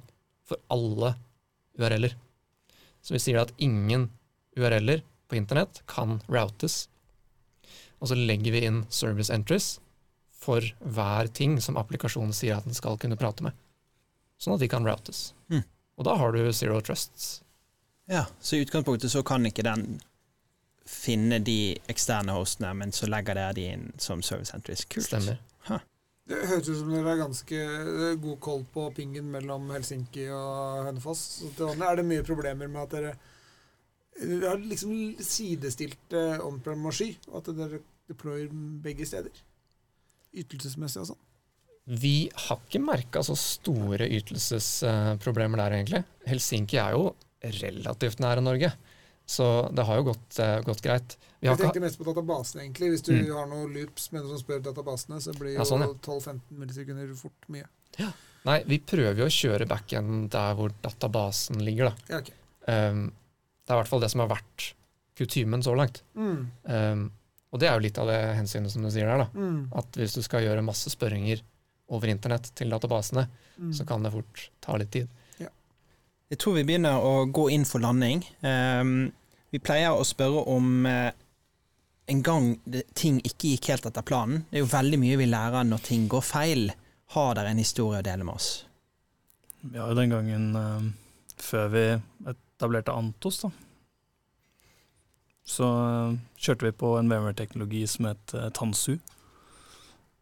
for 0.48 0.60
alle 0.74 1.14
URL-er. 1.80 2.16
Så 3.04 3.16
vi 3.16 3.22
sier 3.24 3.40
at 3.44 3.54
ingen 3.62 4.10
URL-er 4.60 5.04
på 5.30 5.38
internett 5.40 5.84
kan 5.88 6.20
routes. 6.28 6.88
Og 8.00 8.12
så 8.12 8.18
legger 8.18 8.56
vi 8.56 8.66
inn 8.68 8.82
service 8.92 9.32
entries 9.34 9.78
for 10.39 10.63
hver 10.80 11.30
ting 11.36 11.58
som 11.62 11.78
applikasjonen 11.80 12.34
sier 12.36 12.60
at 12.60 12.67
den 12.67 12.78
skal 12.78 12.97
kunne 13.02 13.19
prate 13.19 13.43
med. 13.45 13.56
Sånn 14.39 14.56
at 14.56 14.63
de 14.63 14.69
kan 14.71 14.88
routes. 14.88 15.34
Mm. 15.52 15.65
Og 15.99 16.08
da 16.08 16.15
har 16.15 16.36
du 16.36 16.41
zero 16.56 16.80
trusts. 16.86 17.41
Ja, 18.10 18.23
så 18.39 18.56
i 18.56 18.63
utgangspunktet 18.63 19.12
så 19.12 19.23
kan 19.28 19.45
ikke 19.45 19.67
den 19.67 19.99
finne 20.89 21.38
de 21.45 21.75
eksterne 21.91 22.34
hostene, 22.34 22.71
men 22.73 22.95
så 22.95 23.10
legger 23.12 23.38
dere 23.38 23.58
de 23.58 23.67
inn 23.75 23.89
som 24.02 24.23
service 24.25 24.56
entries. 24.56 24.88
Kult. 24.89 25.12
Stemmer. 25.12 25.41
Det 26.30 26.45
høres 26.45 26.67
ut 26.69 26.78
som 26.78 26.91
dere 26.93 27.10
har 27.10 27.21
ganske 27.23 27.60
god 28.21 28.39
koll 28.45 28.63
på 28.69 28.84
pingen 28.93 29.32
mellom 29.34 29.69
Helsinki 29.73 30.28
og 30.30 30.86
Hønefoss. 30.86 31.23
Så 31.41 31.52
til 31.58 31.71
vanlig 31.71 31.88
er 31.88 31.99
det 31.99 32.08
mye 32.12 32.25
problemer 32.25 32.69
med 32.69 32.84
at 32.86 32.95
dere 32.95 33.13
dere 34.19 34.49
har 34.52 34.60
liksom 34.60 34.93
sidestilt 35.23 36.13
eh, 36.17 36.41
on-prem 36.43 36.86
og 36.89 36.95
sky, 36.95 37.13
og 37.32 37.39
at 37.39 37.54
dere 37.56 37.80
deployer 38.10 38.49
begge 38.84 39.08
steder. 39.08 39.32
Ytelsesmessig 40.34 41.02
og 41.02 41.08
sånn. 41.13 41.22
Vi 41.89 42.30
har 42.36 42.60
ikke 42.68 42.82
merka 42.86 43.24
så 43.26 43.34
store 43.39 44.06
ytelsesproblemer 44.20 45.58
der, 45.63 45.72
egentlig. 45.80 46.04
Helsinki 46.30 46.78
er 46.78 46.94
jo 46.94 47.15
relativt 47.42 48.20
nære 48.22 48.44
Norge, 48.46 48.70
så 49.30 49.48
det 49.74 49.86
har 49.88 49.98
jo 49.98 50.04
gått, 50.12 50.39
eh, 50.39 50.60
gått 50.68 50.82
greit. 50.86 51.15
Vi 51.42 51.48
har 51.48 51.56
Jeg 51.56 51.65
tenkte 51.65 51.82
mest 51.82 51.98
på 51.98 52.06
databasene, 52.06 52.62
egentlig. 52.68 52.92
Hvis 52.92 53.04
du 53.04 53.13
Mm. 53.13 53.34
har 53.34 53.48
noen 53.48 53.74
loops 53.74 54.12
med 54.12 54.24
noen 54.24 54.38
som 54.38 54.44
spør 54.46 54.62
databasene, 54.62 55.22
så 55.22 55.34
blir 55.34 55.54
jo 55.54 55.60
Ja, 55.60 55.63
sånn, 55.63 55.82
ja. 55.82 55.94
12-15 56.02 56.42
millisekunder 56.52 57.15
fort 57.15 57.50
mye. 57.50 57.65
nei, 58.46 58.63
vi 58.63 58.78
prøver 58.80 59.18
jo 59.18 59.26
å 59.26 59.30
kjøre 59.58 59.68
backend 59.68 60.30
der 60.30 60.54
hvor 60.56 60.70
databasen 60.84 61.58
ligger, 61.63 61.89
da. 61.89 61.96
Ja, 62.10 62.18
okay. 62.20 62.34
Um, 62.68 63.13
det 63.65 63.70
er 63.74 63.80
i 63.80 63.82
hvert 63.84 63.88
fall 63.88 64.00
det 64.02 64.12
som 64.12 64.20
har 64.22 64.30
vært 64.38 64.74
kutymen 65.15 65.63
så 65.63 65.76
langt. 65.76 66.02
Mm. 66.15 66.52
Um, 66.65 67.12
og 67.52 67.60
det 67.62 67.68
er 67.70 67.78
jo 67.78 67.84
litt 67.88 67.98
av 67.98 68.08
det 68.12 68.20
hensynet 68.38 68.72
som 68.72 68.84
du 68.86 68.92
sier 68.94 69.10
der, 69.10 69.24
da. 69.26 69.30
Mm. 69.34 69.62
At 69.82 69.98
hvis 69.98 70.14
du 70.18 70.22
skal 70.26 70.44
gjøre 70.46 70.62
masse 70.66 70.92
spørringer 70.94 71.42
over 71.90 72.12
internett 72.12 72.52
til 72.56 72.70
databasene, 72.70 73.28
Mm. 73.60 73.74
så 73.76 73.84
kan 73.86 74.04
det 74.04 74.12
fort 74.14 74.50
ta 74.64 74.78
litt 74.80 74.92
tid. 74.94 75.08
Jeg 76.30 76.38
tror 76.40 76.54
vi 76.56 76.62
begynner 76.64 77.02
å 77.02 77.26
gå 77.28 77.50
inn 77.52 77.66
for 77.66 77.82
landing. 77.84 78.22
Um, 78.40 79.12
vi 79.50 79.60
pleier 79.60 79.92
å 79.98 80.06
spørre 80.06 80.44
om 80.48 80.86
uh, 80.86 81.10
en 82.08 82.22
gang 82.24 82.52
ting 82.94 83.18
ikke 83.26 83.50
gikk 83.56 83.68
helt 83.74 83.88
etter 83.90 84.06
planen. 84.06 84.44
Det 84.52 84.60
er 84.60 84.64
jo 84.64 84.70
veldig 84.72 85.00
mye 85.02 85.18
vi 85.20 85.28
lærer 85.28 85.66
når 85.66 85.82
ting 85.90 86.06
går 86.08 86.22
feil. 86.24 86.70
Har 87.18 87.34
dere 87.36 87.50
en 87.52 87.60
historie 87.60 88.00
å 88.00 88.06
dele 88.06 88.24
med 88.24 88.36
oss? 88.38 88.50
Ja, 89.74 89.90
den 89.98 90.14
gangen 90.14 90.46
uh, 90.56 90.86
før 91.36 91.68
vi 91.74 91.84
etablerte 92.30 92.94
Antos, 92.96 93.42
da. 93.44 93.52
Så 95.50 95.66
eh, 95.66 96.18
kjørte 96.38 96.68
vi 96.68 96.76
på 96.78 96.94
en 97.00 97.10
VMware-teknologi 97.10 97.82
som 97.90 98.06
het 98.12 98.34
eh, 98.38 98.50
Tansu. 98.54 99.00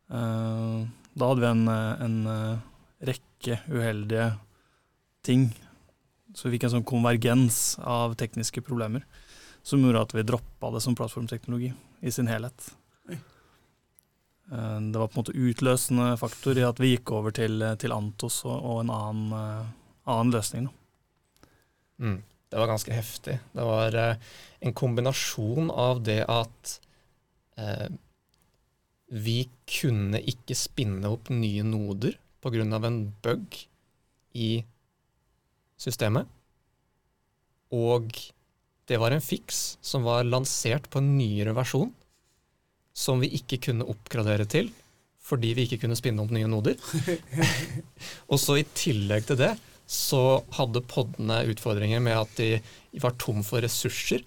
Eh, 0.07 0.87
da 1.17 1.31
hadde 1.31 1.41
vi 1.43 1.49
en, 1.49 1.67
en 1.67 2.17
rekke 3.07 3.57
uheldige 3.67 4.29
ting. 5.25 5.49
Så 6.35 6.47
vi 6.47 6.55
fikk 6.55 6.67
en 6.67 6.75
sånn 6.77 6.87
konvergens 6.87 7.79
av 7.81 8.13
tekniske 8.19 8.61
problemer 8.63 9.03
som 9.65 9.81
gjorde 9.83 10.03
at 10.05 10.13
vi 10.15 10.23
droppa 10.23 10.69
det 10.71 10.83
som 10.85 10.95
plattformteknologi 10.95 11.73
i 12.05 12.13
sin 12.13 12.29
helhet. 12.31 12.69
Eh, 13.09 14.79
Det 14.79 15.01
var 15.01 15.09
på 15.09 15.17
en 15.17 15.23
måte 15.25 15.35
utløsende 15.35 16.13
faktor 16.21 16.55
i 16.55 16.63
at 16.69 16.79
vi 16.79 16.93
gikk 16.93 17.11
over 17.17 17.35
til, 17.35 17.65
til 17.81 17.91
Antos 17.91 18.45
og, 18.45 18.55
og 18.61 18.85
en 18.85 18.93
annen, 18.95 19.73
annen 20.07 20.31
løsning. 20.37 20.69
Da. 20.69 21.51
Mm. 22.05 22.19
Det 22.47 22.59
var 22.59 22.69
ganske 22.69 22.93
heftig. 22.95 23.39
Det 23.53 23.65
var 23.67 23.95
eh, 23.95 24.19
en 24.59 24.75
kombinasjon 24.75 25.71
av 25.71 25.99
det 26.05 26.21
at 26.31 26.77
eh, 27.59 27.89
vi 29.11 29.41
kunne 29.67 30.21
ikke 30.23 30.55
spinne 30.57 31.11
opp 31.11 31.31
nye 31.31 31.63
noder 31.67 32.17
pga. 32.43 32.63
en 32.63 32.99
bug 33.23 33.59
i 34.33 34.63
systemet. 35.77 36.27
Og 37.71 38.11
det 38.87 38.97
var 38.97 39.11
en 39.11 39.23
fiks 39.23 39.77
som 39.83 40.03
var 40.07 40.23
lansert 40.23 40.89
på 40.89 41.01
en 41.01 41.17
nyere 41.17 41.55
versjon, 41.55 41.91
som 42.95 43.19
vi 43.19 43.33
ikke 43.35 43.59
kunne 43.69 43.87
oppgradere 43.87 44.47
til 44.47 44.71
fordi 45.27 45.49
vi 45.57 45.65
ikke 45.67 45.81
kunne 45.81 45.97
spinne 45.99 46.23
opp 46.23 46.29
nye 46.31 46.47
noder. 46.47 46.77
og 48.31 48.39
så 48.39 48.55
i 48.61 48.67
tillegg 48.77 49.25
til 49.27 49.35
det 49.41 49.49
så 49.87 50.43
hadde 50.57 50.83
podene 50.83 51.45
utfordringer 51.47 52.01
med 52.03 52.19
at 52.19 52.33
de 52.35 52.49
var 52.99 53.15
tom 53.21 53.39
for 53.47 53.63
ressurser. 53.63 54.25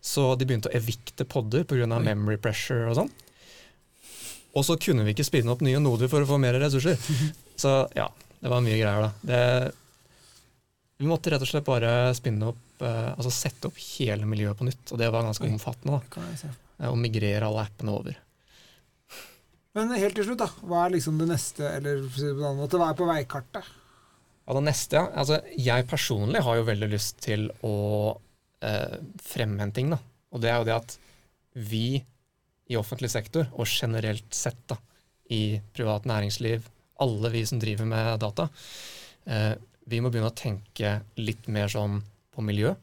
Så 0.00 0.30
de 0.38 0.46
begynte 0.46 0.70
å 0.70 0.76
evikte 0.78 1.26
podder 1.28 1.66
pga. 1.68 1.88
Memory 1.90 2.38
pressure 2.40 2.86
og 2.88 2.96
sånn. 3.00 3.10
Og 4.56 4.64
så 4.66 4.78
kunne 4.80 5.04
vi 5.06 5.12
ikke 5.14 5.26
spinne 5.26 5.52
opp 5.52 5.60
nye 5.66 5.82
noder 5.82 6.10
for 6.10 6.24
å 6.24 6.28
få 6.30 6.38
mer 6.42 6.56
ressurser. 6.62 6.98
Så 7.60 7.74
ja, 7.94 8.06
det 8.40 8.50
var 8.50 8.62
mye 8.64 8.78
greier, 8.80 9.04
da. 9.04 9.10
Det, 9.20 9.74
vi 10.98 11.10
måtte 11.10 11.30
rett 11.30 11.44
og 11.44 11.50
slett 11.50 11.66
bare 11.66 11.92
spinne 12.16 12.48
opp, 12.50 12.82
eh, 12.82 13.10
altså 13.12 13.30
sette 13.34 13.68
opp 13.68 13.78
hele 13.98 14.26
miljøet 14.26 14.58
på 14.58 14.66
nytt. 14.66 14.90
Og 14.90 14.98
det 14.98 15.10
var 15.12 15.26
ganske 15.26 15.46
omfattende. 15.46 16.00
Da, 16.10 16.88
Å 16.88 16.96
migrere 16.98 17.46
alle 17.46 17.66
appene 17.68 17.94
over. 17.94 18.18
Men 19.76 19.92
helt 19.94 20.16
til 20.18 20.26
slutt, 20.26 20.40
da. 20.40 20.48
Hva 20.66 20.86
er 20.86 20.96
liksom 20.96 21.20
det 21.20 21.28
neste, 21.30 21.68
eller 21.76 22.02
hva 22.08 22.88
er 22.88 22.98
på 22.98 23.10
veikartet? 23.10 23.68
Ja, 24.50 24.54
det 24.56 24.64
neste. 24.66 24.98
Altså, 25.14 25.36
jeg 25.54 25.84
personlig 25.86 26.40
har 26.42 26.56
jo 26.58 26.66
veldig 26.66 26.88
lyst 26.90 27.20
til 27.22 27.44
å 27.62 27.76
eh, 28.66 28.96
fremme 29.22 29.62
en 29.62 29.70
ting, 29.70 29.92
da. 29.94 30.00
Og 30.34 30.42
det 30.42 30.48
er 30.50 30.56
jo 30.58 30.66
det 30.66 30.74
at 30.74 30.94
vi 31.70 32.00
i 32.66 32.78
offentlig 32.78 33.12
sektor, 33.12 33.46
og 33.54 33.70
generelt 33.70 34.26
sett 34.34 34.58
da, 34.66 34.74
i 35.30 35.60
privat 35.70 36.08
næringsliv, 36.10 36.66
alle 36.98 37.30
vi 37.30 37.44
som 37.46 37.60
driver 37.62 37.86
med 37.92 38.18
data, 38.24 38.48
eh, 39.30 39.54
vi 39.86 40.00
må 40.02 40.10
begynne 40.10 40.32
å 40.32 40.40
tenke 40.40 40.96
litt 41.22 41.46
mer 41.46 41.70
sånn 41.70 42.00
på 42.34 42.42
miljø. 42.42 42.74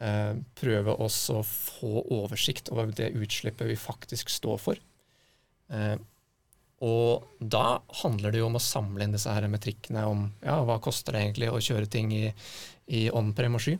Eh, 0.00 0.32
prøve 0.56 0.96
også 1.04 1.36
å 1.42 1.44
få 1.50 2.06
oversikt 2.16 2.72
over 2.72 2.96
det 2.96 3.12
utslippet 3.12 3.68
vi 3.68 3.76
faktisk 3.76 4.32
står 4.32 4.64
for. 4.70 4.80
Eh, 5.68 6.00
da 7.52 7.82
handler 8.02 8.32
det 8.32 8.40
jo 8.40 8.48
om 8.48 8.56
å 8.56 8.62
samle 8.62 9.04
inn 9.04 9.14
disse 9.14 9.32
her 9.32 9.44
metrikkene 9.50 10.04
om 10.08 10.26
ja, 10.40 10.58
hva 10.66 10.78
koster 10.82 11.14
det 11.14 11.24
egentlig 11.26 11.50
å 11.52 11.60
kjøre 11.60 11.90
ting 11.90 12.12
i, 12.16 12.26
i 12.96 13.08
on-prem 13.12 13.58
og 13.58 13.64
sky. 13.64 13.74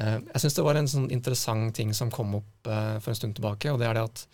Eh, 0.00 0.18
jeg 0.18 0.42
syns 0.44 0.58
det 0.58 0.66
var 0.66 0.78
en 0.78 0.90
sånn 0.90 1.10
interessant 1.14 1.74
ting 1.76 1.92
som 1.96 2.12
kom 2.14 2.36
opp 2.38 2.70
eh, 2.70 2.98
for 3.02 3.12
en 3.12 3.18
stund 3.18 3.36
tilbake, 3.38 3.72
og 3.72 3.80
det 3.82 3.88
er 3.88 3.98
det 3.98 4.04
at 4.06 4.24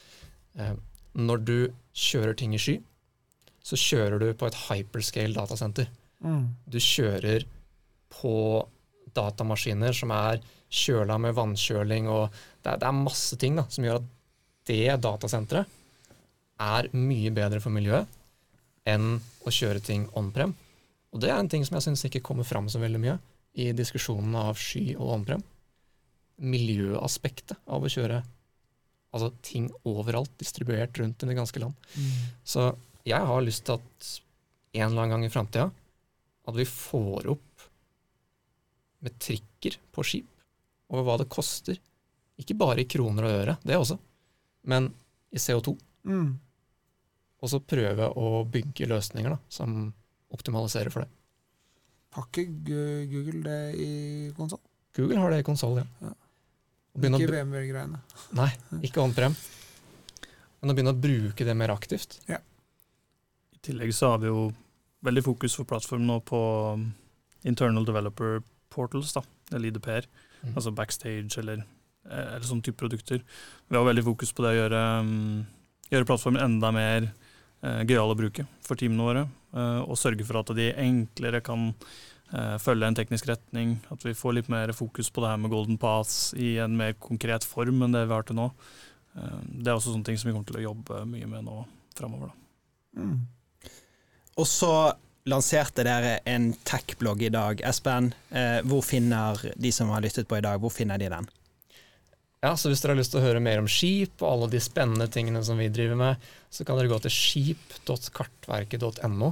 eh, 0.60 0.74
når 1.18 1.44
du 1.48 1.56
kjører 1.96 2.36
ting 2.38 2.54
i 2.54 2.60
sky, 2.62 2.76
så 3.64 3.78
kjører 3.80 4.22
du 4.22 4.28
på 4.38 4.48
et 4.48 4.58
hyperscale 4.68 5.36
datasenter. 5.36 5.88
Du 6.70 6.78
kjører 6.80 7.44
på 8.12 8.34
datamaskiner 9.16 9.96
som 9.96 10.12
er 10.14 10.40
kjøla 10.72 11.18
med 11.20 11.36
vannkjøling, 11.36 12.08
og 12.12 12.28
det 12.62 12.72
er, 12.72 12.80
det 12.80 12.88
er 12.88 12.96
masse 12.96 13.36
ting 13.40 13.58
da, 13.58 13.66
som 13.72 13.84
gjør 13.84 14.00
at 14.00 14.14
det 14.68 14.96
datasenteret 15.04 15.76
er 16.58 16.88
mye 16.96 17.30
bedre 17.34 17.60
for 17.62 17.72
miljøet 17.74 18.17
enn 18.88 19.18
å 19.18 19.52
kjøre 19.52 19.82
ting 19.84 20.06
on-prem. 20.18 20.54
Og 21.12 21.22
det 21.22 21.30
er 21.32 21.40
en 21.40 21.50
ting 21.50 21.64
som 21.66 21.78
jeg 21.78 21.88
syns 21.88 22.04
ikke 22.08 22.24
kommer 22.24 22.46
fram 22.48 22.68
så 22.72 22.80
veldig 22.82 23.00
mye 23.02 23.16
i 23.58 23.70
diskusjonen 23.76 24.34
av 24.38 24.58
sky 24.60 24.92
og 24.96 25.14
on-prem. 25.16 25.44
Miljøaspektet 26.38 27.58
av 27.66 27.84
å 27.84 27.90
kjøre 27.92 28.22
altså 29.08 29.30
ting 29.42 29.70
overalt, 29.88 30.30
distribuert 30.40 30.98
rundt 31.00 31.24
i 31.24 31.28
det 31.30 31.36
ganske 31.38 31.62
land. 31.62 31.74
Så 32.44 32.70
jeg 33.08 33.28
har 33.30 33.44
lyst 33.44 33.64
til 33.66 33.78
at 33.78 34.08
en 34.78 34.90
eller 34.90 35.02
annen 35.02 35.14
gang 35.14 35.24
i 35.24 35.32
framtida 35.32 35.70
at 36.48 36.56
vi 36.56 36.66
får 36.68 37.28
opp 37.32 37.64
metrikker 39.04 39.78
på 39.94 40.04
skip 40.04 40.28
over 40.92 41.06
hva 41.06 41.16
det 41.20 41.28
koster. 41.32 41.78
Ikke 42.38 42.56
bare 42.58 42.82
i 42.82 42.88
kroner 42.90 43.26
og 43.26 43.36
øre, 43.42 43.56
det 43.64 43.76
også, 43.76 43.98
men 44.70 44.90
i 45.34 45.40
CO2. 45.42 45.74
Mm. 46.08 46.36
Og 47.38 47.52
så 47.52 47.60
prøve 47.62 48.08
å 48.18 48.42
bygge 48.50 48.88
løsninger 48.90 49.30
da, 49.30 49.38
som 49.52 49.92
optimaliserer 50.34 50.92
for 50.92 51.04
det. 51.04 51.10
Har 52.16 52.26
ikke 52.26 52.46
Google 53.10 53.42
det 53.44 53.60
i 53.78 53.90
konsoll? 54.36 54.62
Google 54.96 55.20
har 55.22 55.30
det 55.30 55.42
i 55.42 55.46
konsoll, 55.46 55.78
ja. 55.78 55.86
Ja. 56.02 56.14
Ikke 56.98 57.28
VMware-greiene. 57.30 58.00
Nei, 58.34 58.48
ikke 58.82 59.02
on-prem. 59.04 59.36
Men 60.58 60.72
å 60.72 60.74
begynne 60.74 60.94
å 60.94 60.98
bruke 60.98 61.46
det 61.46 61.54
mer 61.54 61.70
aktivt. 61.70 62.18
Ja. 62.26 62.40
I 63.54 63.60
tillegg 63.62 63.92
så 63.94 64.14
har 64.14 64.22
vi 64.24 64.32
jo 64.32 64.48
veldig 65.06 65.22
fokus 65.28 65.54
for 65.54 65.68
plattform 65.68 66.08
nå 66.08 66.18
på 66.26 66.40
um, 66.74 66.88
internal 67.46 67.86
developer 67.86 68.40
portals, 68.74 69.12
da, 69.14 69.22
eller 69.52 69.70
IDPR. 69.70 70.08
Mm. 70.42 70.56
Altså 70.56 70.72
backstage 70.74 71.38
eller, 71.38 71.62
eh, 72.08 72.26
eller 72.34 72.48
sånne 72.48 72.66
type 72.66 72.80
produkter. 72.80 73.22
Vi 73.68 73.78
har 73.78 73.86
veldig 73.86 74.06
fokus 74.08 74.34
på 74.34 74.42
det 74.42 74.56
å 74.56 74.58
gjøre, 74.58 74.82
um, 75.04 75.46
gjøre 75.92 76.10
plattformen 76.10 76.42
enda 76.48 76.72
mer 76.74 77.12
uh, 77.64 77.82
gøyal 77.86 78.12
å 78.12 78.18
bruke 78.18 78.46
for 78.66 78.78
teamene 78.78 79.08
våre. 79.08 79.26
eh, 79.56 79.80
og 79.80 79.96
sørge 79.96 80.26
for 80.28 80.40
at 80.42 80.52
de 80.56 80.68
enklere 80.76 81.40
kan 81.44 81.70
eh, 81.70 82.56
følge 82.60 82.90
en 82.90 82.98
teknisk 82.98 83.28
retning. 83.30 83.78
At 83.92 84.04
vi 84.04 84.16
får 84.16 84.36
litt 84.36 84.52
mer 84.52 84.72
fokus 84.76 85.10
på 85.10 85.24
det 85.24 85.32
her 85.32 85.40
med 85.40 85.54
golden 85.54 85.80
pass 85.80 86.34
i 86.36 86.56
en 86.62 86.76
mer 86.76 86.94
konkret 87.00 87.46
form 87.48 87.82
enn 87.86 87.96
det 87.96 88.06
vi 88.06 88.16
har 88.16 88.28
til 88.28 88.38
nå. 88.40 88.50
Eh, 89.16 89.40
det 89.48 89.70
er 89.70 89.76
også 89.76 89.94
sånne 89.94 90.08
ting 90.08 90.20
som 90.20 90.30
vi 90.30 90.36
kommer 90.36 90.50
til 90.50 90.60
å 90.60 90.66
jobbe 90.68 91.02
mye 91.08 91.30
med 91.30 91.48
nå 91.48 91.62
framover. 91.98 92.34
Mm. 92.98 93.18
Og 94.38 94.46
så 94.46 94.72
lanserte 95.28 95.84
dere 95.84 96.18
en 96.28 96.52
tech-blogg 96.64 97.26
i 97.26 97.32
dag. 97.32 97.60
Espen, 97.68 98.12
eh, 98.30 98.60
hvor 98.64 98.84
finner 98.86 99.40
de 99.56 99.72
som 99.74 99.90
har 99.92 100.04
lyttet 100.04 100.28
på 100.28 100.38
i 100.38 100.44
dag, 100.44 100.60
hvor 100.60 100.72
finner 100.72 101.00
de 101.00 101.10
den? 101.12 101.28
Ja, 102.44 102.52
så 102.56 102.68
Hvis 102.70 102.80
dere 102.82 102.92
har 102.94 103.00
lyst 103.00 103.12
til 103.14 103.20
å 103.20 103.26
høre 103.26 103.40
mer 103.42 103.58
om 103.58 103.68
skip 103.70 104.22
og 104.22 104.30
alle 104.30 104.48
de 104.52 104.60
spennende 104.62 105.08
tingene 105.10 105.44
som 105.44 105.58
vi 105.58 105.68
driver 105.74 105.96
med, 105.98 106.14
så 106.54 106.64
kan 106.64 106.76
dere 106.78 106.92
gå 106.92 106.98
til 107.02 107.12
skip.kartverket.no. 107.14 109.28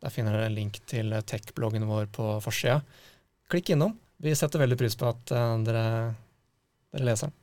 Der 0.00 0.10
finner 0.12 0.32
dere 0.32 0.46
en 0.48 0.56
link 0.56 0.74
til 0.88 1.06
tech-bloggen 1.28 1.88
vår 1.88 2.04
på 2.16 2.24
forsida. 2.44 2.78
Klikk 3.52 3.66
innom. 3.74 3.92
Vi 4.22 4.30
setter 4.36 4.62
veldig 4.62 4.78
pris 4.80 4.96
på 4.96 5.04
at 5.10 5.22
eh, 5.36 5.56
dere, 5.66 5.86
dere 6.96 7.08
leser 7.10 7.26
den. 7.28 7.36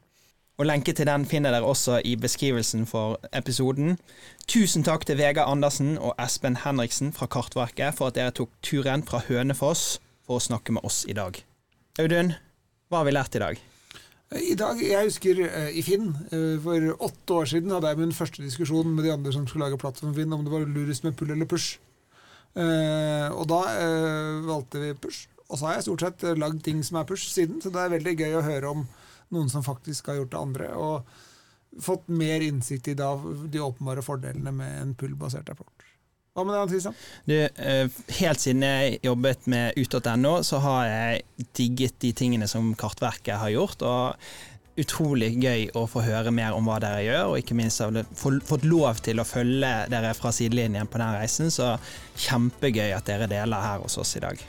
Og 0.61 0.67
lenke 0.69 0.93
til 0.93 1.07
den 1.09 1.23
finner 1.25 1.51
dere 1.53 1.65
også 1.65 1.97
i 2.05 2.13
beskrivelsen 2.17 2.85
for 2.89 3.17
episoden. 3.33 3.97
Tusen 4.49 4.83
takk 4.85 5.05
til 5.09 5.17
Vegard 5.17 5.49
Andersen 5.49 5.97
og 5.97 6.13
Espen 6.21 6.57
Henriksen 6.61 7.13
fra 7.13 7.25
Kartverket 7.25 7.97
for 7.97 8.07
at 8.09 8.15
dere 8.19 8.31
tok 8.37 8.51
turen 8.65 9.01
fra 9.05 9.19
Hønefoss 9.25 9.97
for 10.25 10.37
å 10.37 10.45
snakke 10.45 10.71
med 10.77 10.85
oss 10.85 11.05
i 11.09 11.17
dag. 11.17 11.33
Audun, 12.01 12.33
hva 12.89 12.97
har 13.01 13.07
vi 13.09 13.17
lært 13.17 13.37
i 13.37 13.41
dag? 13.41 13.72
I 14.33 14.55
dag, 14.57 14.79
Jeg 14.81 15.05
husker 15.05 15.39
eh, 15.45 15.75
i 15.77 15.81
Finn, 15.85 16.07
eh, 16.33 16.55
for 16.63 17.05
åtte 17.05 17.35
år 17.35 17.49
siden 17.51 17.73
hadde 17.73 17.91
jeg 17.91 17.99
min 17.99 18.15
første 18.15 18.41
diskusjon 18.41 18.89
med 18.95 19.05
de 19.05 19.11
andre 19.13 19.33
som 19.35 19.45
skulle 19.45 19.67
lage 19.67 19.77
plattform 19.81 20.13
Finn, 20.15 20.33
om 20.33 20.45
det 20.45 20.53
var 20.53 20.65
lurest 20.65 21.05
med 21.05 21.15
pull 21.19 21.33
eller 21.35 21.49
push. 21.49 21.77
Eh, 22.57 23.27
og 23.29 23.45
da 23.51 23.61
eh, 23.77 24.39
valgte 24.47 24.81
vi 24.81 24.93
push. 24.97 25.27
Og 25.49 25.59
så 25.59 25.67
har 25.67 25.77
jeg 25.77 25.85
stort 25.87 26.05
sett 26.05 26.25
eh, 26.25 26.39
lagd 26.39 26.63
ting 26.65 26.81
som 26.85 26.97
er 26.97 27.07
push 27.09 27.27
siden, 27.29 27.61
så 27.61 27.69
det 27.73 27.83
er 27.83 27.93
veldig 27.93 28.15
gøy 28.23 28.39
å 28.39 28.45
høre 28.47 28.73
om 28.73 28.83
noen 29.33 29.53
som 29.53 29.65
faktisk 29.65 30.09
har 30.09 30.21
gjort 30.21 30.33
det 30.33 30.41
andre. 30.41 30.71
Og 30.81 31.83
fått 31.83 32.09
mer 32.09 32.41
innsikt 32.45 32.89
i 32.89 32.97
da, 32.97 33.13
de 33.21 33.61
åpenbare 33.61 34.05
fordelene 34.05 34.53
med 34.55 34.79
en 34.81 34.97
pull-basert 34.97 35.49
rapport. 35.49 35.92
Hva 36.33 36.41
med 36.49 36.55
deg, 36.57 36.71
Kristian? 36.71 36.95
Du, 37.29 37.35
eh, 37.45 37.97
helt 38.17 38.41
siden 38.41 38.63
jeg 38.65 38.95
jobbet 39.05 39.45
med 39.45 39.75
ut.no, 39.77 40.39
så 40.41 40.57
har 40.63 40.87
jeg 40.89 41.45
digget 41.53 41.99
de 42.01 42.09
tingene 42.17 42.47
som 42.49 42.71
Kartverket 42.73 43.37
har 43.37 43.51
gjort. 43.53 43.85
og 43.85 44.15
Utrolig 44.81 45.35
gøy 45.37 45.67
å 45.77 45.83
få 45.85 46.01
høre 46.01 46.31
mer 46.33 46.55
om 46.57 46.65
hva 46.65 46.79
dere 46.81 47.03
gjør, 47.05 47.27
og 47.29 47.37
ikke 47.37 47.53
minst 47.53 47.83
har 47.83 47.93
fått 48.17 48.65
lov 48.65 49.03
til 49.05 49.21
å 49.21 49.27
følge 49.29 49.69
dere 49.93 50.15
fra 50.17 50.31
sidelinjen 50.33 50.89
på 50.89 50.97
den 50.97 51.13
reisen. 51.13 51.53
Så 51.53 51.75
kjempegøy 52.25 52.95
at 52.95 53.05
dere 53.05 53.29
deler 53.29 53.61
her 53.61 53.85
hos 53.85 53.99
oss 54.01 54.15
i 54.17 54.23
dag. 54.25 54.41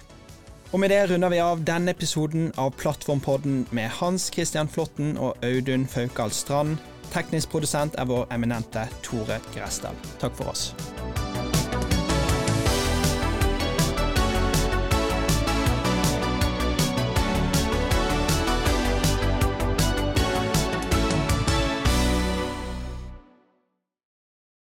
Og 0.73 0.81
med 0.81 0.89
det 0.89 1.03
runder 1.11 1.35
vi 1.35 1.43
av 1.45 1.61
denne 1.69 1.93
episoden 1.93 2.49
av 2.57 2.73
Plattformpodden 2.81 3.67
med 3.77 3.93
Hans 4.01 4.31
Christian 4.33 4.73
Flåtten 4.73 5.19
og 5.21 5.37
Audun 5.45 5.85
Faukal 5.85 6.33
Strand. 6.33 6.81
Teknisk 7.13 7.53
produsent 7.53 8.01
er 8.01 8.09
vår 8.09 8.25
eminente 8.33 8.89
Tore 9.05 9.37
Gressdal. 9.53 10.01
Takk 10.25 10.41
for 10.41 10.57
oss. 10.57 10.71